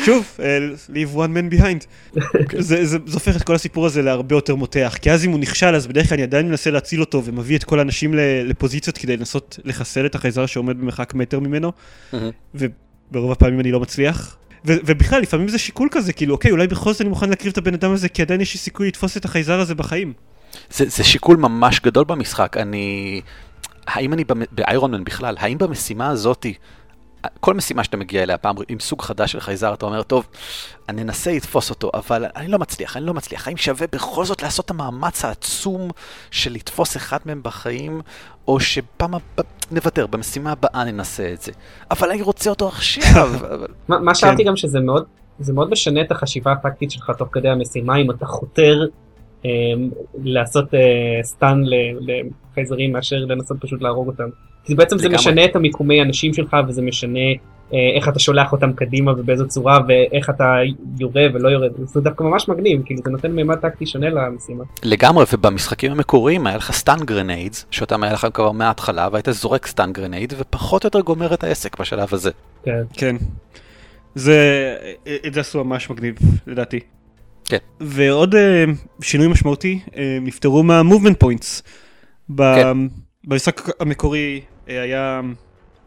שוב, 0.05 0.25
אה, 0.39 0.57
leave 0.89 1.15
one 1.15 1.29
man 1.37 1.53
behind. 1.53 1.85
זה, 2.57 2.85
זה, 2.85 2.97
זה 3.05 3.13
הופך 3.13 3.35
את 3.35 3.43
כל 3.43 3.55
הסיפור 3.55 3.85
הזה 3.85 4.01
להרבה 4.01 4.35
יותר 4.35 4.55
מותח, 4.55 4.97
כי 5.01 5.11
אז 5.11 5.25
אם 5.25 5.31
הוא 5.31 5.39
נכשל, 5.39 5.75
אז 5.75 5.87
בדרך 5.87 6.09
כלל 6.09 6.15
אני 6.15 6.23
עדיין 6.23 6.47
מנסה 6.49 6.71
להציל 6.71 6.99
אותו 6.99 7.25
ומביא 7.25 7.57
את 7.57 7.63
כל 7.63 7.79
האנשים 7.79 8.13
לפוזיציות 8.45 8.97
כדי 8.97 9.17
לנסות 9.17 9.59
לחסל 9.63 10.05
את 10.05 10.15
החייזר 10.15 10.45
שעומד 10.45 10.77
במרחק 10.77 11.13
מטר 11.13 11.39
ממנו, 11.39 11.71
וברוב 12.55 13.31
הפעמים 13.31 13.59
אני 13.59 13.71
לא 13.71 13.79
מצליח. 13.79 14.37
ו- 14.65 14.73
ובכלל, 14.85 15.21
לפעמים 15.21 15.47
זה 15.47 15.57
שיקול 15.57 15.87
כזה, 15.91 16.13
כאילו, 16.13 16.33
אוקיי, 16.33 16.51
אולי 16.51 16.67
בכל 16.67 16.91
זאת 16.91 17.01
אני 17.01 17.09
מוכן 17.09 17.29
להקריב 17.29 17.51
את 17.51 17.57
הבן 17.57 17.73
אדם 17.73 17.91
הזה, 17.91 18.09
כי 18.09 18.21
עדיין 18.21 18.41
יש 18.41 18.53
לי 18.53 18.59
סיכוי 18.59 18.87
לתפוס 18.87 19.17
את 19.17 19.25
החייזר 19.25 19.59
הזה 19.59 19.75
בחיים. 19.75 20.13
זה, 20.71 20.85
זה 20.89 21.03
שיקול 21.03 21.37
ממש 21.37 21.79
גדול 21.79 22.03
במשחק. 22.03 22.57
אני... 22.57 23.21
האם 23.87 24.13
אני 24.13 24.23
באיירון 24.51 24.91
מן 24.91 25.03
בכלל, 25.03 25.35
האם 25.39 25.57
במשימה 25.57 26.07
הזאתי, 26.07 26.53
כל 27.39 27.53
משימה 27.53 27.83
שאתה 27.83 27.97
מגיע 27.97 28.23
אליה 28.23 28.37
פעם 28.37 28.55
עם 28.67 28.79
סוג 28.79 29.01
חדש 29.01 29.31
של 29.31 29.39
חייזר, 29.39 29.73
אתה 29.73 29.85
אומר, 29.85 30.03
טוב, 30.03 30.27
אני 30.89 31.01
אנסה 31.01 31.31
לתפוס 31.31 31.69
אותו, 31.69 31.91
אבל 31.93 32.25
אני 32.35 32.47
לא 32.47 32.59
מצליח, 32.59 32.97
אני 32.97 33.05
לא 33.05 33.13
מצליח. 33.13 33.47
האם 33.47 33.57
שווה 33.57 33.87
בכל 33.91 34.25
זאת 34.25 34.43
לעשות 34.43 34.65
את 34.65 34.69
המאמץ 34.69 35.25
העצום 35.25 35.91
של 36.31 36.53
לתפוס 36.53 36.97
אחד 36.97 37.17
מהם 37.25 37.43
בחיים, 37.43 38.01
או 38.49 38.59
שפעם 38.59 39.15
הבאה, 39.15 39.45
נוותר, 39.71 40.07
במשימה 40.07 40.51
הבאה 40.51 40.83
ננסה 40.85 41.33
את 41.33 41.41
זה. 41.41 41.51
אבל 41.91 42.09
אני 42.09 42.21
רוצה 42.21 42.49
אותו 42.49 42.67
עכשיו. 42.67 43.29
אבל... 43.55 43.67
מה 43.87 43.99
מה 43.99 44.15
שאהבתי 44.15 44.43
גם 44.43 44.55
שזה 44.55 44.79
מאוד, 44.79 45.03
זה 45.39 45.53
מאוד 45.53 45.69
משנה 45.71 46.01
את 46.01 46.11
החשיבה 46.11 46.51
הטקטית 46.51 46.91
שלך 46.91 47.11
תוך 47.17 47.29
כדי 47.31 47.49
המשימה, 47.49 47.95
אם 47.97 48.11
אתה 48.11 48.25
חותר 48.25 48.85
אה, 49.45 49.49
לעשות 50.23 50.73
אה, 50.73 50.79
stun 51.23 51.61
לחייזרים 51.99 52.93
מאשר 52.93 53.15
לנסות 53.15 53.57
פשוט 53.61 53.81
להרוג 53.81 54.07
אותם. 54.07 54.29
כי 54.63 54.75
בעצם 54.75 54.97
זה. 54.97 55.09
משנה 55.09 55.45
את 55.45 55.55
המיקומי 55.55 56.01
אנשים 56.01 56.33
שלך 56.33 56.57
וזה 56.67 56.81
משנה 56.81 57.19
איך 57.97 58.09
אתה 58.09 58.19
שולח 58.19 58.51
אותם 58.51 58.73
קדימה 58.73 59.11
ובאיזו 59.11 59.47
צורה 59.47 59.79
ואיך 59.87 60.29
אתה 60.29 60.55
יורה 60.99 61.23
ולא 61.33 61.49
יורה. 61.49 61.67
זה 61.83 62.01
דווקא 62.01 62.23
ממש 62.23 62.49
מגניב, 62.49 62.81
כאילו 62.85 63.01
זה 63.05 63.11
נותן 63.11 63.31
מימד 63.31 63.55
טקטי 63.55 63.85
שונה 63.85 64.09
למשימה. 64.09 64.63
לגמרי, 64.83 65.25
ובמשחקים 65.33 65.91
המקוריים 65.91 66.47
היה 66.47 66.57
לך 66.57 66.71
stun 66.71 66.97
grenades, 67.05 67.65
שאותם 67.71 68.03
היה 68.03 68.13
לך 68.13 68.27
כבר 68.33 68.51
מההתחלה, 68.51 69.07
והיית 69.11 69.27
זורק 69.31 69.67
stun 69.67 69.93
grenade, 69.93 70.33
ופחות 70.37 70.83
או 70.83 70.87
יותר 70.87 70.99
גומר 71.01 71.33
את 71.33 71.43
העסק 71.43 71.79
בשלב 71.79 72.07
הזה. 72.11 72.31
כן. 72.63 72.81
כן. 72.93 73.15
זה, 74.15 74.75
את 75.27 75.33
זה 75.33 75.39
עשו 75.39 75.63
ממש 75.63 75.89
מגניב, 75.89 76.15
לדעתי. 76.47 76.79
כן. 77.45 77.57
ועוד 77.79 78.35
אה, 78.35 78.63
שינוי 79.01 79.27
משמעותי, 79.27 79.79
אה, 79.97 80.17
נפטרו 80.21 80.63
מה- 80.63 80.80
movement 80.80 81.25
points. 81.25 81.61
ב- 82.35 82.55
כן. 82.55 82.77
במשחק 83.23 83.81
המקורי 83.81 84.41
אה, 84.69 84.81
היה 84.81 85.21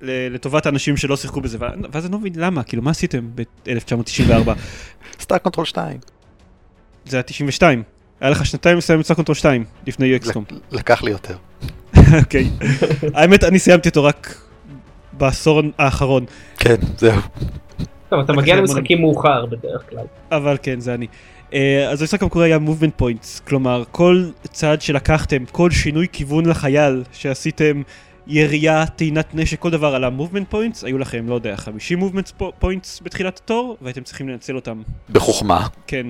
לטובת 0.03 0.67
האנשים 0.67 0.97
שלא 0.97 1.17
שיחקו 1.17 1.41
בזה, 1.41 1.59
ואז 1.93 2.05
אני 2.05 2.12
לא 2.12 2.19
מבין 2.19 2.33
למה, 2.37 2.62
כאילו 2.62 2.83
מה 2.83 2.91
עשיתם 2.91 3.29
ב-1994? 3.35 4.51
Star 5.20 5.38
Control 5.38 5.66
2. 5.67 5.99
זה 7.05 7.17
היה 7.17 7.23
92. 7.23 7.83
היה 8.21 8.31
לך 8.31 8.47
שנתיים 8.47 8.79
לסיים 8.79 9.01
את 9.01 9.07
Star 9.07 9.16
Control 9.16 9.35
2 9.35 9.65
לפני 9.87 10.17
XCOM. 10.16 10.44
לקח 10.71 11.03
לי 11.03 11.11
יותר. 11.11 11.37
אוקיי. 12.21 12.51
האמת, 13.15 13.45
אני 13.45 13.59
סיימתי 13.59 13.88
אותו 13.88 14.05
רק 14.05 14.35
בעשור 15.12 15.62
האחרון, 15.79 16.25
כן, 16.59 16.77
זהו. 16.99 17.21
טוב, 18.09 18.21
אתה 18.21 18.33
מגיע 18.33 18.57
למשחקים 18.57 19.01
מאוחר 19.01 19.47
בדרך 19.47 19.91
כלל. 19.91 20.05
אבל 20.33 20.57
כן, 20.62 20.81
זה 20.81 20.95
אני. 20.95 21.07
אה, 21.55 21.88
אז 21.91 22.01
המשחק 22.01 22.23
המקורי 22.23 22.49
היה 22.49 22.59
movement 22.67 23.03
points, 23.03 23.41
כלומר 23.49 23.83
כל 23.91 24.25
צעד 24.43 24.83
שלקחתם, 24.83 25.45
כל 25.53 25.71
שינוי 25.71 26.07
כיוון 26.12 26.47
לחייל 26.47 27.03
שעשיתם, 27.12 27.83
ירייה, 28.26 28.87
טעינת 28.87 29.35
נשק, 29.35 29.58
כל 29.58 29.70
דבר 29.70 29.94
על 29.94 30.04
ה-movement 30.04 30.54
points, 30.54 30.87
היו 30.87 30.98
לכם, 30.98 31.28
לא 31.28 31.35
יודע, 31.35 31.56
50 31.56 32.02
movement 32.02 32.42
points 32.62 33.02
בתחילת 33.02 33.38
התור, 33.38 33.76
והייתם 33.82 34.02
צריכים 34.02 34.28
לנצל 34.28 34.56
אותם, 34.56 34.82
בחוכמה. 35.11 35.66
כן. 35.87 36.06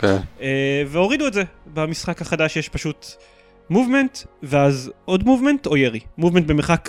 כן. 0.00 0.16
אה, 0.40 0.82
והורידו 0.86 1.26
את 1.26 1.32
זה, 1.32 1.42
במשחק 1.74 2.22
החדש 2.22 2.56
יש 2.56 2.68
פשוט 2.68 3.06
movement, 3.72 4.26
ואז 4.42 4.90
עוד 5.04 5.22
movement 5.22 5.66
או 5.66 5.76
ירי. 5.76 6.00
movement 6.20 6.42
במרחק 6.46 6.88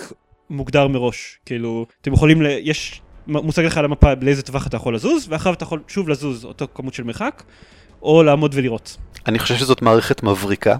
מוגדר 0.50 0.88
מראש, 0.88 1.38
כאילו, 1.46 1.86
אתם 2.00 2.12
יכולים, 2.12 2.42
ל... 2.42 2.46
יש 2.60 3.02
מושג 3.26 3.64
לך 3.64 3.78
על 3.78 3.84
המפה 3.84 4.12
לאיזה 4.20 4.42
טווח 4.42 4.66
אתה 4.66 4.76
יכול 4.76 4.94
לזוז, 4.94 5.26
ואחריו 5.28 5.54
אתה 5.54 5.64
יכול 5.64 5.82
שוב 5.88 6.08
לזוז 6.08 6.44
אותו 6.44 6.66
כמות 6.74 6.94
של 6.94 7.02
מרחק, 7.02 7.42
או 8.02 8.22
לעמוד 8.22 8.54
ולירות. 8.54 8.96
אני 9.26 9.38
חושב 9.38 9.56
שזאת 9.56 9.82
מערכת 9.82 10.22
מבריקה, 10.22 10.76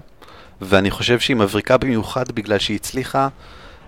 ואני 0.61 0.91
חושב 0.91 1.19
שהיא 1.19 1.35
מבריקה 1.35 1.77
במיוחד 1.77 2.31
בגלל 2.31 2.59
שהיא 2.59 2.75
הצליחה 2.75 3.27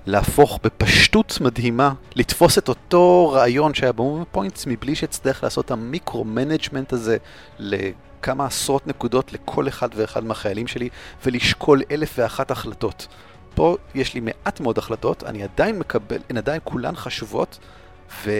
להפוך 0.06 0.60
בפשטות 0.64 1.38
מדהימה, 1.42 1.94
לתפוס 2.16 2.58
את 2.58 2.70
אותו 2.70 3.30
רעיון 3.34 3.74
שהיה 3.74 3.92
ב 3.92 3.95
movement 3.95 4.24
points 4.32 4.68
מבלי 4.68 4.96
שאצטרך 4.96 5.44
לעשות 5.44 5.66
את 5.66 5.72
ה 5.72 5.79
micro-management 5.79 6.94
הזה 6.94 7.18
לכמה 7.60 8.46
עשרות 8.46 8.88
נקודות 8.88 9.34
לכל 9.34 9.68
אחד 9.68 9.90
ואחד 9.96 10.24
מהחיילים 10.24 10.68
שלי, 10.68 10.90
ולשקול 11.26 11.82
אלף 11.92 12.14
ואחת 12.18 12.52
החלטות. 12.52 13.08
פה 13.56 13.78
יש 13.96 14.14
לי 14.14 14.20
מעט 14.20 14.60
מאוד 14.60 14.78
החלטות, 14.78 15.24
אני 15.24 15.44
עדיין 15.44 15.80
מקבל, 15.80 16.20
הן 16.30 16.38
עדיין 16.38 16.62
כולן 16.64 16.96
חשובות, 16.96 17.60
ו... 18.26 18.32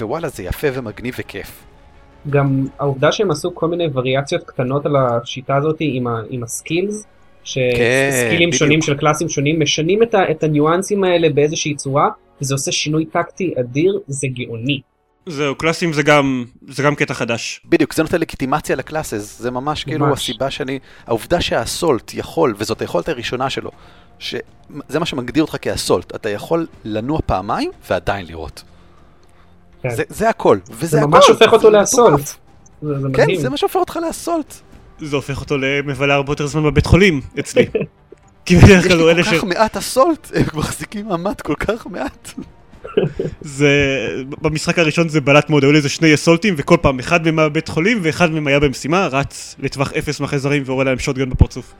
ווואלה 0.00 0.28
זה 0.28 0.42
יפה 0.42 0.66
ומגניב 0.74 1.14
וכיף. 1.18 1.64
גם 2.30 2.66
העובדה 2.78 3.12
שהם 3.12 3.30
עשו 3.30 3.54
כל 3.54 3.68
מיני 3.68 3.88
וריאציות 3.92 4.42
קטנות 4.42 4.86
על 4.86 4.96
השיטה 4.96 5.56
הזאת 5.56 5.76
עם, 5.80 6.06
ה, 6.06 6.20
עם 6.28 6.42
הסקילס, 6.42 7.06
שסקילים 7.44 8.48
בדיוק. 8.48 8.54
שונים 8.54 8.82
של 8.82 8.96
קלאסים 8.96 9.28
שונים 9.28 9.60
משנים 9.60 10.02
את, 10.02 10.14
ה, 10.14 10.30
את 10.30 10.42
הניואנסים 10.44 11.04
האלה 11.04 11.28
באיזושהי 11.28 11.74
צורה, 11.74 12.08
וזה 12.42 12.54
עושה 12.54 12.72
שינוי 12.72 13.04
טקטי 13.04 13.54
אדיר, 13.60 14.00
זה 14.06 14.26
גאוני. 14.26 14.80
זהו, 15.26 15.54
קלאסים 15.54 15.92
זה 15.92 16.02
גם, 16.02 16.44
זה 16.68 16.82
גם 16.82 16.94
קטע 16.94 17.14
חדש. 17.14 17.60
בדיוק, 17.64 17.94
זה 17.94 18.02
נותן 18.02 18.20
לגיטימציה 18.20 18.76
לקלאסס, 18.76 19.38
זה 19.40 19.50
ממש 19.50 19.84
כאילו 19.84 20.06
ממש. 20.06 20.30
הסיבה 20.30 20.50
שאני, 20.50 20.78
העובדה 21.06 21.40
שהאסולט 21.40 22.14
יכול, 22.14 22.54
וזאת 22.58 22.80
היכולת 22.80 23.08
הראשונה 23.08 23.50
שלו, 23.50 23.70
שזה 24.18 24.98
מה 24.98 25.06
שמגדיר 25.06 25.42
אותך 25.42 25.56
כאסולט, 25.62 26.14
אתה 26.14 26.30
יכול 26.30 26.66
לנוע 26.84 27.18
פעמיים 27.26 27.70
ועדיין 27.90 28.26
לראות. 28.26 28.62
כן. 29.82 29.90
זה, 29.90 30.02
זה 30.08 30.28
הכל, 30.28 30.58
וזה 30.70 30.86
זה 30.86 30.98
הכל. 30.98 31.06
ממש 31.06 31.28
הופך 31.28 31.52
אותו 31.52 31.70
זה 31.70 31.70
לאסולט. 31.70 32.20
זה, 32.20 32.34
זה 32.82 33.08
כן, 33.14 33.22
מדהים. 33.22 33.40
זה 33.40 33.50
מה 33.50 33.56
שהופך 33.56 33.76
אותך 33.76 33.98
לאסולט. 34.06 34.54
זה 35.04 35.16
הופך 35.16 35.40
אותו 35.40 35.58
למבלה 35.58 36.14
הרבה 36.14 36.32
יותר 36.32 36.46
זמן 36.46 36.64
בבית 36.64 36.86
חולים, 36.86 37.20
אצלי. 37.38 37.66
כי 38.46 38.56
בדרך 38.56 38.84
יש 38.84 38.92
כלל 38.92 39.00
הוא 39.00 39.10
לי 39.10 39.14
אלה 39.14 39.22
כל 39.24 39.30
ש... 39.30 39.34
כך 39.34 39.44
מעט 39.44 39.76
אסולט, 39.76 40.30
הם 40.34 40.44
מחזיקים 40.54 41.08
מעמד 41.08 41.40
כל 41.40 41.54
כך 41.54 41.86
מעט. 41.86 42.30
זה, 43.40 43.70
במשחק 44.42 44.78
הראשון 44.78 45.08
זה 45.08 45.20
בלט 45.20 45.50
מאוד, 45.50 45.64
היו 45.64 45.72
לזה 45.72 45.88
שני 45.88 46.14
אסולטים, 46.14 46.54
וכל 46.56 46.76
פעם 46.80 46.98
אחד 46.98 47.24
מהם 47.24 47.38
היה 47.38 47.48
בבית 47.48 47.68
חולים, 47.68 47.98
ואחד 48.02 48.30
מהם 48.30 48.46
היה 48.46 48.60
במשימה, 48.60 49.06
רץ 49.06 49.56
לטווח 49.58 49.92
אפס 49.92 50.20
מהחייזרים 50.20 50.62
ויורה 50.66 50.84
להם 50.84 50.98
שוטגן 50.98 51.30
בפרצוף. 51.30 51.74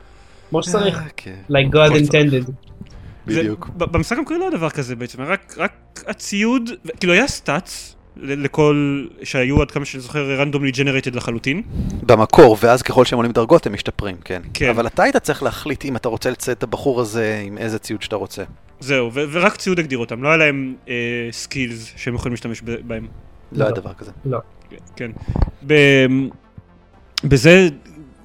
כמו 0.49 0.63
שצריך. 0.63 0.97
אה, 0.97 1.03
כן, 1.17 1.35
like 1.49 1.75
God 1.75 1.91
intended. 1.91 2.51
בדיוק. 3.27 3.69
במשחק 3.69 4.17
המקורי 4.17 4.39
לא 4.39 4.43
היה 4.43 4.57
דבר 4.57 4.69
כזה 4.69 4.95
בעצם, 4.95 5.21
רק, 5.21 5.55
רק 5.57 6.03
הציוד, 6.07 6.69
כאילו 6.99 7.13
היה 7.13 7.27
סטאצ 7.27 7.94
לכל, 8.17 9.05
שהיו 9.23 9.61
עד 9.61 9.71
כמה 9.71 9.85
שאני 9.85 10.01
זוכר 10.01 10.39
רנדומלי 10.39 10.71
ג'נרייטד 10.71 11.15
לחלוטין. 11.15 11.61
במקור, 12.03 12.57
ואז 12.59 12.81
ככל 12.81 13.05
שהם 13.05 13.17
עולים 13.17 13.31
דרגות 13.31 13.65
הם 13.65 13.73
משתפרים, 13.73 14.15
כן. 14.25 14.41
כן. 14.53 14.69
אבל 14.69 14.87
אתה 14.87 15.03
היית 15.03 15.17
צריך 15.17 15.43
להחליט 15.43 15.85
אם 15.85 15.95
אתה 15.95 16.09
רוצה 16.09 16.29
לצאת 16.29 16.57
את 16.57 16.63
הבחור 16.63 17.01
הזה 17.01 17.41
עם 17.45 17.57
איזה 17.57 17.79
ציוד 17.79 18.01
שאתה 18.01 18.15
רוצה. 18.15 18.43
זהו, 18.79 19.09
ו- 19.13 19.23
ורק 19.31 19.55
ציוד 19.55 19.79
הגדיר 19.79 19.97
אותם, 19.97 20.23
לא 20.23 20.27
היה 20.27 20.37
להם 20.37 20.75
אה, 20.89 20.93
skills 21.31 21.93
שהם 21.95 22.15
יכולים 22.15 22.33
להשתמש 22.33 22.61
ב- 22.61 22.87
בהם. 22.87 23.07
לא 23.51 23.63
היה 23.63 23.69
לא. 23.69 23.75
דבר 23.75 23.93
כזה. 23.93 24.11
לא. 24.25 24.39
כן. 24.95 25.11
ב... 25.67 25.73
בזה, 27.23 27.69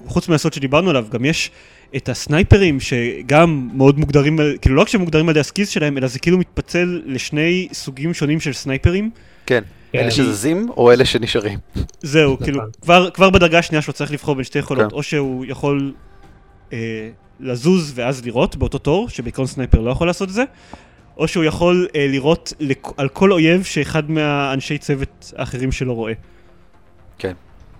חוץ 0.05 0.29
מהסוד 0.29 0.53
שדיברנו 0.53 0.89
עליו, 0.89 1.05
גם 1.11 1.25
יש 1.25 1.51
את 1.95 2.09
הסנייפרים 2.09 2.79
שגם 2.79 3.69
מאוד 3.73 3.99
מוגדרים, 3.99 4.39
כאילו 4.61 4.75
לא 4.75 4.81
רק 4.81 4.87
שהם 4.87 5.01
מוגדרים 5.01 5.29
על 5.29 5.31
ידי 5.31 5.39
ה 5.39 5.43
skills 5.43 5.69
שלהם, 5.69 5.97
אלא 5.97 6.07
זה 6.07 6.19
כאילו 6.19 6.37
מתפצל 6.37 7.01
לשני 7.05 7.67
סוגים 7.73 8.13
שונים 8.13 8.39
של 8.39 8.53
סנייפרים. 8.53 9.09
כן. 9.45 9.63
כן. 9.91 9.99
אלה 9.99 10.11
שזזים 10.11 10.69
או 10.77 10.91
אלה 10.91 11.05
שנשארים. 11.05 11.59
זהו, 12.01 12.33
נכון. 12.33 12.45
כאילו, 12.45 12.61
כבר, 12.81 13.09
כבר 13.13 13.29
בדרגה 13.29 13.59
השנייה 13.59 13.81
שלו 13.81 13.93
צריך 13.93 14.11
לבחור 14.11 14.35
בין 14.35 14.43
שתי 14.43 14.59
יכולות, 14.59 14.89
כן. 14.91 14.95
או 14.95 15.03
שהוא 15.03 15.45
יכול 15.47 15.93
אה, 16.73 17.09
לזוז 17.39 17.91
ואז 17.95 18.23
לירות 18.25 18.55
באותו 18.55 18.77
תור, 18.77 19.09
שבעיקרון 19.09 19.47
סנייפר 19.47 19.79
לא 19.79 19.91
יכול 19.91 20.07
לעשות 20.07 20.29
את 20.29 20.33
זה, 20.33 20.43
או 21.17 21.27
שהוא 21.27 21.43
יכול 21.43 21.87
אה, 21.95 22.07
לירות 22.07 22.53
לכ- 22.59 22.93
על 22.97 23.09
כל 23.09 23.31
אויב 23.31 23.63
שאחד 23.63 24.11
מהאנשי 24.11 24.77
צוות 24.77 25.33
האחרים 25.37 25.71
שלו 25.71 25.95
רואה. 25.95 26.13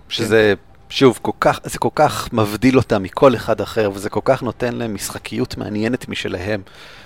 שזה, 0.08 0.54
שוב, 0.94 1.18
כל 1.22 1.32
כך, 1.40 1.60
זה 1.64 1.78
כל 1.78 1.88
כך 1.94 2.28
מבדיל 2.32 2.76
אותם 2.76 3.02
מכל 3.02 3.34
אחד 3.34 3.60
אחר, 3.60 3.90
וזה 3.94 4.10
כל 4.10 4.20
כך 4.24 4.42
נותן 4.42 4.74
להם 4.74 4.94
משחקיות 4.94 5.56
מעניינת 5.56 6.08
משלהם, 6.08 6.60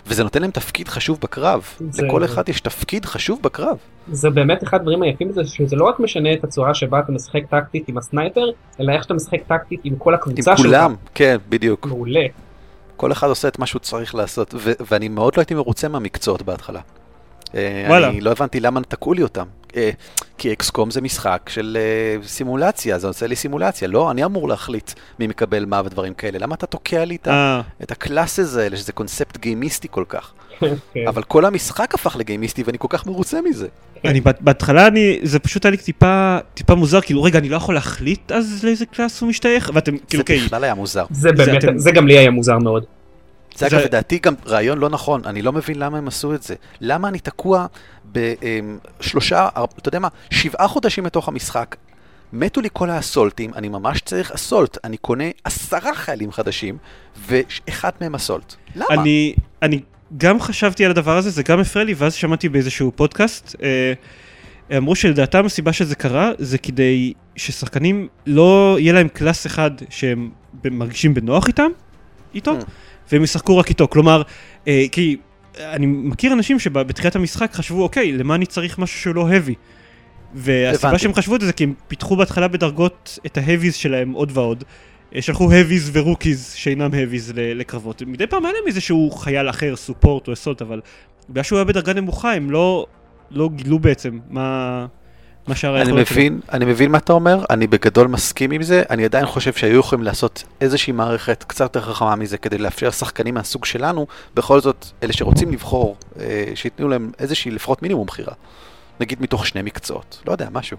וזה 0.07 0.22
נותן 0.24 0.43
להם 0.43 0.51
תפקיד 0.51 0.89
חשוב 0.89 1.18
בקרב. 1.22 1.64
זה- 1.91 2.07
לכל 2.07 2.24
אחד 2.24 2.49
יש 2.49 2.61
תפקיד 2.61 3.05
חשוב 3.05 3.39
בקרב. 3.43 3.76
זה 4.12 4.30
באמת 4.30 4.62
אחד 4.64 4.80
הדברים 4.80 5.03
היפים 5.03 5.28
בזה, 5.28 5.45
שזה 5.45 5.76
לא 5.76 5.84
רק 5.84 6.01
משנה 6.01 6.32
את 6.32 6.45
הצורה 6.45 6.74
שבה 6.74 7.01
אתה 7.01 7.12
משחק 7.12 7.43
טקטית 7.51 7.89
עם 7.89 7.99
הסנייפר, 7.99 8.45
אלא 8.80 8.93
איך 8.93 9.03
שאתה 9.03 9.14
משחק 9.14 9.41
טקטית 9.47 9.80
עם 9.84 9.97
כל 9.97 10.11
עם 10.11 10.18
הקבוצה 10.20 10.57
שלך. 10.57 10.66
כולם, 10.66 10.95
כן, 11.14 11.37
בדיוק. 11.49 11.87
מעולה. 11.87 12.24
כל 12.97 13.12
אחד 13.12 13.28
עושה 13.28 13.49
את 13.49 13.59
מה 13.59 13.66
שהוא 13.66 13.80
צריך 13.80 14.14
לעשות, 14.14 14.55
ו- 14.59 14.72
ואני 14.91 15.09
מאוד 15.09 15.32
לא 15.37 15.41
הייתי 15.41 15.55
מרוצה 15.55 15.89
מהמקצועות 15.89 16.43
בהתחלה. 16.43 16.80
אה, 17.55 17.84
וואלה. 17.89 18.09
אני 18.09 18.20
לא 18.20 18.30
הבנתי 18.30 18.61
למה 18.61 18.80
תקעו 18.89 19.14
לי 19.14 19.22
אותם. 19.22 19.45
אה, 19.76 19.90
כי 20.38 20.52
אקסקום 20.52 20.90
זה 20.90 21.00
משחק 21.00 21.50
של 21.52 21.78
אה, 21.80 22.26
סימולציה, 22.28 22.98
זה 22.98 23.06
עושה 23.06 23.26
לי 23.26 23.36
סימולציה. 23.36 23.88
לא, 23.88 24.10
אני 24.10 24.24
אמור 24.24 24.48
להחליט 24.48 24.90
מי 25.18 25.26
מקבל 25.26 25.64
מה 25.64 25.82
ודברים 25.84 26.14
כאלה. 26.14 26.38
למה 26.38 26.54
אתה 26.54 26.66
תוקע 26.66 27.04
לי 27.04 27.16
את 27.16 27.28
אה, 27.28 27.60
את 27.82 27.90
הקלאסס 27.92 28.56
האלה, 28.56 28.76
שזה 28.76 28.92
קונספט 28.92 29.36
גיימיסטי 29.38 29.88
כל 29.90 30.04
כך? 30.08 30.32
כן. 30.60 30.66
אבל 31.08 31.22
כל 31.22 31.44
המשחק 31.44 31.94
הפך 31.94 32.16
לגיימיסטי 32.16 32.62
ואני 32.66 32.78
כל 32.78 32.88
כך 32.90 33.06
מרוצה 33.06 33.38
מזה. 33.50 33.66
אני 34.04 34.20
בהתחלה 34.40 34.86
אני, 34.86 35.18
זה 35.22 35.38
פשוט 35.38 35.64
היה 35.64 35.70
לי 35.70 35.76
טיפה, 35.76 36.38
טיפה 36.54 36.74
מוזר, 36.74 37.00
כאילו 37.00 37.22
רגע 37.22 37.38
אני 37.38 37.48
לא 37.48 37.56
יכול 37.56 37.74
להחליט 37.74 38.32
אז 38.32 38.60
לאיזה 38.64 38.86
קלאס 38.86 39.20
הוא 39.20 39.28
משתייך, 39.28 39.70
ואתם 39.74 39.92
זה 39.96 40.02
כאילו 40.08 40.20
אוקיי, 40.20 40.38
בכלל 40.40 40.64
היה 40.64 40.74
מוזר. 40.74 41.04
זה 41.10 41.32
באמת, 41.32 41.64
אתם- 41.64 41.78
זה 41.78 41.90
גם 41.92 42.06
לי 42.06 42.18
היה 42.18 42.30
מוזר 42.30 42.58
מאוד. 42.58 42.84
זה 43.56 43.66
אגב 43.66 43.78
זה- 43.78 43.84
לדעתי 43.84 44.18
גם 44.18 44.34
רעיון 44.46 44.78
לא 44.78 44.88
נכון, 44.88 45.20
אני 45.24 45.42
לא 45.42 45.52
מבין 45.52 45.78
למה 45.78 45.98
הם 45.98 46.08
עשו 46.08 46.34
את 46.34 46.42
זה. 46.42 46.54
למה 46.80 47.08
אני 47.08 47.18
תקוע 47.18 47.66
בשלושה, 48.16 49.48
אתה 49.78 49.88
יודע 49.88 49.98
מה, 49.98 50.08
שבעה 50.30 50.68
חודשים 50.68 51.04
מתוך 51.04 51.28
המשחק, 51.28 51.76
מתו 52.32 52.60
לי 52.60 52.68
כל 52.72 52.90
האסולטים, 52.90 53.54
אני 53.54 53.68
ממש 53.68 54.00
צריך 54.00 54.32
אסולט, 54.32 54.78
אני 54.84 54.96
קונה 54.96 55.24
עשרה 55.44 55.94
חיילים 55.94 56.32
חדשים, 56.32 56.78
ואחד 57.28 57.90
מהם 58.00 58.14
אסולט. 58.14 58.54
למה? 58.76 58.86
אני, 58.90 59.34
אני 59.62 59.80
גם 60.16 60.40
חשבתי 60.40 60.84
על 60.84 60.90
הדבר 60.90 61.16
הזה, 61.16 61.30
זה 61.30 61.42
גם 61.42 61.60
הפריע 61.60 61.84
לי, 61.84 61.94
ואז 61.94 62.14
שמעתי 62.14 62.48
באיזשהו 62.48 62.92
פודקאסט, 62.96 63.56
אה, 63.62 63.92
אמרו 64.76 64.94
שלדעתם 64.94 65.46
הסיבה 65.46 65.72
שזה 65.72 65.94
קרה, 65.94 66.32
זה 66.38 66.58
כדי 66.58 67.12
ששחקנים 67.36 68.08
לא 68.26 68.76
יהיה 68.80 68.92
להם 68.92 69.08
קלאס 69.08 69.46
אחד 69.46 69.70
שהם 69.90 70.30
מרגישים 70.64 71.14
בנוח 71.14 71.48
איתם, 71.48 71.70
איתו, 72.34 72.52
Mm. 72.52 72.64
והם 73.12 73.22
ישחקו 73.24 73.58
רק 73.58 73.68
איתו. 73.68 73.88
כלומר, 73.88 74.22
אה, 74.68 74.84
כי 74.92 75.16
אני 75.61 75.86
מכיר 75.86 76.32
אנשים 76.32 76.59
שבתחילת 76.59 77.16
המשחק 77.16 77.52
חשבו, 77.52 77.82
אוקיי, 77.82 78.12
למה 78.12 78.34
אני 78.34 78.46
צריך 78.46 78.78
משהו 78.78 79.00
שהוא 79.00 79.14
לא 79.14 79.28
heavy? 79.28 79.54
והסיבה 80.34 80.88
הבנתי. 80.88 81.02
שהם 81.02 81.14
חשבו 81.14 81.36
את 81.36 81.40
זה, 81.40 81.52
כי 81.52 81.64
הם 81.64 81.74
פיתחו 81.88 82.16
בהתחלה 82.16 82.48
בדרגות 82.48 83.18
את 83.26 83.36
ההביז 83.36 83.74
שלהם 83.74 84.12
עוד 84.12 84.30
ועוד. 84.34 84.64
אה, 85.14 85.22
שלחו 85.22 85.52
הביז 85.52 85.90
ורוקיז 85.92 86.52
שאינם 86.52 86.90
הביז 86.94 87.32
לקרבות. 87.36 88.02
מדי 88.02 88.26
פעם 88.26 88.44
היה 88.44 88.52
להם 88.52 88.66
איזשהו 88.66 89.11
חייל 89.11 89.50
אחר, 89.50 89.76
סופורט 89.76 90.28
או 90.28 90.32
אסולט, 90.32 90.62
אבל 90.62 90.80
בגלל 91.30 91.42
שהוא 91.42 91.57
היה 91.57 91.64
בדרגה 91.64 91.92
נמוכה, 91.92 92.32
הם 92.32 92.50
לא, 92.50 92.86
לא 93.30 93.50
גילו 93.54 93.78
בעצם 93.78 94.18
מה, 94.30 94.86
מה 95.49 95.55
שאר 95.55 95.70
אני 95.70 95.78
היכולות 95.80 96.07
שלו. 96.07 96.16
מבין, 96.16 96.40
אני 96.53 96.64
מבין 96.64 96.90
מה 96.90 96.99
אתה 96.99 97.12
אומר, 97.12 97.44
אני 97.51 97.66
בגדול 97.66 98.07
מסכים 98.07 98.51
עם 98.51 98.62
זה, 98.62 98.82
אני 98.90 99.05
עדיין 99.05 99.26
חושב 99.26 99.53
שהיו 99.53 99.80
יכולים 99.80 100.05
לעשות 100.05 100.44
איזושהי 100.61 100.92
מערכת 100.92 101.44
קצת 101.44 101.61
יותר 101.64 101.80
חכמה 101.80 102.16
מזה 102.16 102.38
כדי 102.38 102.59
לאפשר 102.59 102.90
שחקנים 102.90 103.34
מהסוג 103.34 103.64
שלנו, 103.64 104.07
בכל 104.34 104.61
זאת, 104.61 104.86
אלה 105.03 105.12
שרוצים 105.12 105.53
לבחור, 105.53 105.97
אה, 106.20 106.44
שייתנו 106.55 106.88
להם 106.88 107.11
איזושהי 107.18 107.51
לפחות 107.51 107.82
מינימום 107.82 108.07
בחירה. 108.07 108.32
נגיד 109.01 109.22
מתוך 109.22 109.47
שני 109.47 109.62
מקצועות, 109.62 110.22
לא 110.26 110.32
יודע, 110.32 110.49
משהו. 110.53 110.76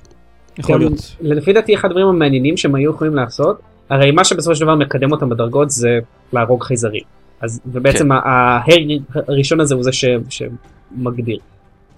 יכול 0.57 0.79
להיות. 0.79 1.15
לפי 1.21 1.53
דעתי 1.53 1.75
אחד 1.75 1.87
הדברים 1.89 2.07
המעניינים 2.07 2.57
שהם 2.57 2.75
היו 2.75 2.91
יכולים 2.91 3.15
לעשות, 3.15 3.61
הרי 3.89 4.11
מה 4.11 4.23
שבסופו 4.23 4.55
של 4.55 4.61
דבר 4.61 4.75
מקדם 4.75 5.11
אותם 5.11 5.29
בדרגות 5.29 5.69
זה 5.69 5.99
להרוג 6.33 6.63
חייזרים. 6.63 7.03
אז 7.41 7.61
ובעצם 7.65 8.05
כן. 8.05 8.11
ההרג 8.11 9.01
הראשון 9.27 9.59
הזה 9.59 9.75
הוא 9.75 9.83
זה 9.83 9.91
ש, 9.91 10.05
שמגדיר. 10.29 11.37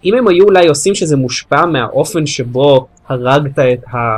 אם 0.06 0.14
הם 0.14 0.28
היו 0.28 0.46
אולי 0.46 0.68
עושים 0.68 0.96
שזה 0.96 1.18
מושפע 1.18 1.66
מהאופן 1.66 2.26
שבו 2.26 2.88
הרגת 3.08 3.60
את, 3.60 3.84
ה, 3.94 4.18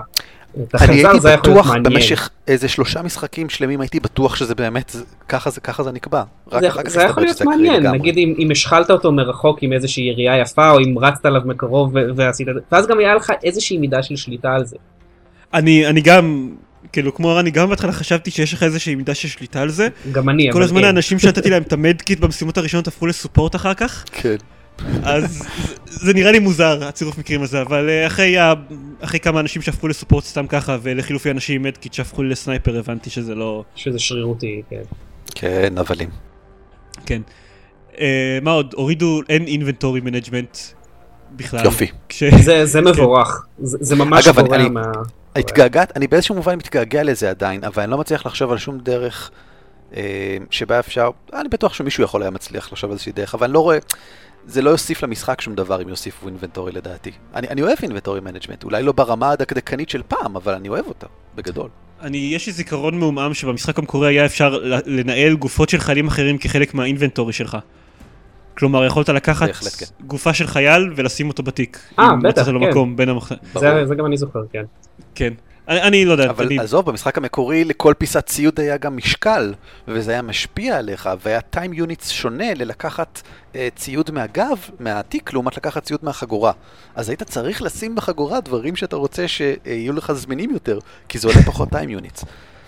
את 0.64 0.76
אני 0.82 0.94
הייתי 0.94 1.20
בטוח. 1.20 1.72
במשך 1.84 2.30
איזה 2.48 2.68
שלושה 2.68 3.02
משחקים 3.02 3.50
שלמים, 3.50 3.82
הייתי 3.82 4.00
בטוח 4.00 4.36
שזה 4.36 4.56
באמת, 4.56 4.96
ככה 5.30 5.50
זה, 5.50 5.62
ככה 5.62 5.84
זה 5.84 5.92
נקבע. 5.92 6.24
רק 6.52 6.90
זה, 6.90 7.00
זה 7.00 7.02
יכול 7.02 7.24
להיות 7.24 7.42
מעניין. 7.42 7.88
נגיד 7.88 8.18
אם, 8.18 8.34
אם 8.40 8.52
השחלת 8.52 8.92
אותו 8.92 9.12
מרחוק 9.12 9.64
עם 9.64 9.74
איזושהי 9.74 10.04
ירייה 10.04 10.42
יפה, 10.42 10.72
או 10.72 10.80
אם 10.80 11.00
רצת 11.00 11.26
עליו 11.26 11.42
מקרוב 11.46 11.96
ועשית 12.16 12.50
את 12.50 12.54
זה, 12.54 12.60
ואז 12.72 12.88
גם 12.88 13.00
היה 13.00 13.16
לך 13.16 13.34
איזושהי 13.44 13.78
מידה 13.78 14.04
של 14.04 14.16
שליטה 14.16 14.54
על 14.54 14.66
זה. 14.66 14.76
אני, 15.54 15.88
אני 15.88 16.02
גם, 16.02 16.50
כאילו 16.94 17.16
כמו 17.16 17.40
אני 17.40 17.52
גם 17.52 17.70
בהתחלה 17.70 17.92
חשבתי 17.92 18.32
שיש 18.32 18.54
לך 18.54 18.64
איזושהי 18.64 18.96
מידה 18.96 19.14
של 19.14 19.28
שליטה 19.28 19.62
על 19.62 19.70
זה. 19.70 19.88
גם 20.12 20.30
אני, 20.30 20.50
כל 20.52 20.64
הזמן 20.64 20.82
כן. 20.82 20.86
האנשים 20.88 21.20
שנתתי 21.20 21.50
להם 21.50 21.64
את 21.64 21.74
ה 21.74 21.80
medkit 21.80 22.20
במשימות 22.20 22.58
הראשונות 22.58 22.88
הפכו 22.88 23.08
ל 23.08 23.14
support 23.14 23.56
אחר 23.56 23.74
כך, 23.74 24.06
כן. 24.12 24.36
אז 25.04 25.44
זה- 25.86 26.14
נראה 26.14 26.32
לי 26.32 26.40
מוזר 26.40 26.88
הצירוף 26.88 27.18
מקרים 27.18 27.42
הזה, 27.42 27.62
אבל 27.62 27.90
אה, 27.90 28.08
אחרי, 28.08 28.38
ה- 28.38 28.54
אחרי 29.02 29.20
כמה 29.20 29.40
אנשים 29.40 29.62
שהפכו 29.62 29.88
ל 29.88 29.92
support 29.92 30.24
סתם 30.24 30.48
ככה, 30.48 30.78
ולחילופי 30.82 31.32
אנשים 31.32 31.56
עם 31.56 31.64
medkit 31.64 31.94
שהפכו 31.94 32.24
ל 32.24 32.31
sniper, 32.31 32.80
הבנתי 32.80 33.10
שזה 33.10 33.36
לא... 33.36 33.64
שזה 33.76 34.00
שרירותי, 34.00 34.62
כן. 34.70 34.82
כן, 35.36 35.74
נבלים. 35.80 36.10
כן. 37.06 37.22
אה, 38.00 38.40
מה 38.42 38.52
עוד? 38.52 38.74
הורידו, 38.78 39.22
אין 39.30 39.48
inventory 39.48 40.02
management 40.02 40.58
בכלל. 41.36 41.66
יופי. 41.66 41.88
כש... 42.10 42.24
זה, 42.24 42.66
זה 42.66 42.82
מבורך, 42.82 43.46
זה, 43.60 43.78
זה 43.82 43.96
ממש 43.96 44.28
אגב, 44.28 44.40
גורע 44.40 44.56
אני- 44.56 44.70
מה... 44.70 44.82
התגעגעת, 45.36 45.98
אני 45.98 46.08
באיזשהו 46.08 46.36
מובן 46.36 46.56
מתגעגע 46.58 47.04
לזה 47.04 47.30
עדיין, 47.30 47.64
אבל 47.64 47.84
אני 47.84 47.92
לא 47.92 47.98
מצליח 47.98 48.26
לחשוב 48.26 48.52
על 48.52 48.58
שום 48.58 48.78
דרך 48.80 49.32
אה, 49.96 50.02
שבה 50.50 50.80
אפשר, 50.80 51.10
אני 51.34 51.50
בטוח 51.50 51.74
שמישהו 51.74 52.04
יכול 52.04 52.22
היה 52.22 52.32
מצליח 52.32 52.72
לחשוב 52.72 52.90
על 52.90 52.94
איזושהי 52.94 53.12
דרך, 53.12 53.34
אבל 53.36 53.44
אני 53.46 53.54
לא 53.54 53.60
רואה, 53.60 53.78
זה 54.46 54.62
לא 54.62 54.70
יוסיף 54.70 55.04
למשחק 55.04 55.42
שום 55.42 55.56
דבר 55.56 55.82
אם 55.82 55.90
יוסיפו 55.90 56.28
inventory 56.28 56.72
לדעתי. 56.72 57.12
אני, 57.36 57.48
אני 57.48 57.62
אוהב 57.62 57.78
inventory 57.82 58.20
management, 58.20 58.64
אולי 58.64 58.84
לא 58.84 58.92
ברמה 58.92 59.30
הדקדקנית 59.32 59.90
של 59.90 60.02
פעם, 60.08 60.36
אבל 60.36 60.54
אני 60.54 60.70
אוהב 60.70 60.88
אותה, 60.88 61.08
בגדול. 61.36 61.70
אני, 62.02 62.18
יש 62.18 62.48
לי 62.48 62.54
זיכרון 62.54 63.00
מעומעם 63.00 63.34
שבמשחק 63.34 63.80
המקורי 63.80 64.08
היה 64.08 64.26
אפשר 64.26 64.60
לנהל 64.86 65.36
גופות 65.36 65.70
של 65.70 65.78
חיילים 65.78 66.08
אחרים 66.08 66.38
כחלק 66.38 66.74
מה 66.74 66.85
inventory 66.85 67.34
שלך. 67.34 67.58
כלומר, 68.58 68.86
יכולת 68.86 69.10
לקחת 69.10 69.48
בהחלט 69.48 69.74
כן. 69.78 69.86
גופה 70.08 70.34
של 70.34 70.48
חייל 70.48 70.94
ולשים 70.96 71.30
אותו 71.30 71.44
בתיק. 71.44 71.80
אה, 72.00 72.14
אם 72.14 72.20
בטח, 72.20 72.42
מצאת 72.42 72.54
לו 72.54 72.60
כן. 72.60 72.70
מקום 72.70 72.96
בין 72.96 73.10
המח... 73.10 73.32
ברור. 73.54 73.60
זה, 73.60 73.86
זה 73.86 73.96
גם 73.96 74.06
אני 74.06 74.18
זוכר, 74.18 74.40
כן. 74.52 74.64
כן. 75.16 75.34
אני, 75.72 75.82
אני 75.82 76.06
לא 76.06 76.12
יודע, 76.12 76.30
אבל 76.30 76.46
אני... 76.46 76.60
עזוב, 76.60 76.86
במשחק 76.86 77.18
המקורי 77.18 77.64
לכל 77.64 77.94
פיסת 77.98 78.26
ציוד 78.26 78.60
היה 78.60 78.78
גם 78.78 78.98
משקל, 78.98 79.54
וזה 79.88 80.12
היה 80.12 80.22
משפיע 80.22 80.78
עליך, 80.78 81.10
והיה 81.26 81.42
טיים 81.42 81.74
יוניטס 81.74 82.10
שונה 82.10 82.54
ללקחת 82.54 83.22
אה, 83.56 83.68
ציוד 83.76 84.12
מהגב, 84.12 84.58
מהתיק, 84.80 85.34
לעומת 85.34 85.58
לקחת 85.58 85.84
ציוד 85.84 86.00
מהחגורה. 86.04 86.52
אז 86.96 87.10
היית 87.10 87.24
צריך 87.24 87.62
לשים 87.62 87.96
בחגורה 87.96 88.42
דברים 88.42 88.76
שאתה 88.76 88.96
רוצה 88.96 89.28
שיהיו 89.28 89.94
לך 89.94 90.12
זמינים 90.12 90.52
יותר, 90.52 90.80
כי 91.10 91.18
זה 91.20 91.28
עולה 91.28 91.40
פחות 91.46 91.70
טיים 91.70 91.90
יוניטס. 91.90 92.26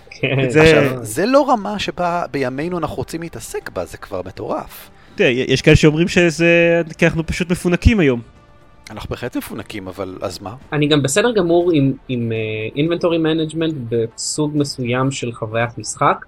כן. 0.09 0.49
זה- 0.49 0.61
עכשיו, 0.61 1.05
זה 1.05 1.25
לא 1.25 1.49
רמה 1.49 1.79
שבה 1.79 2.25
בימינו 2.31 2.77
אנחנו 2.77 2.95
רוצים 2.95 3.21
להתעסק 3.21 3.69
בה, 3.69 3.85
זה 3.85 3.97
כבר 3.97 4.21
מטורף. 4.25 4.89
תראה, 5.15 5.29
יש 5.29 5.61
כאלה 5.61 5.75
שאומרים 5.75 6.07
שזה, 6.07 6.81
כי 6.97 7.05
אנחנו 7.05 7.25
פשוט 7.27 7.51
מפונקים 7.51 7.99
היום. 7.99 8.21
אנחנו 8.89 9.09
בהחלט 9.09 9.37
מפונקים, 9.37 9.87
אבל 9.87 10.17
אז 10.21 10.41
מה? 10.41 10.55
אני 10.73 10.87
גם 10.87 11.03
בסדר 11.03 11.31
גמור 11.31 11.71
עם, 11.71 11.93
עם 12.07 12.31
inventory 12.75 13.17
management 13.25 13.73
בסוג 13.89 14.51
מסוים 14.57 15.11
של 15.11 15.31
חוויית 15.31 15.77
משחק. 15.77 16.25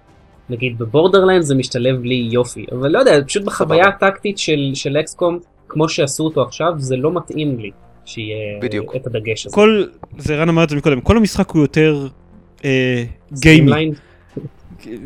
נגיד 0.49 0.77
בבורדרלנד 0.77 1.41
זה 1.41 1.55
משתלב 1.55 2.03
לי 2.03 2.27
יופי, 2.31 2.65
אבל 2.71 2.91
לא 2.91 2.99
יודע, 2.99 3.23
פשוט 3.27 3.43
בחוויה 3.43 3.87
הטקטית 3.87 4.37
של, 4.37 4.71
של 4.73 4.97
אקסקום, 4.97 5.39
כמו 5.67 5.89
שעשו 5.89 6.23
אותו 6.23 6.41
עכשיו, 6.41 6.73
זה 6.77 6.95
לא 6.95 7.11
מתאים 7.13 7.59
לי 7.59 7.71
שיהיה 8.05 8.59
בדיוק. 8.61 8.95
את 8.95 9.07
הדגש 9.07 9.45
הזה. 9.45 9.55
כל, 9.55 9.85
זה 10.17 10.35
רן 10.35 10.49
אמר 10.49 10.63
את 10.63 10.69
זה 10.69 10.75
מקודם, 10.75 11.01
כל 11.01 11.17
המשחק 11.17 11.49
הוא 11.49 11.61
יותר 11.61 12.07
אה, 12.65 13.03
גיימי. 13.31 13.91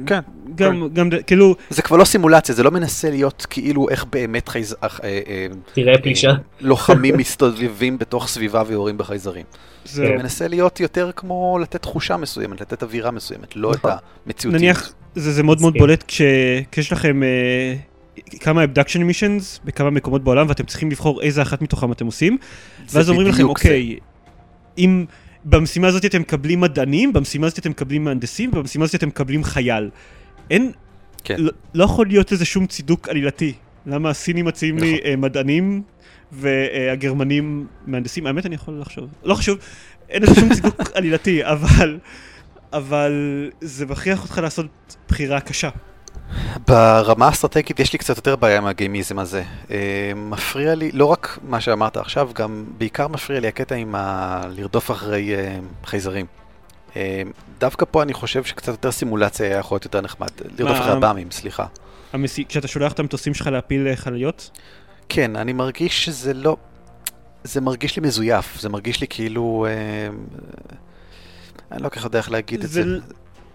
כן. 0.06 0.20
גם, 0.56 0.88
גם, 0.94 1.10
ד- 1.10 1.24
כאילו, 1.24 1.56
זה 1.70 1.82
כבר 1.82 1.98
לא 1.98 2.06
סימולציה, 2.06 2.56
זה 2.56 2.64
לא 2.64 2.72
מנסה 2.72 3.10
להיות 3.10 3.48
כאילו 3.50 3.90
איך 3.90 4.06
באמת 4.06 4.48
חייז... 4.50 4.74
אה, 4.84 4.88
אה, 5.04 5.20
אה, 5.28 5.48
תראה 5.74 5.94
פלישה. 6.02 6.32
לוחמים 6.62 7.18
מסתובבים 7.18 7.98
בתוך 7.98 8.28
סביבה 8.28 8.64
ויורים 8.68 8.98
בחייזרים. 8.98 9.46
זה, 9.86 10.08
זה 10.08 10.14
מנסה 10.18 10.48
להיות 10.48 10.80
יותר 10.80 11.12
כמו 11.16 11.58
לתת 11.62 11.82
תחושה 11.82 12.18
מסוימת, 12.18 12.62
לתת 12.62 12.84
אווירה 12.84 13.12
מסוימת, 13.12 13.56
לא 13.56 13.72
את 13.72 13.78
נכון. 13.78 13.92
המציאותיות. 14.26 14.62
נניח, 14.62 14.94
זה, 15.16 15.32
זה 15.32 15.44
מאוד 15.44 15.62
מאוד. 15.62 15.74
בולט 15.78 16.04
כש, 16.08 16.22
כשיש 16.72 16.92
לכם 16.92 17.24
אה, 17.24 17.76
כמה 18.40 18.64
abduction 18.64 19.00
missions 19.00 19.60
בכמה 19.66 19.90
מקומות 19.90 20.24
בעולם 20.24 20.50
ואתם 20.50 20.64
צריכים 20.64 20.92
לבחור 20.92 21.22
איזה 21.22 21.42
אחת 21.42 21.62
מתוכם 21.62 21.92
אתם 21.92 22.06
עושים, 22.06 22.38
ואז 22.92 23.10
אומרים 23.10 23.28
לכם. 23.28 23.44
אוקיי, 23.44 23.96
אם 24.78 25.06
במשימה 25.46 25.88
הזאת 25.88 26.06
אתם 26.06 26.22
מקבלים 26.22 26.62
מדענים, 26.62 27.14
במשימה 27.14 27.48
הזאת 27.48 27.60
אתם 27.60 27.70
מקבלים 27.70 28.04
מהנדסים, 28.04 28.52
במשימה 28.52 28.86
הזאת 28.86 28.96
אתם 28.96 29.08
מקבלים 29.08 29.44
חייל. 29.44 29.90
אין, 30.50 30.72
כן. 31.24 31.36
לא, 31.38 31.52
לא 31.74 31.84
יכול 31.84 32.08
להיות 32.08 32.32
לזה 32.32 32.46
שום 32.46 32.68
צידוק 32.68 33.10
עלילתי. 33.10 33.54
למה 33.86 34.10
הסינים 34.10 34.46
מציעים 34.46 34.78
לי 34.78 34.94
נכון. 34.94 35.08
אה, 35.08 35.16
מדענים 35.16 35.82
והגרמנים 36.32 37.68
מהנדסים? 37.88 38.28
האמת 38.28 38.46
אני 38.46 38.56
יכול 38.56 38.80
לחשוב. 38.82 39.10
לא 39.24 39.36
חשוב, 39.36 39.58
אין 40.10 40.24
לזה 40.24 40.36
שום 40.36 40.54
צידוק 40.54 40.82
עלילתי, 40.96 41.46
אבל, 41.46 42.00
אבל 42.74 43.14
זה 43.62 43.86
מכריח 43.86 44.24
אותך 44.24 44.38
לעשות 44.38 44.96
בחירה 45.08 45.40
קשה. 45.40 45.70
ברמה 46.68 47.26
האסטרטגית 47.26 47.80
יש 47.80 47.94
לי 47.94 48.00
קצת 48.00 48.16
יותר 48.16 48.36
בעיה 48.36 48.58
עם 48.58 48.66
הגיימיזם 48.66 49.20
הזה. 49.20 49.44
אה, 49.72 50.12
מפריע 50.16 50.76
לי, 50.76 50.92
לא 50.92 51.06
רק 51.06 51.40
מה 51.44 51.62
שאמרת 51.62 51.98
עכשיו, 51.98 52.30
גם 52.34 52.66
בעיקר 52.78 53.08
מפריע 53.08 53.40
לי 53.40 53.48
הקטע 53.48 53.76
עם 53.76 53.96
ה... 53.96 54.42
לרדוף 54.50 54.92
אחרי 54.92 55.36
אה, 55.36 55.60
חייזרים. 55.86 56.26
אה, 56.96 57.22
דווקא 57.60 57.86
פה 57.92 58.04
אני 58.04 58.14
חושב 58.14 58.44
שקצת 58.44 58.68
יותר 58.68 58.92
סימולציה 58.92 59.48
היה 59.48 59.58
יכול 59.58 59.76
להיות 59.76 59.86
יותר 59.86 60.02
נחמד. 60.02 60.30
לרדוף? 60.60 60.78
אחרי 60.78 60.92
הבאמים, 60.92 61.32
סליחה. 61.32 61.66
כשאתה 62.50 62.68
שולח 62.68 62.92
את 62.92 63.00
המטוסים 63.00 63.34
שלך 63.34 63.48
להפיל 63.48 63.96
חלליות, 63.96 64.60
כן, 65.10 65.36
אני 65.36 65.54
מרגיש 65.54 66.06
שזה 66.06 66.34
לא... 66.34 66.58
זה 67.44 67.62
מרגיש 67.62 67.96
לי 67.96 68.08
מזויף, 68.08 68.60
זה 68.60 68.70
מרגיש 68.70 69.02
לי 69.02 69.08
כאילו... 69.10 69.66
אה, 69.70 70.10
אני 71.72 71.84
לא 71.84 71.90
כל 71.90 71.96
כך 71.96 72.04
יודע 72.04 72.20
איך 72.20 72.32
להגיד 72.32 72.64
את 72.64 72.70
זה, 72.70 72.84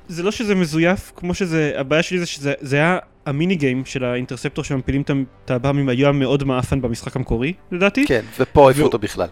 זה. 0.08 0.22
לא 0.22 0.30
שזה 0.30 0.54
מזויף, 0.54 1.12
כמו 1.16 1.34
שזה, 1.34 1.72
הבעיה 1.76 2.02
שלי 2.02 2.18
זה 2.18 2.26
שזה 2.26 2.52
זה 2.60 2.76
היה 2.76 2.98
המיני 3.26 3.56
גיים 3.56 3.84
של 3.84 4.04
האינטרספטור 4.04 4.64
שמפילים 4.64 5.02
את 5.44 5.50
הבאמים 5.50 5.88
היה 5.88 6.12
מאוד 6.12 6.44
מעפן 6.44 6.80
במשחק 6.80 7.16
המקורי, 7.16 7.52
לדעתי. 7.72 8.06
כן, 8.06 8.20
ופה 8.40 8.66
העיפו 8.66 8.82
אותו 8.82 8.98
בכלל. 8.98 9.28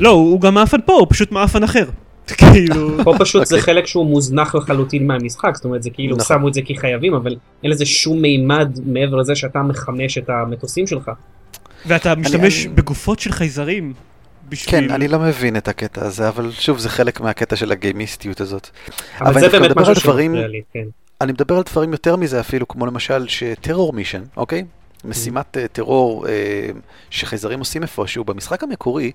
לא, 0.00 0.10
הוא 0.10 0.40
גם 0.40 0.54
מעפן 0.54 0.78
פה, 0.84 0.92
הוא 0.92 1.06
פשוט 1.10 1.32
מעפן 1.32 1.62
אחר. 1.62 1.84
כאילו, 2.52 3.04
פה 3.04 3.14
פשוט 3.18 3.46
זה 3.46 3.56
אוקיי. 3.56 3.74
חלק 3.74 3.86
שהוא 3.86 4.06
מוזנח 4.06 4.54
לחלוטין 4.54 5.06
מהמשחק, 5.06 5.50
זאת 5.54 5.64
אומרת 5.64 5.82
זה 5.82 5.90
כאילו 5.90 6.16
נכון. 6.16 6.36
שמו 6.36 6.48
את 6.48 6.54
זה 6.54 6.62
כי 6.62 6.76
חייבים, 6.76 7.14
אבל 7.14 7.36
אין 7.62 7.70
לזה 7.70 7.86
שום 7.86 8.22
מימד 8.22 8.78
מעבר 8.86 9.16
לזה 9.16 9.34
שאתה 9.34 9.62
מחמש 9.62 10.18
את 10.18 10.30
המטוסים 10.30 10.86
שלך. 10.86 11.10
ואתה 11.86 12.14
משתמש 12.14 12.66
בגופות 12.66 13.20
של 13.20 13.32
חייזרים. 13.32 13.92
בשביל... 14.48 14.70
כן, 14.80 14.90
אני 14.90 15.08
לא 15.08 15.18
מבין 15.18 15.56
את 15.56 15.68
הקטע 15.68 16.06
הזה, 16.06 16.28
אבל 16.28 16.50
שוב, 16.52 16.78
זה 16.78 16.88
חלק 16.88 17.20
מהקטע 17.20 17.56
של 17.56 17.72
הגיימיסטיות 17.72 18.40
הזאת. 18.40 18.68
אבל 19.20 19.26
אבל 19.26 19.40
זה 19.40 19.46
אני 19.46 19.52
באמת 19.52 19.70
מדבר 19.70 19.80
משהו 19.82 19.92
על 19.94 20.00
דברים- 20.02 20.30
שמפריע 20.32 20.48
לי, 20.48 20.62
כן. 20.72 20.84
אני 21.20 21.32
מדבר 21.32 21.56
על 21.56 21.62
דברים 21.62 21.92
יותר 21.92 22.16
מזה 22.16 22.40
אפילו, 22.40 22.68
כמו 22.68 22.86
למשל 22.86 23.28
שטרור 23.28 23.92
מישן, 23.92 24.22
אוקיי? 24.36 24.64
משימת 25.04 25.56
אה, 25.56 25.68
טרור 25.68 26.28
אה, 26.28 26.68
שחייזרים 27.10 27.58
עושים 27.58 27.82
איפשהו. 27.82 28.24
במשחק 28.24 28.62
המקורי, 28.62 29.12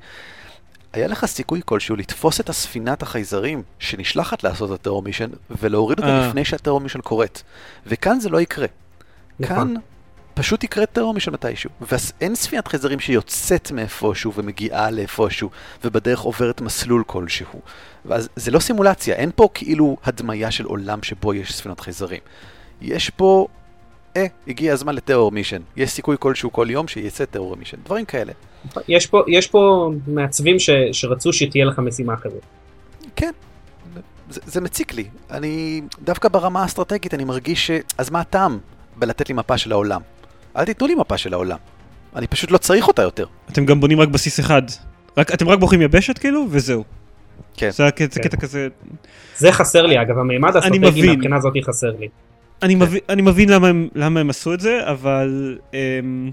היה 0.94 1.08
לך 1.08 1.26
סיכוי 1.26 1.62
כלשהו 1.66 1.96
לתפוס 1.96 2.40
את 2.40 2.50
הספינת 2.50 3.02
החייזרים 3.04 3.62
שנשלחת 3.80 4.44
לעשות 4.44 4.70
את 4.70 4.80
הטרור 4.80 5.02
מישן, 5.02 5.30
ולהוריד 5.62 6.00
אותה 6.00 6.10
אה. 6.22 6.28
לפני 6.28 6.46
שהטרור 6.46 6.80
מישן 6.80 7.02
קורית. 7.02 7.44
וכאן 7.88 8.20
זה 8.20 8.30
לא 8.30 8.42
יקרה. 8.42 8.68
כאן 9.42 9.56
נכון. 9.56 9.76
פשוט 10.34 10.64
יקרה 10.64 10.86
טרור 10.86 11.14
מישן 11.14 11.34
מתישהו. 11.34 11.70
ואין 11.82 12.36
ספינת 12.36 12.68
חייזרים 12.68 13.00
שיוצאת 13.00 13.72
מאיפשהו 13.72 14.34
ומגיעה 14.34 14.92
לאיפשהו, 14.92 15.50
ובדרך 15.84 16.20
עוברת 16.20 16.62
מסלול 16.62 17.04
כלשהו. 17.08 17.62
ואז 18.06 18.30
זה 18.36 18.52
לא 18.52 18.60
סימולציה, 18.60 19.16
אין 19.16 19.32
פה 19.36 19.48
כאילו 19.54 19.98
הדמיה 20.04 20.52
של 20.52 20.66
עולם 20.66 21.04
שבו 21.04 21.34
יש 21.34 21.56
ספינות 21.56 21.80
חייזרים. 21.80 22.20
יש 22.82 23.10
פה, 23.10 23.48
אה, 24.18 24.26
הגיע 24.48 24.74
הזמן 24.74 24.96
לטרור 24.96 25.32
מישן. 25.32 25.62
יש 25.76 25.92
סיכוי 25.92 26.16
כלשהו 26.20 26.52
כל 26.52 26.68
יום 26.70 26.88
שיצא 26.88 27.26
טרור 27.26 27.56
מישן. 27.56 27.78
דברים 27.86 28.06
כאלה. 28.06 28.34
יש 28.88 29.08
פה, 29.08 29.24
יש 29.28 29.48
פה 29.48 29.92
מעצבים 30.08 30.60
ש, 30.60 30.70
שרצו 30.92 31.34
שתהיה 31.34 31.66
לך 31.66 31.80
משימה 31.80 32.18
כזאת. 32.18 32.42
כן, 33.16 33.32
זה, 34.30 34.42
זה 34.46 34.62
מציק 34.62 34.94
לי. 34.94 35.06
אני, 35.32 35.82
דווקא 36.04 36.30
ברמה 36.30 36.62
האסטרטגית 36.62 37.14
אני 37.14 37.24
מרגיש 37.24 37.68
ש... 37.68 37.72
אז 37.98 38.10
מה 38.10 38.20
הטעם 38.20 38.60
בלתת 38.96 39.30
לי 39.30 39.36
מפה 39.36 39.58
של 39.58 39.72
העולם? 39.72 40.02
אל 40.58 40.66
תיתנו 40.66 40.88
לי 40.88 40.96
מפה 40.96 41.18
של 41.18 41.34
העולם. 41.34 41.58
אני 42.16 42.28
פשוט 42.28 42.52
לא 42.52 42.58
צריך 42.58 42.88
אותה 42.88 43.02
יותר. 43.02 43.26
אתם 43.52 43.66
גם 43.66 43.80
בונים 43.80 44.00
רק 44.00 44.10
בסיס 44.10 44.40
אחד. 44.40 44.62
רק, 45.18 45.34
אתם 45.34 45.50
רק 45.50 45.60
בוחרים 45.60 45.82
יבשת 45.82 46.18
כאילו, 46.18 46.48
וזהו. 46.50 46.84
כן. 47.58 47.70
זה 47.72 47.88
הקטע, 47.88 48.16
כן. 48.16 48.24
קטע 48.24 48.38
כזה... 48.38 48.68
זה 49.38 49.52
חסר 49.52 49.86
לי 49.86 50.02
אגב, 50.02 50.18
המימד 50.18 50.56
האסטרטגי 50.56 50.80
מבין. 50.80 51.10
מהבחינה 51.10 51.36
הזאת 51.38 51.54
חסר 51.64 51.92
לי. 52.00 52.08
אני 52.62 52.76
מבין, 52.76 53.00
אני 53.10 53.22
מבין 53.22 53.50
למה, 53.50 53.68
הם, 53.68 53.88
למה 53.96 54.20
הם 54.20 54.30
עשו 54.30 54.54
את 54.54 54.60
זה, 54.60 54.80
אבל... 54.84 55.58
אמ, 55.74 56.32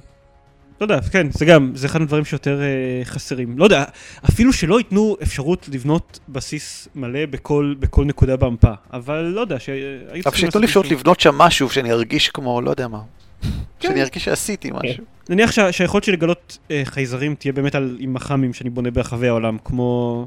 לא 0.81 0.85
יודע, 0.85 1.01
כן, 1.01 1.27
זה 1.31 1.45
גם, 1.45 1.73
זה 1.75 1.87
אחד 1.87 2.03
הדברים 2.03 2.25
שיותר 2.25 2.61
אה, 2.63 3.05
חסרים. 3.05 3.59
לא 3.59 3.65
יודע, 3.65 3.85
אפילו 4.29 4.53
שלא 4.53 4.79
ייתנו 4.79 5.17
אפשרות 5.23 5.69
לבנות 5.73 6.19
בסיס 6.29 6.89
מלא 6.95 7.27
בכל, 7.27 7.75
בכל 7.79 8.05
נקודה 8.05 8.37
במפה, 8.37 8.73
אבל 8.93 9.21
לא 9.21 9.41
יודע, 9.41 9.59
שהיו 9.59 10.23
אבל 10.27 10.37
שייתנו 10.37 10.61
לי 10.61 10.67
אפשרות 10.67 10.91
לבנות 10.91 11.21
שם 11.21 11.35
משהו 11.35 11.71
שאני 11.71 11.93
ארגיש 11.93 12.29
כמו, 12.29 12.61
לא 12.61 12.71
יודע 12.71 12.89
מה. 12.89 13.01
כן. 13.41 13.49
שאני 13.89 14.03
ארגיש 14.03 14.25
שעשיתי 14.25 14.71
משהו. 14.73 15.05
נניח 15.29 15.53
שה, 15.53 15.73
שהיכולת 15.73 16.05
שלי 16.05 16.13
לגלות 16.13 16.59
אה, 16.71 16.83
חייזרים 16.85 17.35
תהיה 17.35 17.53
באמת 17.53 17.75
על, 17.75 17.97
עם 18.01 18.15
מח"מים 18.15 18.53
שאני 18.53 18.71
בונה 18.71 18.91
ברחבי 18.91 19.29
העולם, 19.29 19.57
כמו... 19.65 20.27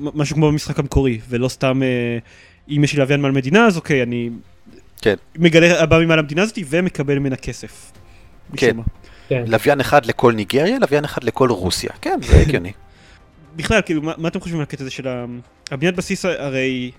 משהו 0.00 0.36
כמו 0.36 0.50
במשחק 0.52 0.78
המקורי, 0.78 1.20
ולא 1.28 1.48
סתם... 1.48 1.82
אה, 1.82 2.18
אם 2.70 2.84
יש 2.84 2.92
לי 2.92 2.98
לוויין 2.98 3.20
מעל 3.20 3.32
מדינה, 3.32 3.66
אז 3.66 3.76
אוקיי, 3.76 4.02
אני... 4.02 4.30
כן. 5.02 5.14
מגלה 5.36 5.82
הבא 5.82 5.98
ממעל 5.98 6.18
המדינה 6.18 6.42
הזאת 6.42 6.58
ומקבל 6.68 7.18
ממנה 7.18 7.36
כסף. 7.36 7.92
כן. 8.56 8.76
כן. 9.28 9.44
לוויין 9.46 9.80
אחד 9.80 10.06
לכל 10.06 10.32
ניגריה, 10.32 10.78
לוויין 10.78 11.04
אחד 11.04 11.24
לכל 11.24 11.50
רוסיה. 11.50 11.90
כן, 12.00 12.18
זה 12.22 12.40
הגיוני. 12.40 12.72
בכלל, 13.56 13.80
כאילו, 13.82 14.02
מה, 14.02 14.12
מה 14.16 14.28
אתם 14.28 14.40
חושבים 14.40 14.58
על 14.58 14.62
הקטע 14.62 14.82
הזה 14.82 14.90
של 14.90 15.08
ה- 15.08 15.24
הבניית 15.70 15.96
בסיס 15.96 16.24
הרי 16.24 16.90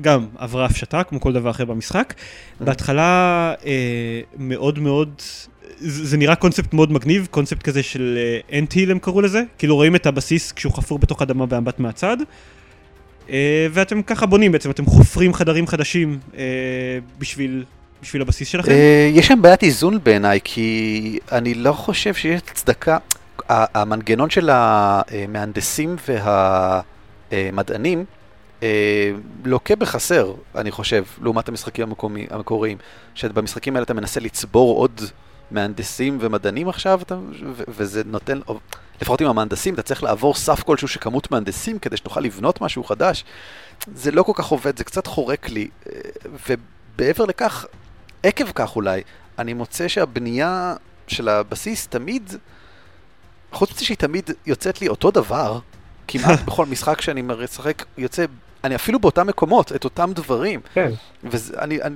גם 0.00 0.26
עברה 0.38 0.64
הפשטה, 0.64 1.02
כמו 1.02 1.20
כל 1.20 1.32
דבר 1.32 1.50
אחר 1.50 1.64
במשחק. 1.64 2.14
בהתחלה 2.60 3.54
אה, 3.66 4.20
מאוד 4.38 4.78
מאוד, 4.78 5.22
זה, 5.78 6.06
זה 6.06 6.16
נראה 6.16 6.34
קונספט 6.34 6.74
מאוד 6.74 6.92
מגניב, 6.92 7.28
קונספט 7.30 7.62
כזה 7.62 7.82
של 7.82 8.18
אנטיל 8.52 8.90
הם 8.90 8.98
קראו 8.98 9.20
לזה, 9.20 9.42
כאילו 9.58 9.76
רואים 9.76 9.96
את 9.96 10.06
הבסיס 10.06 10.52
כשהוא 10.52 10.72
חפור 10.72 10.98
בתוך 10.98 11.22
אדמה 11.22 11.46
באמבט 11.46 11.78
מהצד. 11.78 12.16
אה, 13.30 13.66
ואתם 13.70 14.02
ככה 14.02 14.26
בונים 14.26 14.52
בעצם, 14.52 14.70
אתם 14.70 14.86
חופרים 14.86 15.34
חדרים 15.34 15.66
חדשים 15.66 16.18
אה, 16.36 16.42
בשביל, 17.18 17.64
בשביל 18.02 18.22
הבסיס 18.22 18.48
שלכם. 18.48 18.70
אה, 18.70 19.10
יש 19.12 19.26
שם 19.26 19.42
בעיית 19.42 19.62
איזון 19.62 19.98
בעיניי, 20.02 20.40
כי 20.44 21.18
אני 21.32 21.54
לא 21.54 21.72
חושב 21.72 22.14
שיש 22.14 22.40
הצדקה. 22.50 22.98
המנגנון 23.48 24.30
של 24.30 24.50
המהנדסים 24.52 25.96
והמדענים 27.32 28.04
אה, 28.64 29.10
לוקה 29.44 29.76
בחסר, 29.76 30.34
אני 30.54 30.70
חושב, 30.70 31.04
לעומת 31.22 31.48
המשחקים 31.48 31.84
המקומי- 31.88 32.26
המקוריים. 32.30 32.78
שבמשחקים 33.14 33.76
האלה 33.76 33.84
אתה 33.84 33.94
מנסה 33.94 34.20
לצבור 34.20 34.78
עוד 34.78 35.00
מהנדסים 35.50 36.18
ומדענים 36.20 36.68
עכשיו, 36.68 37.00
אתה, 37.02 37.14
ו- 37.14 37.62
וזה 37.68 38.02
נותן, 38.06 38.40
או- 38.48 38.58
לפחות 39.02 39.20
עם 39.20 39.26
המהנדסים, 39.28 39.74
אתה 39.74 39.82
צריך 39.82 40.02
לעבור 40.02 40.34
סף 40.34 40.62
כלשהו 40.62 40.88
של 40.88 41.00
כמות 41.00 41.30
מהנדסים 41.30 41.78
כדי 41.78 41.96
שתוכל 41.96 42.20
לבנות 42.20 42.60
משהו 42.60 42.84
חדש. 42.84 43.24
זה 43.94 44.10
לא 44.10 44.22
כל 44.22 44.32
כך 44.34 44.46
עובד, 44.46 44.78
זה 44.78 44.84
קצת 44.84 45.06
חורק 45.06 45.48
לי. 45.50 45.68
אה, 45.92 46.00
ומעבר 46.98 47.24
לכך, 47.24 47.66
עקב 48.22 48.44
כך 48.54 48.76
אולי, 48.76 49.02
אני 49.38 49.52
מוצא 49.54 49.88
שהבנייה 49.88 50.74
של 51.06 51.28
הבסיס 51.28 51.86
תמיד, 51.86 52.32
חוץ 53.52 53.72
מזה 53.72 53.84
שהיא 53.84 53.96
תמיד 53.96 54.30
יוצאת 54.46 54.80
לי 54.80 54.88
אותו 54.88 55.10
דבר, 55.10 55.58
כמעט 56.08 56.40
בכל 56.46 56.66
משחק 56.66 57.00
שאני 57.00 57.22
משחק, 57.22 57.84
יוצא, 57.98 58.24
אני 58.64 58.74
אפילו 58.74 58.98
באותם 58.98 59.26
מקומות, 59.26 59.72
את 59.72 59.84
אותם 59.84 60.10
דברים. 60.14 60.60
כן. 60.74 60.90
ואני, 61.24 61.82
אני, 61.82 61.94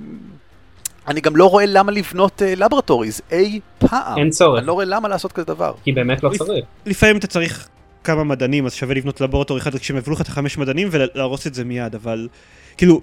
אני 1.09 1.21
גם 1.21 1.37
לא 1.37 1.47
רואה 1.51 1.67
למה 1.67 1.93
לבנות 1.93 2.43
לבורטוריז 2.57 3.21
אי 3.33 3.61
פעם. 3.79 4.19
אין 4.19 4.31
צורך. 4.31 4.59
אני 4.59 4.67
לא 4.67 4.73
רואה 4.73 4.85
למה 4.85 5.09
לעשות 5.09 5.33
כזה 5.33 5.47
דבר. 5.47 5.75
כי 5.85 5.93
באמת 5.93 6.23
לא 6.23 6.31
לפ- 6.31 6.39
צריך. 6.39 6.65
לפעמים 6.87 7.17
אתה 7.17 7.27
צריך 7.27 7.69
כמה 8.05 8.25
מדענים, 8.25 8.67
אז 8.67 8.73
שווה 8.75 8.95
לבנות 8.95 9.21
לבורטור 9.21 9.59
אחד 9.59 9.77
כשהם 9.77 9.97
יביאו 9.97 10.15
לך 10.15 10.21
את 10.21 10.29
החמש 10.29 10.59
מדענים 10.59 10.89
ולהרוס 10.91 11.47
את 11.47 11.55
זה 11.55 11.65
מיד, 11.65 11.95
אבל 11.95 12.29
כאילו, 12.77 13.01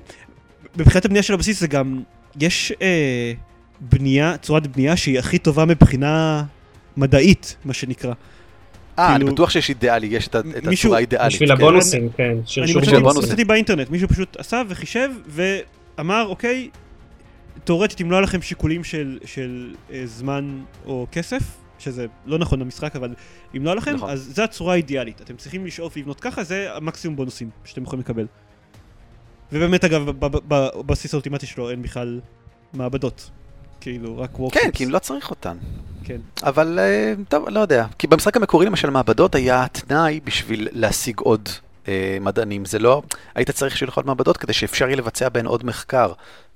מבחינת 0.77 1.05
הבנייה 1.05 1.23
של 1.23 1.33
הבסיס 1.33 1.59
זה 1.59 1.67
גם, 1.67 2.01
יש 2.39 2.71
אה, 2.81 3.31
בנייה, 3.79 4.37
צורת 4.37 4.67
בנייה 4.67 4.97
שהיא 4.97 5.19
הכי 5.19 5.37
טובה 5.37 5.65
מבחינה 5.65 6.43
מדעית, 6.97 7.55
מה 7.65 7.73
שנקרא. 7.73 8.13
אה, 8.99 9.09
אני 9.09 9.19
כאילו- 9.19 9.33
בטוח 9.33 9.49
שיש 9.49 9.69
אידיאלי, 9.69 10.07
יש 10.07 10.27
את 10.27 10.35
ה- 10.35 10.39
את 10.39 10.45
מישהו- 10.45 10.71
הצורה 10.71 10.97
האידיאלית. 10.97 11.33
בשביל 11.33 11.49
כן. 11.49 11.61
הבונוסים, 11.61 12.09
כן. 12.17 12.23
אני 12.63 12.73
מצאתי 12.75 12.95
הבונוסים. 12.95 13.23
מצאתי 13.23 13.45
באינטרנט, 13.45 13.89
מישהו 13.89 14.07
פשוט 14.07 14.37
עשה 14.39 14.61
וחישב 14.67 15.09
ואמר, 15.27 16.25
אוקיי, 16.27 16.69
תאורטית 17.63 18.01
אם 18.01 18.11
לא 18.11 18.15
היה 18.15 18.21
לכם 18.21 18.41
שיקולים 18.41 18.83
של, 18.83 19.19
של 19.25 19.75
אה, 19.93 20.01
זמן 20.05 20.59
או 20.85 21.07
כסף, 21.11 21.43
שזה 21.79 22.05
לא 22.25 22.37
נכון 22.37 22.59
במשחק, 22.59 22.95
אבל 22.95 23.13
אם 23.57 23.63
לא 23.63 23.69
היה 23.69 23.75
לכם, 23.75 23.95
נכון. 23.95 24.09
אז 24.09 24.31
זו 24.35 24.43
הצורה 24.43 24.73
האידיאלית. 24.73 25.21
אתם 25.21 25.35
צריכים 25.35 25.65
לשאוף 25.65 25.97
לבנות 25.97 26.19
ככה, 26.19 26.43
זה 26.43 26.67
המקסימום 26.75 27.15
בונוסים 27.15 27.49
שאתם 27.65 27.83
יכולים 27.83 27.99
לקבל. 28.01 28.25
ובאמת 29.51 29.83
אגב, 29.83 30.09
ב- 30.09 30.25
ב- 30.25 30.37
ב- 30.47 30.69
בבסיס 30.81 31.13
האולטימטי 31.13 31.45
שלו 31.45 31.69
אין 31.69 31.81
בכלל 31.81 32.19
מעבדות. 32.73 33.29
כאילו, 33.85 34.17
רק 34.17 34.39
וורקשיפס. 34.39 34.65
כן, 34.65 34.71
כי 34.71 34.85
לא 34.85 34.99
צריך 34.99 35.29
אותן. 35.29 35.57
כן. 36.03 36.17
אבל 36.43 36.79
אה, 36.79 37.13
טוב, 37.29 37.49
לא 37.49 37.59
יודע. 37.59 37.85
כי 37.97 38.07
במשחק 38.07 38.37
המקורי 38.37 38.65
למשל 38.65 38.89
מעבדות 38.89 39.35
היה 39.35 39.65
תנאי 39.71 40.19
בשביל 40.23 40.67
להשיג 40.71 41.19
עוד 41.19 41.49
אה, 41.87 42.17
מדענים. 42.21 42.65
זה 42.65 42.79
לא, 42.79 43.01
היית 43.35 43.51
צריך 43.51 43.77
שיהיו 43.77 43.87
לך 43.87 43.95
עוד 43.95 44.05
מעבדות 44.05 44.37
כדי 44.37 44.53
שאפשר 44.53 44.85
יהיה 44.85 44.95
לבצע 44.95 45.29
בהן 45.29 45.45
עוד 45.45 45.65
מחקר. 45.65 46.11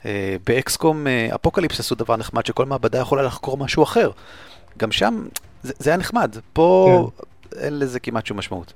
אה, 0.06 0.36
באקסקום 0.48 1.08
אה, 1.08 1.28
אפוקליפס 1.36 1.80
עשו 1.80 1.96
דבר 1.96 2.16
נחמד 2.18 2.46
שכל 2.46 2.66
מעבדה 2.66 3.00
יכולה 3.00 3.22
לחקור 3.22 3.58
משהו 3.58 3.84
אחר. 3.84 4.12
גם 4.78 4.92
שם 4.92 5.28
זה, 5.64 5.74
זה 5.80 5.90
היה 5.90 5.98
נחמד, 5.98 6.36
פה 6.54 7.10
כן. 7.52 7.60
אין 7.60 7.80
לזה 7.80 8.00
כמעט 8.00 8.26
שום 8.26 8.38
משמעות. 8.38 8.74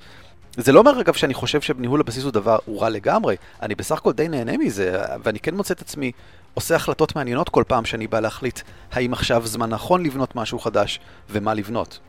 זה 0.58 0.72
לא 0.72 0.80
אומר 0.80 1.02
אגב 1.02 1.14
שאני 1.14 1.34
חושב 1.34 1.62
שניהול 1.62 2.00
הבסיס 2.00 2.24
הוא 2.24 2.32
דבר, 2.32 2.58
הוא 2.66 2.82
רע 2.82 2.90
לגמרי, 2.90 3.36
אני 3.62 3.76
בסך 3.76 3.98
הכל 3.98 4.14
די 4.14 4.28
נהנה 4.28 4.58
מזה, 4.58 5.02
ואני 5.24 5.40
כן 5.40 5.56
מוצא 5.56 5.74
את 5.74 5.82
עצמי 5.82 6.12
עושה 6.54 6.76
החלטות 6.76 7.16
מעניינות 7.16 7.50
כל 7.50 7.64
פעם 7.68 7.86
שאני 7.86 8.08
בא 8.08 8.20
להחליט 8.20 8.60
האם 8.92 9.14
עכשיו 9.14 9.48
זמן 9.48 9.70
נכון 9.70 10.04
לבנות 10.06 10.36
משהו 10.36 10.60
חדש 10.60 11.00
ומה 11.30 11.54
לבנות. 11.54 12.00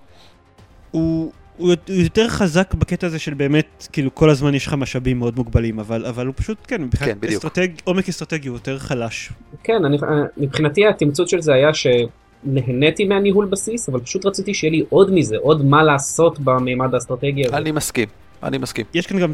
הוא, 0.90 1.32
הוא 1.56 1.70
יות- 1.70 1.88
הוא 1.88 1.96
יותר 1.96 2.28
חזק 2.28 2.74
בקטע 2.74 3.06
הזה 3.06 3.18
של 3.18 3.34
באמת, 3.34 3.88
כאילו 3.92 4.14
כל 4.14 4.30
הזמן 4.30 4.54
יש 4.54 4.66
לך 4.66 4.74
משאבים 4.74 5.18
מאוד 5.18 5.36
מוגבלים, 5.36 5.78
אבל, 5.78 6.06
אבל 6.06 6.26
הוא 6.26 6.34
פשוט, 6.36 6.58
כן, 6.66 6.82
מבחינת 6.82 7.10
כן, 7.14 7.20
בדיוק. 7.20 7.44
אסטרטג, 7.44 7.68
עומק 7.84 8.08
אסטרטגי 8.08 8.48
הוא 8.48 8.56
יותר 8.56 8.78
חלש. 8.78 9.32
כן, 9.64 9.84
אני, 9.84 9.96
מבחינתי 10.36 10.86
התמצות 10.86 11.28
של 11.28 11.40
זה 11.40 11.52
היה 11.54 11.70
שנהניתי 11.74 13.04
מהניהול 13.04 13.46
בסיס, 13.46 13.88
אבל 13.88 14.00
פשוט 14.00 14.26
רציתי 14.26 14.54
שיהיה 14.54 14.70
לי 14.70 14.84
עוד 14.88 15.10
מזה, 15.12 15.36
עוד 15.40 15.64
מה 15.64 15.82
לעשות 15.82 16.38
במימד 16.38 16.94
האסטרטגי 16.94 17.46
הזה. 17.46 17.56
אני 17.56 17.72
מסכים, 17.72 18.08
אני 18.42 18.58
מסכים. 18.58 18.86
יש 18.94 19.06
כאן 19.06 19.18
גם, 19.18 19.32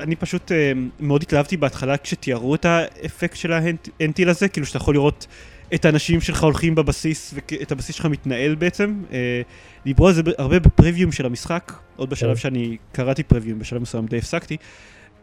אני 0.00 0.16
פשוט 0.16 0.52
אה, 0.52 0.72
מאוד 1.00 1.22
התלהבתי 1.22 1.56
בהתחלה 1.56 1.96
כשתיארו 1.96 2.54
את 2.54 2.64
האפקט 2.64 3.36
של 3.36 3.52
ה 3.52 3.61
anthill 3.61 4.28
הזה, 4.28 4.48
כאילו 4.48 4.66
שאתה 4.66 4.76
יכול 4.76 4.94
לראות 4.94 5.26
את 5.74 5.84
האנשים 5.84 6.20
שלך 6.20 6.42
הולכים 6.42 6.74
בבסיס 6.74 7.34
ואת 7.34 7.72
הבסיס 7.72 7.96
שלך 7.96 8.06
מתנהל 8.06 8.54
בעצם. 8.54 9.02
אה, 9.12 9.42
דיברו 9.84 10.08
על 10.08 10.14
זה 10.14 10.22
הרבה 10.38 10.58
בפרוויום 10.58 11.12
של 11.12 11.26
המשחק, 11.26 11.72
עוד 11.96 12.10
בשלב 12.10 12.34
כן. 12.34 12.40
שאני 12.40 12.76
קראתי 12.92 13.22
פרוויום, 13.22 13.58
בשלב 13.58 13.82
מסוים 13.82 14.06
די 14.06 14.18
הפסקתי, 14.18 14.56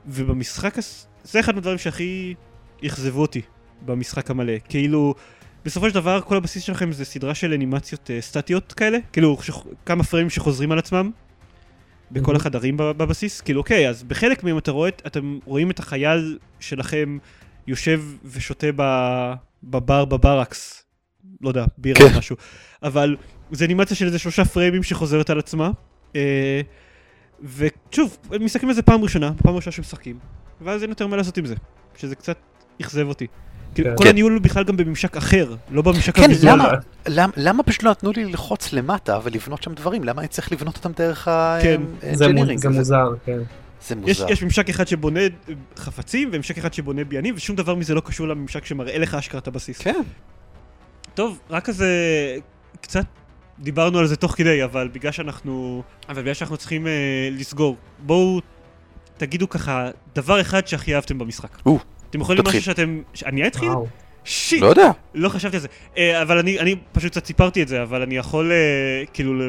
ובמשחק, 0.07 0.77
זה 1.23 1.39
אחד 1.39 1.55
מהדברים 1.55 1.77
שהכי 1.77 2.33
אכזבו 2.85 3.21
אותי 3.21 3.41
במשחק 3.85 4.31
המלא. 4.31 4.53
כאילו, 4.69 5.15
בסופו 5.65 5.89
של 5.89 5.95
דבר 5.95 6.21
כל 6.21 6.37
הבסיס 6.37 6.63
שלכם 6.63 6.91
זה 6.91 7.05
סדרה 7.05 7.35
של 7.35 7.53
אנימציות 7.53 8.11
אה, 8.11 8.21
סטטיות 8.21 8.73
כאלה, 8.73 8.97
כאילו 9.13 9.37
כמה 9.85 10.03
פריימים 10.03 10.29
שחוזרים 10.29 10.71
על 10.71 10.79
עצמם. 10.79 11.11
בכל 12.11 12.21
מהמם. 12.31 12.35
החדרים 12.35 12.77
בב- 12.77 12.97
בבסיס, 12.97 13.41
כאילו 13.41 13.59
אוקיי, 13.59 13.89
אז 13.89 14.03
בחלק 14.03 14.43
מהם 14.43 14.57
אתה 14.57 14.71
רואה, 14.71 14.89
את- 14.89 15.01
אתם 15.07 15.39
רואים 15.45 15.71
את 15.71 15.79
החייל 15.79 16.37
שלכם 16.59 17.17
יושב 17.67 18.01
ושותה 18.25 18.67
בבר 19.63 20.05
בברקס, 20.05 20.83
לא 21.41 21.49
יודע, 21.49 21.65
בירה 21.77 22.03
או 22.03 22.09
כן. 22.09 22.17
משהו, 22.17 22.35
אבל 22.83 23.15
זה 23.51 23.65
אנימציה 23.65 23.95
של 23.97 24.05
איזה 24.05 24.19
שלושה 24.19 24.45
פריימים 24.45 24.83
שחוזרת 24.83 25.29
על 25.29 25.39
עצמה, 25.39 25.71
אה, 26.15 26.61
ושוב, 27.43 28.17
מסתכלים 28.41 28.69
על 28.69 28.75
זה 28.75 28.81
פעם 28.81 29.01
ראשונה, 29.03 29.31
פעם 29.43 29.55
ראשונה 29.55 29.71
שמשחקים, 29.71 30.19
ואז 30.61 30.81
אין 30.81 30.89
יותר 30.89 31.07
מה 31.07 31.17
לעשות 31.17 31.37
עם 31.37 31.45
זה, 31.45 31.55
שזה 31.97 32.15
קצת 32.15 32.37
אכזב 32.81 33.07
אותי. 33.07 33.27
כאילו, 33.77 33.89
כן. 33.89 33.95
כל 33.95 34.03
כן. 34.03 34.09
הניהול 34.09 34.33
הוא 34.33 34.41
בכלל 34.41 34.63
גם 34.63 34.77
בממשק 34.77 35.17
אחר, 35.17 35.55
לא 35.71 35.81
בממשק 35.81 36.15
כן, 36.15 36.23
הוויזואלי. 36.23 36.57
למה, 36.57 36.69
למה, 37.07 37.33
למה 37.37 37.63
פשוט 37.63 37.83
לא 37.83 37.91
נתנו 37.91 38.11
לי 38.15 38.25
ללחוץ 38.25 38.73
למטה 38.73 39.19
ולבנות 39.23 39.63
שם 39.63 39.73
דברים? 39.73 40.03
למה 40.03 40.21
אני 40.21 40.27
צריך 40.27 40.51
לבנות 40.51 40.77
אותם 40.77 40.91
דרך 40.91 41.27
כן, 41.61 41.81
זה, 42.13 42.27
מוזר, 42.69 43.13
כן. 43.25 43.37
זה 43.81 43.95
יש, 44.05 44.19
מוזר. 44.19 44.31
יש 44.31 44.43
ממשק 44.43 44.69
אחד 44.69 44.87
שבונה 44.87 45.19
אה, 45.19 45.27
חפצים 45.77 46.29
וממשק 46.31 46.57
אחד 46.57 46.73
שבונה 46.73 47.03
בניינים 47.03 47.35
ושום 47.37 47.55
דבר 47.55 47.75
מזה 47.75 47.95
לא 47.95 48.01
קשור 48.05 48.27
לממשק 48.27 48.65
שמראה 48.65 48.97
לך 48.97 49.15
אשכרה 49.15 49.39
את 49.39 49.47
הבסיס. 49.47 49.77
כן, 49.77 50.01
טוב, 51.13 51.39
רק 51.49 51.65
כזה 51.65 51.87
קצת 52.81 53.05
דיברנו 53.59 53.99
על 53.99 54.07
זה 54.07 54.15
תוך 54.15 54.31
כדי, 54.31 54.63
אבל 54.63 54.89
בגלל 54.93 55.11
שאנחנו, 55.11 55.83
אבל 56.09 56.21
בגלל 56.21 56.33
שאנחנו 56.33 56.57
צריכים 56.57 56.87
אה, 56.87 57.29
לסגור, 57.31 57.75
בואו 57.99 58.39
תגידו 59.17 59.49
ככה 59.49 59.89
דבר 60.15 60.41
אחד 60.41 60.67
שהכי 60.67 60.95
אהבתם 60.95 61.17
במשחק. 61.17 61.49
או, 61.65 61.79
אתם 62.09 62.21
יכולים. 62.21 62.43
משהו 62.47 62.61
שאתם, 62.61 63.01
אני 63.25 63.47
אתחיל? 63.47 63.71
שיט, 64.27 64.61
לא 64.61 64.67
יודע. 64.67 64.91
לא 65.13 65.29
חשבתי 65.29 65.55
על 65.55 65.61
זה. 65.61 65.67
אה, 65.97 66.21
אבל 66.21 66.37
אני, 66.37 66.59
אני 66.59 66.75
פשוט 66.91 67.11
קצת 67.11 67.25
סיפרתי 67.25 67.63
את 67.63 67.67
זה, 67.67 67.83
אבל 67.83 68.01
אני 68.01 68.17
יכול, 68.17 68.51
אה, 68.51 69.03
כאילו, 69.13 69.43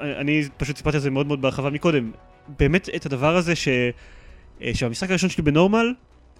אני 0.00 0.48
פשוט 0.56 0.76
סיפרתי 0.76 0.96
על 0.96 1.02
זה 1.02 1.10
מאוד 1.10 1.26
מאוד 1.26 1.42
בהרחבה 1.42 1.70
מקודם. 1.70 2.10
באמת, 2.58 2.88
את 2.96 3.06
הדבר 3.06 3.36
הזה 3.36 3.56
ש... 3.56 3.68
אה, 4.62 4.70
שהמשחק 4.74 5.10
הראשון 5.10 5.30
שלי 5.30 5.42
בנורמל, 5.42 5.94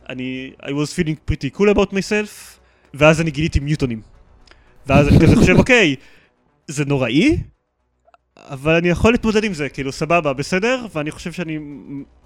אני, 0.09 0.53
I 0.63 0.67
was 0.67 0.99
feeling 0.99 1.31
pretty 1.31 1.59
cool 1.59 1.75
about 1.75 1.91
myself, 1.93 2.59
ואז 2.95 3.21
אני 3.21 3.31
גיליתי 3.31 3.61
מיוטונים. 3.61 4.01
ואז 4.87 5.09
אני 5.09 5.19
כזה 5.21 5.37
חושב, 5.37 5.57
אוקיי, 5.57 5.97
זה 6.69 6.85
נוראי, 6.85 7.39
אבל 8.37 8.75
אני 8.75 8.89
יכול 8.89 9.13
להתמודד 9.13 9.45
עם 9.45 9.55
זה, 9.55 9.69
כאילו, 9.69 9.93
סבבה, 9.93 10.33
בסדר, 10.33 10.87
ואני 10.95 11.11
חושב 11.11 11.33
שאני 11.33 11.59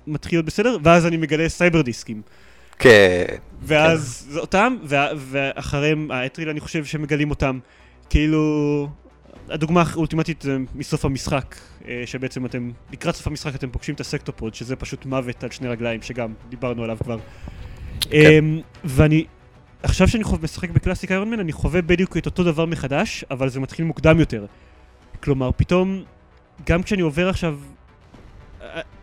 מתחיל 0.07 0.37
להיות 0.37 0.47
בסדר, 0.47 0.77
ואז 0.83 1.07
אני 1.07 1.17
מגלה 1.17 1.49
סייבר 1.49 1.83
דיסקים. 1.83 2.23
כן. 2.81 3.25
ואז 3.63 4.27
זה 4.31 4.41
אותם, 4.41 4.77
ואחריהם 5.17 6.11
האטריל 6.11 6.49
אני 6.49 6.61
חושב 6.61 6.85
שמגלים 6.85 7.31
אותם. 7.31 7.59
כאילו, 8.11 8.89
הדוגמה 9.49 9.83
האולטימטיבית 9.93 10.43
זה 10.43 10.57
מסוף 10.75 11.05
המשחק, 11.05 11.57
אה, 11.89 12.03
שבעצם 12.07 12.47
אתם, 12.47 12.71
לקראת 12.93 13.15
סוף 13.15 13.27
המשחק 13.27 13.55
אתם 13.55 13.71
פוגשים 13.71 13.95
את 13.95 14.01
ה 14.01 14.06
Sectopod, 14.06 14.55
שזה 14.55 14.77
פשוט 14.77 15.07
מוות 15.07 15.45
על 15.45 15.51
שני 15.51 15.69
רגליים, 15.69 16.03
שגם 16.03 16.33
דיברנו 16.49 16.85
עליו 16.85 16.97
כבר. 17.03 17.19
אמ, 18.13 18.61
ואני, 18.85 19.25
עכשיו 19.83 20.09
שאני 20.09 20.25
חווה, 20.25 20.39
משחק 20.43 20.71
ב 20.71 21.11
Classic 21.11 21.31
Ironman, 21.31 21.41
אני 21.41 21.53
חווה 21.53 21.83
בדיוק 21.83 22.17
את 22.17 22.27
אותו 22.27 22.45
דבר 22.45 22.67
מחדש, 22.67 23.25
אבל 23.31 23.49
זה 23.49 23.61
מתחיל 23.61 23.85
מוקדם 23.85 24.21
יותר. 24.21 24.47
כלומר, 25.23 25.51
פתאום, 25.57 26.03
גם 26.67 26.83
כשאני 26.83 27.03
עובר 27.03 27.29
עכשיו 27.29 27.59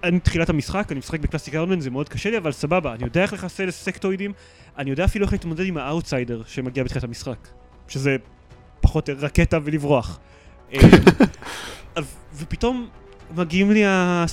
אני 0.04 0.20
תחילת 0.20 0.50
המשחק, 0.50 0.92
אני 0.92 1.00
משחק 1.00 1.20
ב 1.20 1.24
Classic 1.24 1.54
Ironman, 1.54 1.80
זה 1.80 1.90
מאוד 1.90 2.10
קשה 2.10 2.30
לי, 2.30 2.38
אבל 2.38 2.52
סבבה, 2.52 2.94
אני 2.94 3.04
יודע 3.04 3.22
איך 3.22 3.34
לחסל 3.34 3.72
סקטואידים, 3.72 4.34
אני 4.78 4.90
יודע 4.90 5.06
אפילו 5.06 5.26
איך 5.26 5.34
להתמודד 5.34 5.66
עם 5.66 5.78
האאוטסיידר 5.78 6.42
שמגיע 6.48 6.84
בתחילת 6.84 7.04
המשחק, 7.04 7.48
שזה 7.88 8.16
פחות 8.82 9.10
רקטה 9.10 9.60
ולברוח. 9.64 10.20
אה, 10.74 10.80
ופתאום 12.36 12.90
מגיעים 13.36 13.72
לי, 13.72 13.86
ה... 13.86 14.26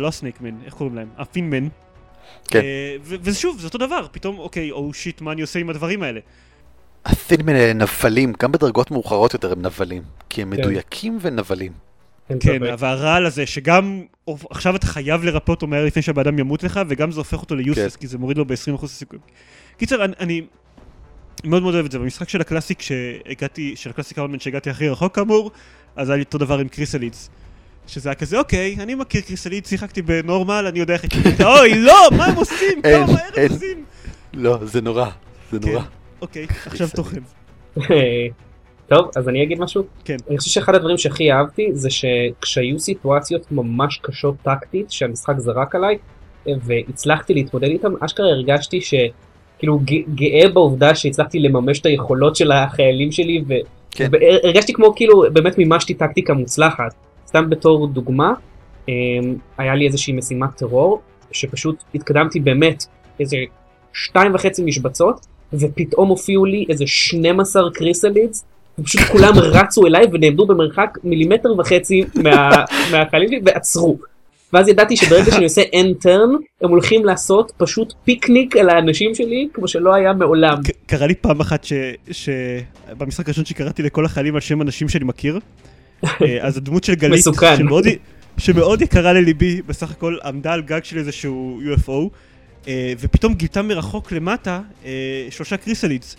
לא 0.00 0.08
הסנייקמן, 0.08 0.62
איך 0.64 0.74
קוראים 0.74 0.96
להם? 0.96 1.08
הפינמן. 1.18 1.68
כן. 2.48 2.60
אה, 2.60 2.96
ושוב, 3.02 3.60
זה 3.60 3.66
אותו 3.66 3.78
דבר, 3.78 4.06
פתאום, 4.12 4.38
אוקיי, 4.38 4.70
או 4.70 4.94
שיט, 4.94 5.20
מה 5.20 5.32
אני 5.32 5.40
עושה 5.40 5.58
עם 5.58 5.70
הדברים 5.70 6.02
האלה? 6.02 6.20
התינמן 7.04 7.54
האלה 7.54 7.72
נבלים, 7.72 8.32
גם 8.40 8.52
בדרגות 8.52 8.90
מאוחרות 8.90 9.34
יותר 9.34 9.52
הם 9.52 9.62
נבלים. 9.62 10.02
כי 10.28 10.42
הם 10.42 10.56
כן. 10.56 10.60
מדויקים 10.60 11.18
ונבלים. 11.20 11.72
כן. 12.40 12.62
והרעל 12.78 13.26
הזה, 13.26 13.46
שגם 13.46 14.02
עכשיו 14.50 14.76
אתה 14.76 14.86
חייב 14.86 15.24
לרפא 15.24 15.50
אותו 15.50 15.66
מהר 15.66 15.84
לפני 15.84 16.02
שהבן 16.02 16.20
אדם 16.20 16.38
ימות 16.38 16.62
לך, 16.62 16.80
וגם 16.88 17.10
זה 17.10 17.20
הופך 17.20 17.42
אותו 17.42 17.54
ליוסלס, 17.54 17.96
כי 17.96 18.06
זה 18.06 18.18
מוריד 18.18 18.38
לו 18.38 18.44
ב-20% 18.44 18.86
סיכוי. 18.86 19.18
קיצר, 19.76 20.04
אני, 20.04 20.12
אני 20.20 20.42
מאוד 21.44 21.62
מאוד 21.62 21.74
אוהב 21.74 21.84
את 21.86 21.92
זה. 21.92 21.98
במשחק 21.98 22.28
של 22.28 22.40
ה 22.40 22.45
Classic 22.45 22.82
שהגעתי, 22.82 23.76
של 23.76 23.90
ה 23.90 23.93
Classic 23.93 24.18
Ironman 24.18 24.40
שהגעתי 24.40 24.70
הכי 24.70 24.88
רחוק 24.88 25.14
כאמור, 25.14 25.50
אז 25.96 26.08
היה 26.08 26.16
לי 26.16 26.22
אותו 26.22 26.38
דבר 26.38 26.58
עם 26.58 26.68
Chryssalids. 26.68 27.30
שזה 27.86 28.08
היה 28.08 28.14
כזה, 28.14 28.38
אוקיי, 28.38 28.76
אני 28.78 28.94
מכיר 28.94 29.20
Chryssalids, 29.20 29.68
שיחקתי 29.68 30.02
ב 30.02 30.10
normal, 30.10 30.64
אני 30.68 30.78
יודע 30.78 30.94
איך 30.94 31.04
איתה, 31.04 31.48
אוי, 31.58 31.82
לא, 31.82 32.08
מה 32.16 32.24
הם 32.24 32.36
עושים? 32.36 32.80
אין, 32.84 33.06
כמה 33.06 33.12
מהר 33.12 33.24
הם 33.24 33.32
אין. 33.36 33.52
עושים? 33.52 33.84
לא, 34.32 34.58
זה 34.62 34.80
נורא. 34.80 35.10
זה 35.52 35.58
כן. 35.60 35.68
נורא. 35.68 35.84
אוקיי, 36.20 36.46
עכשיו 36.66 36.88
תוכן. 36.94 37.20
טוב, 38.90 39.10
אז 39.16 39.28
אני 39.28 39.42
אגיד 39.42 39.60
משהו. 39.60 39.82
כן. 40.04 40.16
אני 40.30 40.38
חושב 40.38 40.50
שאחד 40.50 40.74
הדברים 40.74 40.98
שהכי 40.98 41.32
אהבתי 41.32 41.68
זה 41.72 41.88
שכשהיו 41.90 42.78
סיטואציות 42.78 43.52
ממש 43.52 44.00
קשות 44.02 44.34
טקטית 44.42 44.90
שהמשחק 44.90 45.34
זרק 45.38 45.74
עליי 45.74 45.98
והצלחתי 46.46 47.34
להתמודד 47.34 47.68
איתם, 47.68 47.92
אשכרה 48.00 48.26
הרגשתי 48.26 48.80
כאילו 49.58 49.78
ג- 49.78 50.14
גאה 50.14 50.48
בעובדה 50.52 50.94
שהצלחתי 50.94 51.38
לממש 51.40 51.80
את 51.80 51.86
היכולות 51.86 52.36
של 52.36 52.52
החיילים 52.52 53.12
שלי 53.12 53.44
כן. 53.90 54.08
והרגשתי 54.12 54.72
כמו 54.72 54.94
כאילו 54.94 55.22
באמת 55.32 55.58
מימשתי 55.58 55.94
טקטיקה 55.94 56.34
מוצלחת. 56.34 56.94
סתם 57.26 57.50
בתור 57.50 57.86
דוגמה, 57.86 58.32
אמ, 58.88 58.92
היה 59.58 59.74
לי 59.74 59.86
איזושהי 59.86 60.12
משימת 60.12 60.56
טרור 60.56 61.00
שפשוט 61.32 61.82
התקדמתי 61.94 62.40
באמת 62.40 62.84
איזה 63.20 63.36
שתיים 63.92 64.34
וחצי 64.34 64.62
משבצות 64.64 65.26
ופתאום 65.52 66.08
הופיעו 66.08 66.44
לי 66.44 66.66
איזה 66.68 66.86
12 66.86 67.70
קריסלידס 67.74 68.44
ופשוט 68.78 69.00
כולם 69.00 69.38
רצו 69.38 69.86
אליי 69.86 70.04
ונעמדו 70.12 70.46
במרחק 70.46 70.98
מילימטר 71.04 71.58
וחצי 71.58 72.04
מה, 72.14 72.50
מהחיילים 72.92 73.28
שלי 73.28 73.40
ועצרו. 73.44 73.98
ואז 74.52 74.68
ידעתי 74.68 74.96
שברגע 74.96 75.32
שאני 75.32 75.44
עושה 75.44 75.62
end 75.62 76.04
turn 76.04 76.44
הם 76.62 76.70
הולכים 76.70 77.04
לעשות 77.04 77.52
פשוט 77.56 77.92
פיקניק 78.04 78.56
על 78.56 78.68
האנשים 78.70 79.14
שלי 79.14 79.48
כמו 79.54 79.68
שלא 79.68 79.94
היה 79.94 80.12
מעולם. 80.12 80.56
קרה 80.86 81.06
לי 81.06 81.14
פעם 81.14 81.40
אחת 81.40 81.64
ש... 81.64 81.72
שבמשחק 82.10 83.26
הראשון 83.26 83.44
שקראתי 83.44 83.82
לכל 83.82 84.04
החיילים 84.04 84.34
על 84.34 84.40
שם 84.40 84.62
אנשים 84.62 84.88
שאני 84.88 85.04
מכיר, 85.04 85.38
אה, 86.04 86.38
אז 86.40 86.56
הדמות 86.56 86.84
של 86.84 86.94
גלית, 86.94 87.18
מסוכן. 87.18 87.56
שמאוד, 87.56 87.86
שמאוד 88.38 88.82
יקרה 88.82 89.12
לליבי, 89.12 89.62
בסך 89.66 89.90
הכל 89.90 90.16
עמדה 90.24 90.52
על 90.52 90.62
גג 90.62 90.84
של 90.84 90.98
איזשהו 90.98 91.60
UFO, 91.74 92.08
אה, 92.68 92.92
ופתאום 93.00 93.34
גילתה 93.34 93.62
מרחוק 93.62 94.12
למטה 94.12 94.60
אה, 94.84 95.26
שלושה 95.30 95.56
קריסלידס. 95.56 96.16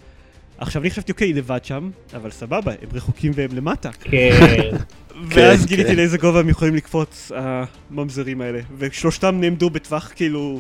עכשיו 0.62 0.82
אני 0.82 0.90
חשבתי, 0.90 1.12
אוקיי, 1.12 1.28
היא 1.28 1.36
לבד 1.36 1.60
שם, 1.64 1.90
אבל 2.16 2.32
סבבה, 2.32 2.72
הם 2.72 2.90
רחוקים 2.94 3.32
והם 3.36 3.50
למטה. 3.56 3.92
כן. 4.02 4.78
ואז 5.26 5.62
כן. 5.62 5.68
גיליתי 5.68 5.96
לאיזה 5.96 6.18
גובה 6.18 6.40
הם 6.40 6.50
יכולים 6.50 6.76
לקפוץ, 6.76 7.32
הממזרים 7.36 8.42
האלה. 8.42 8.60
ושלושתם 8.78 9.38
נעמדו 9.40 9.70
בטווח 9.70 10.12
כאילו 10.16 10.60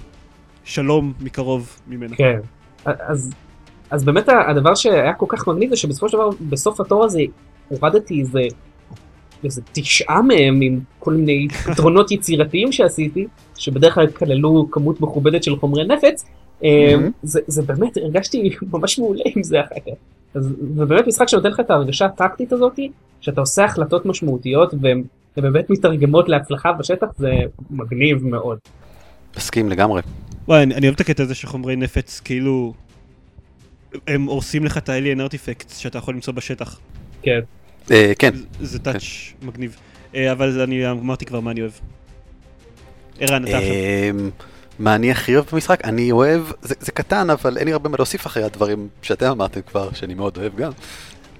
שלום 0.64 1.14
מקרוב 1.20 1.80
ממנה. 1.88 2.16
כן. 2.16 2.40
אז, 2.86 3.32
אז 3.92 4.04
באמת 4.04 4.30
הדבר 4.50 4.76
שהיה 4.76 5.14
כל 5.14 5.26
כך 5.30 5.48
מגניב 5.48 5.70
זה 5.70 5.76
שבסופו 5.76 6.10
של 6.10 6.18
דבר 6.18 6.30
בסוף 6.50 6.80
התור 6.82 7.06
הזה 7.06 7.22
הורדתי 7.70 8.20
איזה, 8.20 8.42
איזה 9.44 9.62
תשעה 9.72 10.22
מהם 10.22 10.62
עם 10.62 10.80
כל 11.00 11.14
מיני 11.14 11.48
פתרונות 11.72 12.12
יצירתיים 12.12 12.72
שעשיתי 12.72 13.28
שבדרך 13.58 13.94
כלל 13.94 14.08
כללו 14.08 14.68
כמות 14.72 15.02
מכובדת 15.02 15.44
של 15.44 15.56
חומרי 15.56 15.84
נפץ. 15.88 16.26
מהמם. 16.64 17.12
זה, 17.24 17.40
זה 17.48 17.62
באמת 17.62 17.98
הרגשתי 17.98 18.50
ממש 18.74 19.00
מעולה 19.00 19.24
עם 19.36 19.44
זה 19.44 19.62
אחר 19.62 19.76
כך. 19.86 19.92
אז 20.34 20.54
זה 20.76 20.86
באמת 20.86 21.08
משחק 21.08 21.28
שנותן 21.28 21.50
לך 21.50 21.60
את 21.60 21.70
ההרגשה 21.72 22.06
הטקטית 22.06 22.54
הזאת 22.54 22.80
שאתה 23.22 23.42
עושה 23.42 23.66
החלטות 23.66 24.06
משמעותיות 24.06 24.74
והן 24.82 25.04
הן 25.38 25.44
באמת 25.44 25.70
מתרגמות 25.70 26.30
להצלחה 26.30 26.74
בשטח 26.74 27.08
זה 27.18 27.32
מגניב 27.70 28.26
מאוד. 28.28 28.58
מסכים 29.38 29.70
לגמרי. 29.70 30.02
וואי, 30.48 30.64
אני, 30.64 30.76
אני 30.76 30.86
אוהב 30.88 30.96
את 30.96 31.02
הקטע 31.02 31.24
הזה 31.24 31.36
שחומרי 31.36 31.76
נפץ 31.76 32.20
כאילו... 32.20 32.74
הם 34.08 34.24
הורסים 34.26 34.66
לך 34.66 34.78
את 34.78 34.90
ה-alien 34.90 35.20
artifacts 35.30 35.74
שאתה 35.76 35.98
יכול 35.98 36.14
למצוא 36.14 36.34
בשטח. 36.34 36.80
כן. 37.22 37.40
אה, 37.92 38.12
כן, 38.20 38.32
זה- 38.62 38.80
טאץ' 38.80 39.04
מגניב. 39.42 39.76
אה, 40.16 40.32
אבל 40.32 40.62
אני 40.62 40.92
אמרתי 40.92 41.26
כבר 41.26 41.40
מה 41.40 41.52
אני 41.52 41.62
אוהב. 41.62 41.72
ערן, 43.20 43.44
אתה 43.48 43.58
עכשיו. 43.58 43.74
מה 44.82 44.96
אני 44.96 45.12
הכי 45.12 45.36
אוהב 45.36 45.46
במשחק? 45.52 45.86
אני 45.86 46.12
אוהב, 46.12 46.44
זה, 46.62 46.76
זה 46.80 46.92
קטן, 46.92 47.30
אבל 47.30 47.58
אין 47.58 47.68
לי 47.68 47.74
הרבה 47.74 47.90
מה 47.90 47.98
להוסיף 47.98 48.28
אחרי 48.28 48.44
הדברים 48.44 48.88
שאתם 49.02 49.32
אמרתם 49.32 49.62
כבר, 49.62 49.94
שאני 49.94 50.14
מאוד 50.14 50.38
אוהב 50.38 50.56
גם. 50.56 50.72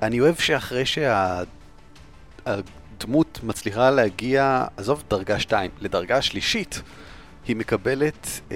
אני 0.02 0.20
אוהב 0.20 0.36
שאחרי 0.36 0.84
שהדמות 2.46 3.40
מצליחה 3.44 3.90
להגיע, 3.90 4.66
עזוב 4.78 5.04
דרגה 5.10 5.40
2, 5.40 5.72
לדרגה 5.80 6.22
שלישית, 6.22 6.82
היא 7.48 7.56
מקבלת 7.56 8.28
אמ, 8.52 8.56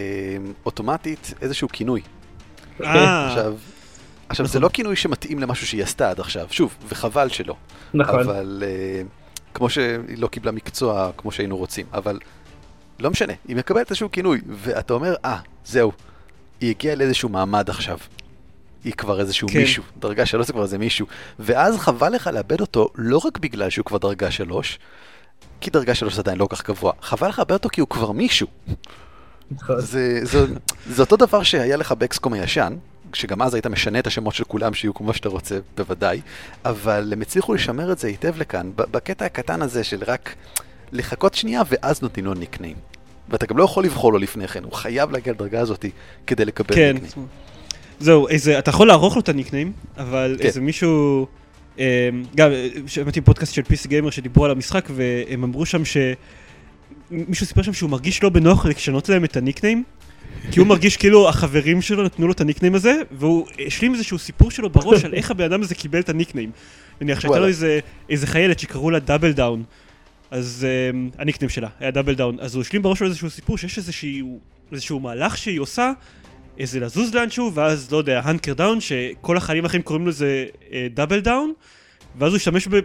אוטומטית 0.66 1.34
איזשהו 1.42 1.68
כינוי. 1.74 2.02
אה, 2.84 3.28
עכשיו, 3.28 3.56
עכשיו 4.30 4.46
זה 4.46 4.52
נכון. 4.52 4.62
לא 4.62 4.70
כינוי 4.74 4.96
שמתאים 4.96 5.40
למשהו 5.40 5.68
שהיא 5.68 5.84
עשתה 5.84 6.10
עד 6.10 6.20
עכשיו, 6.20 6.48
שוב, 6.52 6.76
וחבל 6.88 7.30
שלא. 7.30 7.56
נכון. 7.94 8.20
אבל 8.20 8.64
uh, 8.66 9.08
כמו 9.54 9.70
שהיא 9.70 10.18
לא 10.18 10.28
קיבלה 10.28 10.52
מקצוע 10.52 11.12
כמו 11.18 11.32
שהיינו 11.32 11.58
רוצים, 11.58 11.86
אבל 11.94 12.20
לא 13.00 13.10
משנה, 13.10 13.34
היא 13.48 13.56
מקבלת 13.56 13.90
איזשהו 13.90 14.12
כינוי, 14.12 14.42
ואתה 14.50 14.94
אומר, 14.94 15.16
אה, 15.26 15.38
זהו, 15.66 15.92
היא 16.62 16.70
הגיעה 16.70 16.96
לאיזשהו 16.96 17.30
מעמד 17.30 17.70
עכשיו. 17.70 17.98
היא 18.84 18.94
כבר 18.94 19.20
איזשהו 19.20 19.48
כן. 19.48 19.60
מישהו, 19.60 19.84
דרגה 20.00 20.26
שלוש 20.26 20.48
זה 20.48 20.54
כבר 20.54 20.64
איזה 20.64 20.78
מישהו, 20.78 21.08
ואז 21.40 21.78
חבל 21.78 22.10
לך 22.10 22.28
לאבד 22.34 22.62
אותו 22.62 22.90
לא 22.96 23.22
רק 23.26 23.38
בגלל 23.38 23.70
שהוא 23.70 23.86
כבר 23.86 23.98
דרגה 23.98 24.32
שלוש, 24.32 24.80
כי 25.62 25.72
דרגה 25.72 25.96
שלוש 25.96 26.14
זה 26.14 26.22
עדיין 26.22 26.38
לא 26.38 26.46
כל 26.46 26.56
כך 26.56 26.70
גבוה, 26.70 26.94
חבל 27.02 27.28
לך 27.28 27.40
לאבד 27.40 27.52
אותו 27.52 27.70
כי 27.70 27.82
הוא 27.82 27.90
כבר 27.90 28.12
מישהו. 28.12 28.48
נכון. 29.52 29.82
זה, 29.82 30.20
זה, 30.24 30.46
זה 30.90 31.02
אותו 31.02 31.18
דבר 31.18 31.44
שהיה 31.44 31.78
לך 31.78 31.92
באקסקום 31.92 32.34
הישן, 32.34 32.76
שגם 33.14 33.42
אז 33.42 33.54
היית 33.54 33.68
משנה 33.68 34.00
את 34.00 34.08
השמות 34.08 34.34
של 34.34 34.44
כולם 34.44 34.74
שיהיו 34.74 34.94
כמו 34.94 35.14
שאתה 35.14 35.30
רוצה, 35.30 35.60
בוודאי, 35.78 36.22
אבל 36.66 37.14
הם 37.14 37.22
הצליחו 37.22 37.54
לשמר 37.54 37.92
את 37.92 38.00
זה 38.00 38.08
היטב 38.08 38.38
לכאן, 38.38 38.72
בקטע 38.76 39.26
הקטן 39.26 39.62
הזה 39.62 39.84
של 39.84 40.04
רק 40.08 40.36
לחכות 40.96 41.34
שנייה 41.34 41.62
ואז 41.70 42.02
נותנים 42.02 42.26
לו 42.26 42.34
ניקניים. 42.34 42.76
ואתה 43.30 43.46
גם 43.46 43.58
לא 43.58 43.64
יכול 43.64 43.84
לבחור 43.84 44.14
לו 44.14 44.20
לפני 44.20 44.48
כן, 44.48 44.64
הוא 44.64 44.74
חייב 44.74 45.12
להגיע 45.12 45.34
לדרגה 45.34 45.60
הזאת 45.60 45.86
כדי 46.28 46.46
לקבל 46.46 46.76
כן. 46.76 46.98
nickname. 47.02 47.28
זהו, 48.00 48.28
איזה, 48.28 48.60
אתה 48.60 48.70
יכול 48.70 48.88
לערוך 48.88 49.16
לו 49.16 49.22
את 49.22 49.30
ה 49.30 49.34
nickname, 49.34 49.72
אבל 49.98 50.36
כן. 50.40 50.46
איזה 50.46 50.62
מישהו, 50.62 51.28
אה, 51.80 52.10
גם 52.36 52.50
שמעתי 52.88 53.22
פודקאסט 53.22 53.54
של 53.54 53.62
PC 53.62 53.88
Gamer 53.88 54.10
שדיברו 54.10 54.46
על 54.46 54.52
המשחק 54.52 54.90
והם 54.96 55.44
אמרו 55.44 55.66
שם 55.66 55.86
ש... 55.86 55.98
מישהו 57.12 57.46
סיפר 57.46 57.62
שם 57.62 57.74
שהוא 57.74 57.90
מרגיש 57.90 58.24
לא 58.24 58.30
בנוח 58.30 58.66
לשנות 58.66 59.10
להם 59.10 59.24
את 59.24 59.38
ה 59.38 59.42
nickname, 59.42 59.84
כי 60.52 60.60
הוא 60.60 60.68
מרגיש 60.68 60.98
כאילו 60.98 61.30
החברים 61.30 61.82
שלו 61.82 62.04
נתנו 62.04 62.28
לו 62.28 62.34
את 62.34 62.42
ה 62.42 62.46
nickname 62.46 62.76
הזה, 62.76 63.02
והוא 63.12 63.48
השלים 63.68 63.94
איזשהו 63.94 64.20
סיפור 64.20 64.52
שלו 64.52 64.70
בראש 64.70 65.06
על 65.06 65.14
איך 65.14 65.32
הבן 65.32 65.44
אדם 65.44 65.62
הזה 65.62 65.76
קיבל 65.76 66.00
את 66.00 66.10
הניקניים. 66.10 66.52
נניח 67.02 67.20
שהייתה 67.20 67.40
לו. 67.40 67.48
איזה, 67.48 67.80
איזה 68.10 68.28
חיילת 68.28 68.60
שקראו 68.60 68.92
לה 68.92 69.00
Double 69.00 69.32
Down, 69.32 69.64
אז 70.36 70.68
um, 70.92 71.16
ה 71.22 71.25
nickname 71.25 71.50
שלה 71.50 71.68
היה 71.80 71.92
Double 71.92 72.16
Down, 72.16 72.38
אז 72.40 72.56
הוא 72.56 72.62
השלים 72.62 72.82
בראש 72.82 73.00
שלו 73.00 73.08
איזשהו 73.08 73.30
סיפור 73.30 73.58
שיש 73.58 73.78
איזשהו, 73.78 74.40
איזשהו 74.72 75.00
מהלך 75.00 75.38
שהיא 75.38 75.60
עושה, 75.60 75.92
איזה 76.60 76.80
לזוז 76.80 77.16
לאנשהו, 77.16 77.54
ואז 77.54 77.92
לא 77.92 77.98
יודע, 77.98 78.22
hunker 78.24 78.54
down, 78.54 78.82
שכל 78.82 79.38
החיילים 79.38 79.64
האחרים 79.64 79.82
קוראים 79.82 80.08
לזה 80.08 80.46
אה, 80.74 80.88
Double 80.94 81.20
Down, 81.20 81.54
ואז 82.20 82.32
הוא 82.32 82.38
השתמש 82.38 82.68
ב, 82.68 82.80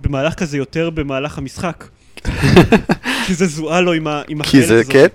במהלך 0.00 0.34
כזה 0.34 0.56
יותר 0.56 0.90
במהלך 0.90 1.38
המשחק. 1.38 1.84
כי 3.26 3.34
זה 3.34 3.46
זוהה 3.46 3.80
לו 3.80 3.92
עם, 3.92 4.06
ה, 4.06 4.22
עם 4.28 4.42
כי 4.42 4.62
זה, 4.62 4.80
הזאת. 4.80 4.92
כן, 4.92 5.06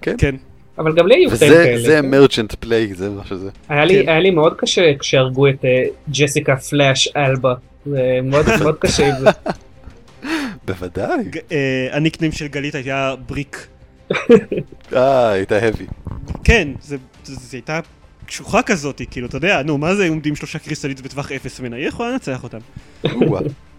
כן. 0.00 0.14
כן. 0.18 0.34
אבל 0.78 0.94
גם 0.94 1.06
לי 1.06 1.14
היו 1.14 1.30
קטעים 1.30 1.52
כאלה. 1.52 1.80
זה 1.80 2.02
emergent 2.02 2.54
play, 2.54 2.94
זה 2.94 3.10
מה 3.10 3.24
שזה. 3.24 3.50
היה 3.68 3.84
לי, 3.84 4.02
כן. 4.02 4.08
היה 4.08 4.20
לי 4.20 4.30
מאוד 4.30 4.54
קשה 4.56 4.98
כשהרגו 4.98 5.48
את 5.48 5.64
אה, 5.64 5.84
ג'סיקה 6.10 6.56
פלאש 6.56 7.08
אלבה. 7.16 7.54
זה 7.86 8.18
מאוד 8.22 8.46
מאוד 8.60 8.76
קשה 8.78 9.08
עם 9.08 9.14
זה. 9.20 9.30
בוודאי. 10.68 11.30
אה, 11.52 11.88
הניקניים 11.92 12.32
של 12.32 12.46
גלית 12.46 12.74
היה 12.74 13.14
בריק. 13.26 13.66
אה, 14.96 15.28
הייתה 15.28 15.56
האבי. 15.56 15.86
כן, 16.44 16.68
זה, 16.82 16.96
זה, 17.24 17.34
זה 17.34 17.56
הייתה 17.56 17.80
קשוחה 18.26 18.62
כזאת, 18.62 19.02
כאילו, 19.10 19.26
אתה 19.26 19.36
יודע, 19.36 19.62
נו, 19.62 19.78
מה 19.78 19.94
זה 19.94 20.08
עומדים 20.08 20.36
שלושה 20.36 20.58
קריסטליץ 20.58 21.00
בטווח 21.00 21.32
אפס 21.32 21.60
ממנה? 21.60 21.76
היא 21.76 21.86
יכולה 21.88 22.10
לנצח 22.10 22.42
אותם. 22.44 22.58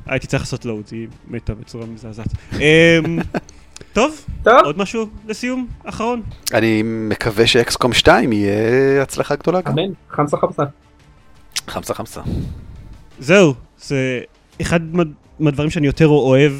הייתי 0.05 0.27
צריך 0.27 0.43
לעשות 0.43 0.65
לואוד, 0.65 0.83
היא 0.91 1.07
מתה 1.27 1.53
בצורה 1.53 1.85
מזעזעת. 1.85 2.27
אמ, 2.53 2.59
טוב, 3.93 4.25
טוב, 4.43 4.53
עוד 4.65 4.77
משהו 4.77 5.05
לסיום? 5.27 5.67
אחרון? 5.83 6.21
אני 6.53 6.81
מקווה 6.85 7.47
שאקסקום 7.47 7.93
2 7.93 8.33
יהיה 8.33 9.01
הצלחה 9.01 9.35
גדולה 9.35 9.61
גם. 9.61 9.79
אמן, 9.79 9.91
חמסה 10.09 10.37
חמסה. 10.37 10.63
חמסה 11.67 11.93
חמסה. 11.93 12.21
זהו, 13.19 13.53
זה 13.79 14.19
אחד 14.61 14.95
מה- 14.95 15.03
מהדברים 15.39 15.69
שאני 15.69 15.87
יותר 15.87 16.07
אוהב, 16.07 16.51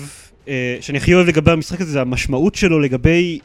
שאני 0.82 0.98
הכי 0.98 1.14
אוהב 1.14 1.28
לגבי 1.28 1.52
המשחק 1.52 1.82
הזה, 1.82 1.92
זה 1.92 2.02
המשמעות 2.02 2.56
שלו 2.56 2.80
לגבי, 2.80 3.40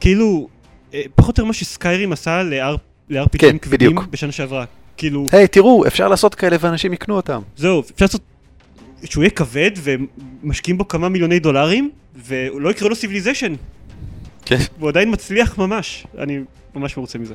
כאילו, 0.00 0.48
אה, 0.94 1.02
פחות 1.14 1.38
או 1.38 1.42
יותר 1.42 1.44
מה 1.44 1.52
ש 1.52 1.67
Skyrim 1.67 2.12
עשה 2.12 2.42
ל-RPGים 2.42 3.38
כן, 3.38 3.58
כבדים 3.58 3.90
בדיוק. 3.90 4.06
בשנה 4.10 4.32
שעברה. 4.32 4.64
כאילו, 4.96 5.26
היי, 5.32 5.48
תראו, 5.48 5.86
אפשר 5.86 6.08
לעשות 6.08 6.34
כאלה 6.34 6.56
ואנשים 6.60 6.92
יקנו 6.92 7.16
אותם. 7.16 7.40
זהו, 7.56 7.80
אפשר 7.80 8.04
לעשות 8.04 8.20
שהוא 9.04 9.24
יהיה 9.24 9.30
כבד 9.30 9.70
ומשקיעים 9.82 10.78
בו 10.78 10.88
כמה 10.88 11.08
מיליוני 11.08 11.38
דולרים, 11.38 11.90
ולא 12.26 12.70
יקראו 12.70 12.88
לו 12.88 12.96
Civilization, 12.96 13.54
כן. 14.44 14.58
והוא 14.78 14.88
עדיין 14.88 15.12
מצליח 15.12 15.58
ממש, 15.58 16.06
אני 16.18 16.38
ממש 16.74 16.96
מרוצה 16.96 17.18
מזה. 17.18 17.34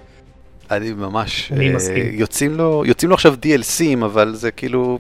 אני 0.72 0.94
ממש... 0.94 1.52
אני 1.52 1.70
אה, 1.70 1.76
מסכים. 1.76 2.06
יוצאים 2.12 2.58
לו, 2.58 2.84
יוצאים 2.86 3.10
לו 3.10 3.16
עכשיו 3.16 3.36
DLCים, 3.44 4.06
אבל 4.06 4.36
זה 4.36 4.52
כאילו... 4.52 5.00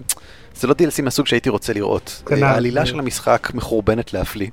זה 0.59 0.67
לא 0.67 0.75
DLC 0.79 1.01
מהסוג 1.01 1.27
שהייתי 1.27 1.49
רוצה 1.49 1.73
לראות. 1.73 2.21
כנ"ל. 2.25 2.43
אה, 2.43 2.49
העלילה 2.49 2.85
של 2.85 2.99
המשחק 2.99 3.51
מחורבנת 3.53 4.13
להפליא. 4.13 4.49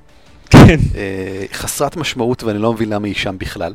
כן, 0.49 0.79
אה, 0.95 1.45
חסרת 1.53 1.97
משמעות 1.97 2.43
ואני 2.43 2.59
לא 2.59 2.73
מבין 2.73 2.89
למה 2.89 3.07
היא 3.07 3.15
שם 3.15 3.37
בכלל. 3.37 3.73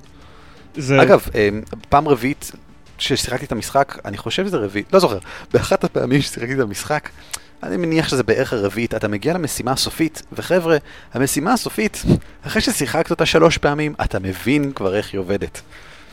זה... 0.77 1.03
אגב, 1.03 1.27
אה, 1.35 1.49
פעם 1.89 2.09
רביעית 2.09 2.53
ששיחקתי 2.99 3.45
את 3.45 3.53
המשחק, 3.53 3.99
אני 4.05 4.17
חושב 4.17 4.47
שזה 4.47 4.57
רביעית, 4.57 4.93
לא 4.93 4.99
זוכר, 4.99 5.19
באחת 5.53 5.85
הפעמים 5.85 6.23
ששיחקתי 6.23 6.55
את 6.55 6.61
המשחק, 6.61 7.09
אני 7.63 7.77
מניח 7.77 8.09
שזה 8.09 8.23
בערך 8.23 8.53
הרביעית, 8.53 8.95
אתה 8.95 9.09
מגיע 9.09 9.33
למשימה 9.35 9.73
הסופית, 9.73 10.23
וחבר'ה, 10.33 10.77
המשימה 11.15 11.53
הסופית, 11.53 12.03
אחרי 12.47 12.63
ששיחקת 12.63 13.11
אותה 13.11 13.27
שלוש 13.27 13.59
פעמים, 13.59 13.95
אתה 14.05 14.19
מבין 14.19 14.73
כבר 14.73 14.95
איך 14.95 15.13
היא 15.13 15.19
עובדת. 15.19 15.61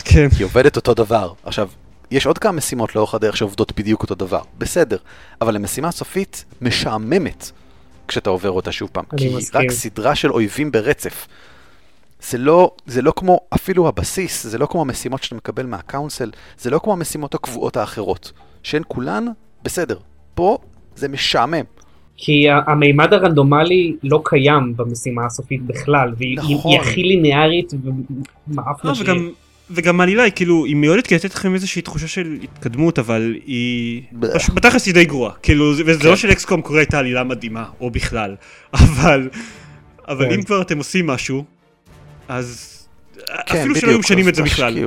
כן. 0.03 0.28
היא 0.38 0.45
עובדת 0.45 0.76
אותו 0.76 0.93
דבר. 0.93 1.34
עכשיו, 1.43 1.70
יש 2.12 2.26
עוד 2.26 2.38
כמה 2.38 2.51
משימות 2.51 2.95
לאורך 2.95 3.16
הדרך 3.16 3.38
שעובדות 3.38 3.80
בדיוק 3.80 4.03
אותו 4.03 4.16
דבר, 4.16 4.41
בסדר, 4.57 4.97
אבל 5.41 5.55
המשימה 5.55 5.88
הסופית 5.88 6.45
משעממת 6.62 7.51
כשאתה 8.07 8.30
עובר 8.30 8.51
אותה 8.51 8.72
שוב 8.72 8.89
פעם, 8.93 9.03
כי 9.18 9.36
מסכים. 9.36 9.62
רק 9.62 9.72
סדרה 9.72 10.16
של 10.16 10.32
אויבים 10.32 10.72
ברצף. 10.72 11.28
זה 12.22 12.38
לא, 12.38 12.72
זה 12.86 13.01
לא 13.01 13.14
כמו, 13.16 13.39
אפילו 13.55 13.88
הבסיס, 13.88 14.47
זה 14.47 14.57
לא 14.57 14.66
כמו 14.66 14.82
המשימות 14.82 15.24
שאתה 15.24 15.36
מקבל 15.36 15.66
מהקאונסל, 15.66 16.32
זה 16.57 16.70
לא 16.70 16.80
כמו 16.84 16.93
המשימות 16.93 17.36
הקבועות 17.36 17.78
האחרות, 17.78 18.32
שהן 18.64 18.84
כולן 18.88 19.26
בסדר. 19.64 19.97
פה 20.36 20.57
זה 20.95 21.07
משעמם. 21.07 21.64
כי 22.18 22.45
המימד 22.68 23.14
הרנדומלי 23.14 23.95
לא 24.03 24.22
קיים 24.26 24.74
במשימה 24.76 25.26
הסופית 25.26 25.62
בכלל, 25.66 26.14
והיא 26.18 26.38
נכון. 26.38 26.80
הכי 26.80 27.03
ליניארית 27.03 27.74
ומאפנה 28.47 28.91
לא, 28.91 28.95
שהיא. 28.95 29.12
וגם, 29.12 29.30
וגם 29.72 29.99
העלילה 30.01 30.24
היא 30.24 30.32
כאילו, 30.36 30.65
היא 30.65 30.76
מיועדת 30.76 31.07
כדי 31.07 31.15
לתת 31.15 31.36
לכם 31.36 31.53
איזושהי 31.53 31.82
תחושה 31.82 32.07
של 32.07 32.38
התקדמות, 32.43 32.99
אבל 32.99 33.36
היא... 33.45 34.01
בתכלס 34.53 34.86
היא 34.86 34.93
די 34.93 35.05
גרועה. 35.05 35.34
כאילו, 35.43 35.76
זה- 35.76 35.84
וזה 35.86 35.99
כן. 35.99 36.07
לא 36.07 36.15
שלאקסקום 36.15 36.61
קורה 36.61 36.80
הייתה 36.80 36.99
עלילה 36.99 37.24
מדהימה, 37.24 37.65
או 37.82 37.91
בכלל. 37.91 38.36
אבל, 38.74 39.30
אבל 40.07 40.26
כן. 40.26 40.34
אם 40.34 40.43
כבר 40.43 40.61
אתם 40.61 40.78
עושים 40.78 41.07
משהו, 41.07 41.45
אז... 42.28 42.76
כן, 43.45 43.59
אפילו 43.59 43.76
שלא 43.76 43.89
היו 43.89 43.99
משנים 43.99 44.30
את 44.30 44.36
זה 44.36 44.43
בכלל. 44.43 44.78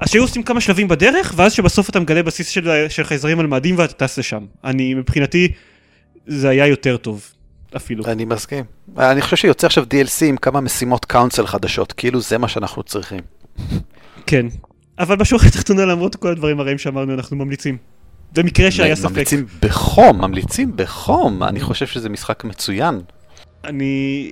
אז 0.00 0.10
שהיו 0.10 0.22
עושים 0.22 0.42
כמה 0.42 0.60
שלבים 0.60 0.88
בדרך, 0.88 1.32
ואז 1.36 1.52
שבסוף 1.52 1.90
אתה 1.90 2.00
מגלה 2.00 2.22
בסיס 2.22 2.48
של, 2.48 2.86
של 2.88 3.04
חייזרים 3.04 3.40
על 3.40 3.46
מאדים 3.46 3.78
ואתה 3.78 4.06
טס 4.06 4.18
לשם. 4.18 4.44
אני, 4.64 4.94
מבחינתי, 4.94 5.48
זה 6.26 6.48
היה 6.48 6.66
יותר 6.66 6.96
טוב, 6.96 7.30
אפילו. 7.76 8.04
אני 8.06 8.24
מסכים. 8.24 8.64
אני 8.98 9.22
חושב 9.22 9.36
שיוצא 9.36 9.66
עכשיו 9.66 9.84
DLC 9.84 10.24
עם 10.24 10.36
כמה 10.36 10.60
משימות 10.60 11.04
קאונסל 11.04 11.46
חדשות, 11.46 11.92
כאילו 11.92 12.20
זה 12.20 12.38
מה 12.38 12.48
שאנחנו 12.48 12.82
צריכים. 12.82 13.20
כן. 14.26 14.46
אבל 14.98 15.16
בשורה 15.16 15.46
התחתונה, 15.46 15.84
למרות 15.84 16.16
כל 16.16 16.28
הדברים 16.28 16.60
הרעים 16.60 16.78
שאמרנו, 16.78 17.14
אנחנו 17.14 17.36
ממליצים. 17.36 17.76
במקרה 18.32 18.70
שהיה 18.70 18.96
ספק. 18.96 19.10
ממליצים 19.10 19.46
בחום, 19.62 20.18
ממליצים 20.18 20.76
בחום. 20.76 21.42
אני 21.42 21.60
חושב 21.60 21.86
שזה 21.86 22.08
משחק 22.08 22.44
מצוין. 22.44 23.00
אני 23.64 24.30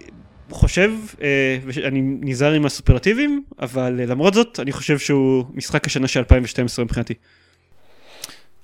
חושב, 0.50 0.90
אה, 1.22 1.58
אני 1.84 2.00
נזהר 2.20 2.52
עם 2.52 2.66
הסופרלטיבים, 2.66 3.42
אבל 3.60 4.00
אה, 4.00 4.06
למרות 4.06 4.34
זאת, 4.34 4.60
אני 4.60 4.72
חושב 4.72 4.98
שהוא 4.98 5.44
משחק 5.54 5.86
השנה 5.86 6.08
של 6.08 6.18
2012 6.18 6.84
מבחינתי. 6.84 7.14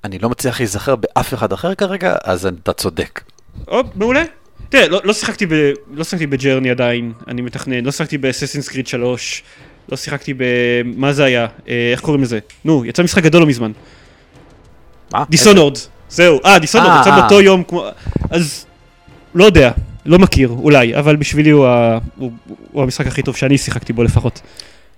אני 0.04 0.18
לא 0.18 0.28
מצליח 0.28 0.60
להיזכר 0.60 0.96
באף 0.96 1.34
אחד 1.34 1.52
אחר 1.52 1.74
כרגע, 1.74 2.16
אז 2.24 2.46
אתה 2.46 2.72
צודק. 2.72 3.20
או, 3.68 3.80
מעולה. 3.94 4.22
תראה, 4.68 4.88
לא, 4.88 5.00
לא 5.04 5.12
שיחקתי. 5.12 5.46
לא 5.90 6.04
שיחקתי 6.04 6.26
ב 6.26 6.32
Journey 6.32 6.70
עדיין, 6.70 7.12
אני 7.26 7.42
מתכנן, 7.42 7.84
לא 7.84 7.92
שיחקתי 7.92 8.18
ב 8.18 8.23
Assassin's 8.23 8.68
Creed 8.68 8.86
3, 8.86 9.42
לא 9.88 9.96
שיחקתי 9.96 10.34
ב... 10.34 10.42
מה 10.84 11.12
זה 11.12 11.24
היה? 11.24 11.46
אה, 11.68 11.88
איך 11.92 12.00
קוראים 12.00 12.22
לזה? 12.22 12.38
נו, 12.64 12.84
יצא 12.84 13.02
משחק 13.02 13.22
גדול 13.22 13.40
לא 13.40 13.46
מזמן. 13.46 13.72
מה? 15.12 15.24
Dishonored. 15.30 15.78
זהו, 16.08 16.38
אה, 16.44 16.58
Dishonored, 16.58 16.90
אה, 16.90 17.00
יצא 17.00 17.10
אה. 17.10 17.20
באותו 17.20 17.40
יום 17.40 17.62
כמו... 17.62 17.84
אז... 18.30 18.64
לא 19.34 19.44
יודע, 19.44 19.70
לא 20.06 20.18
מכיר, 20.18 20.48
אולי, 20.48 20.96
אבל 20.96 21.16
בשבילי 21.16 21.50
הוא, 21.50 21.66
ה... 21.66 21.98
הוא, 22.16 22.32
הוא 22.72 22.82
המשחק 22.82 23.06
הכי 23.06 23.22
טוב 23.22 23.36
שאני 23.36 23.58
שיחקתי 23.58 23.92
בו 23.92 24.02
לפחות. 24.02 24.40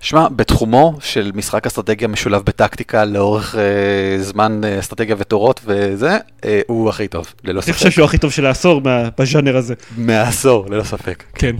שמע, 0.01 0.28
בתחומו 0.28 0.97
של 1.01 1.30
משחק 1.34 1.66
אסטרטגיה 1.66 2.09
משולב 2.09 2.43
בטקטיקה 2.45 3.05
לאורך 3.05 3.55
אה, 3.55 4.22
זמן 4.22 4.61
אה, 4.64 4.78
אסטרטגיה 4.78 5.16
בתורות 5.18 5.61
וזה, 5.64 6.18
אה, 6.45 6.61
הוא 6.66 6.88
הכי 6.88 7.09
טוב, 7.09 7.34
ללא 7.45 7.61
אני 7.66 7.72
חושב 7.72 7.84
ספק. 7.84 7.91
שהוא 7.95 8.05
הכי 8.05 8.18
טוב 8.18 8.30
של 8.32 8.47
העשור 8.47 8.80
מה- 8.80 9.09
בז'אנר 9.18 9.57
הזה. 9.57 9.74
מעשור, 9.97 10.66
ללא 10.70 10.82
ספק. 10.82 11.24
כן. 11.34 11.57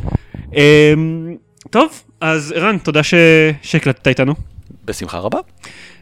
אמ, 0.55 1.37
טוב, 1.71 2.03
אז 2.21 2.53
ערן, 2.57 2.79
תודה 2.79 3.03
ש- 3.03 3.15
שהקלטת 3.63 4.09
איתנו. 4.09 4.35
בשמחה 4.85 5.19
רבה. 5.19 5.39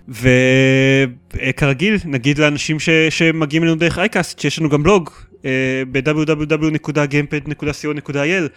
וכרגיל, 0.09 1.97
נגיד 2.05 2.39
לאנשים 2.39 2.81
ש... 2.81 2.89
שמגיעים 3.11 3.63
אלינו 3.63 3.79
דרך 3.79 3.99
אייקאסט, 3.99 4.39
שיש 4.39 4.59
לנו 4.59 4.69
גם 4.69 4.83
בלוג 4.83 5.11
אה, 5.45 5.51
ב-www.gamepad.co.il. 5.93 8.49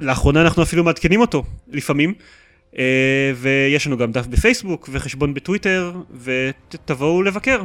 לאחרונה 0.00 0.42
אנחנו 0.42 0.62
אפילו 0.62 0.84
מעדכנים 0.84 1.20
אותו, 1.20 1.42
לפעמים. 1.72 2.14
אה, 2.78 2.84
ויש 3.36 3.86
לנו 3.86 3.96
גם 3.96 4.12
דף 4.12 4.26
בפייסבוק 4.26 4.88
וחשבון 4.92 5.34
בטוויטר, 5.34 5.92
ותבואו 6.24 7.22
לבקר. 7.22 7.62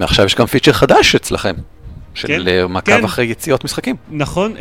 עכשיו 0.00 0.24
יש 0.24 0.34
גם 0.34 0.46
פיצ'ר 0.46 0.72
חדש 0.72 1.14
אצלכם, 1.14 1.54
של 2.14 2.28
כן, 2.28 2.48
אה, 2.48 2.66
מעקב 2.66 2.92
כן. 2.92 3.04
אחרי 3.04 3.26
יציאות 3.26 3.64
משחקים. 3.64 3.96
נכון, 4.10 4.54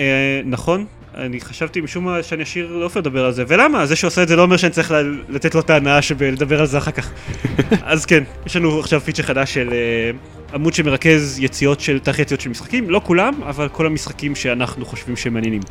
נכון. 0.46 0.86
אני 1.18 1.42
חשבתי 1.42 1.82
משום 1.82 2.06
מה 2.06 2.24
שאני 2.24 2.44
אשאיר 2.44 2.78
לעופר 2.78 3.00
לדבר 3.00 3.26
על 3.26 3.32
זה, 3.32 3.44
ולמה? 3.48 3.86
זה 3.86 3.96
שעושה 3.96 4.24
את 4.24 4.28
זה 4.28 4.36
לא 4.36 4.42
אומר 4.42 4.58
שאני 4.58 4.72
צריך 4.72 4.94
לתת 5.30 5.56
לו 5.56 5.62
את 5.62 5.70
ההנאה 5.70 6.02
שבלדבר 6.02 6.60
על 6.60 6.66
זה 6.66 6.78
אחר 6.78 6.92
כך. 6.92 7.12
אז 7.84 8.06
כן, 8.06 8.24
יש 8.46 8.56
לנו 8.56 8.80
עכשיו 8.80 9.02
פיצ'ר 9.02 9.24
חדש 9.24 9.54
של 9.54 9.70
אה, 9.72 10.12
עמוד 10.54 10.74
שמרכז 10.74 11.40
יציאות 11.40 11.80
של, 11.80 12.00
תאריך 12.00 12.20
יציאות 12.20 12.42
של 12.42 12.50
משחקים, 12.50 12.90
לא 12.90 13.02
כולם, 13.04 13.34
אבל 13.44 13.68
כל 13.68 13.86
המשחקים 13.86 14.36
שאנחנו 14.36 14.86
חושבים 14.86 15.16
שהם 15.16 15.34
מעניינים. 15.34 15.62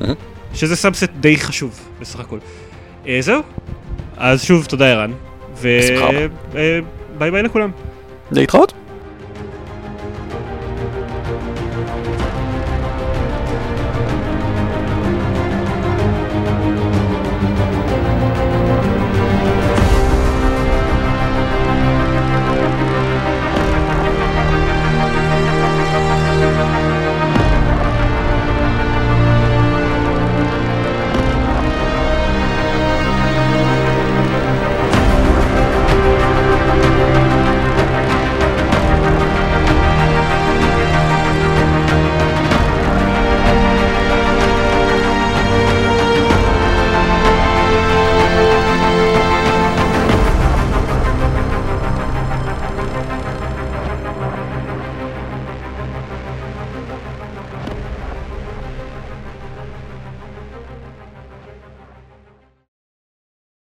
Mhm. 0.00 0.04
שזה 0.54 0.76
subset 0.76 1.10
די 1.20 1.36
חשוב, 1.36 1.80
בסך 2.00 2.20
הכל. 2.20 2.38
אה, 3.06 3.18
זהו, 3.20 3.42
אז 4.16 4.44
שוב, 4.44 4.64
תודה 4.64 4.92
ערן. 4.92 5.12
ו... 5.56 5.68
אה, 6.56 6.80
ביי 7.18 7.30
ביי 7.30 7.42
לכולם. 7.42 7.70
להתראות. 8.30 8.85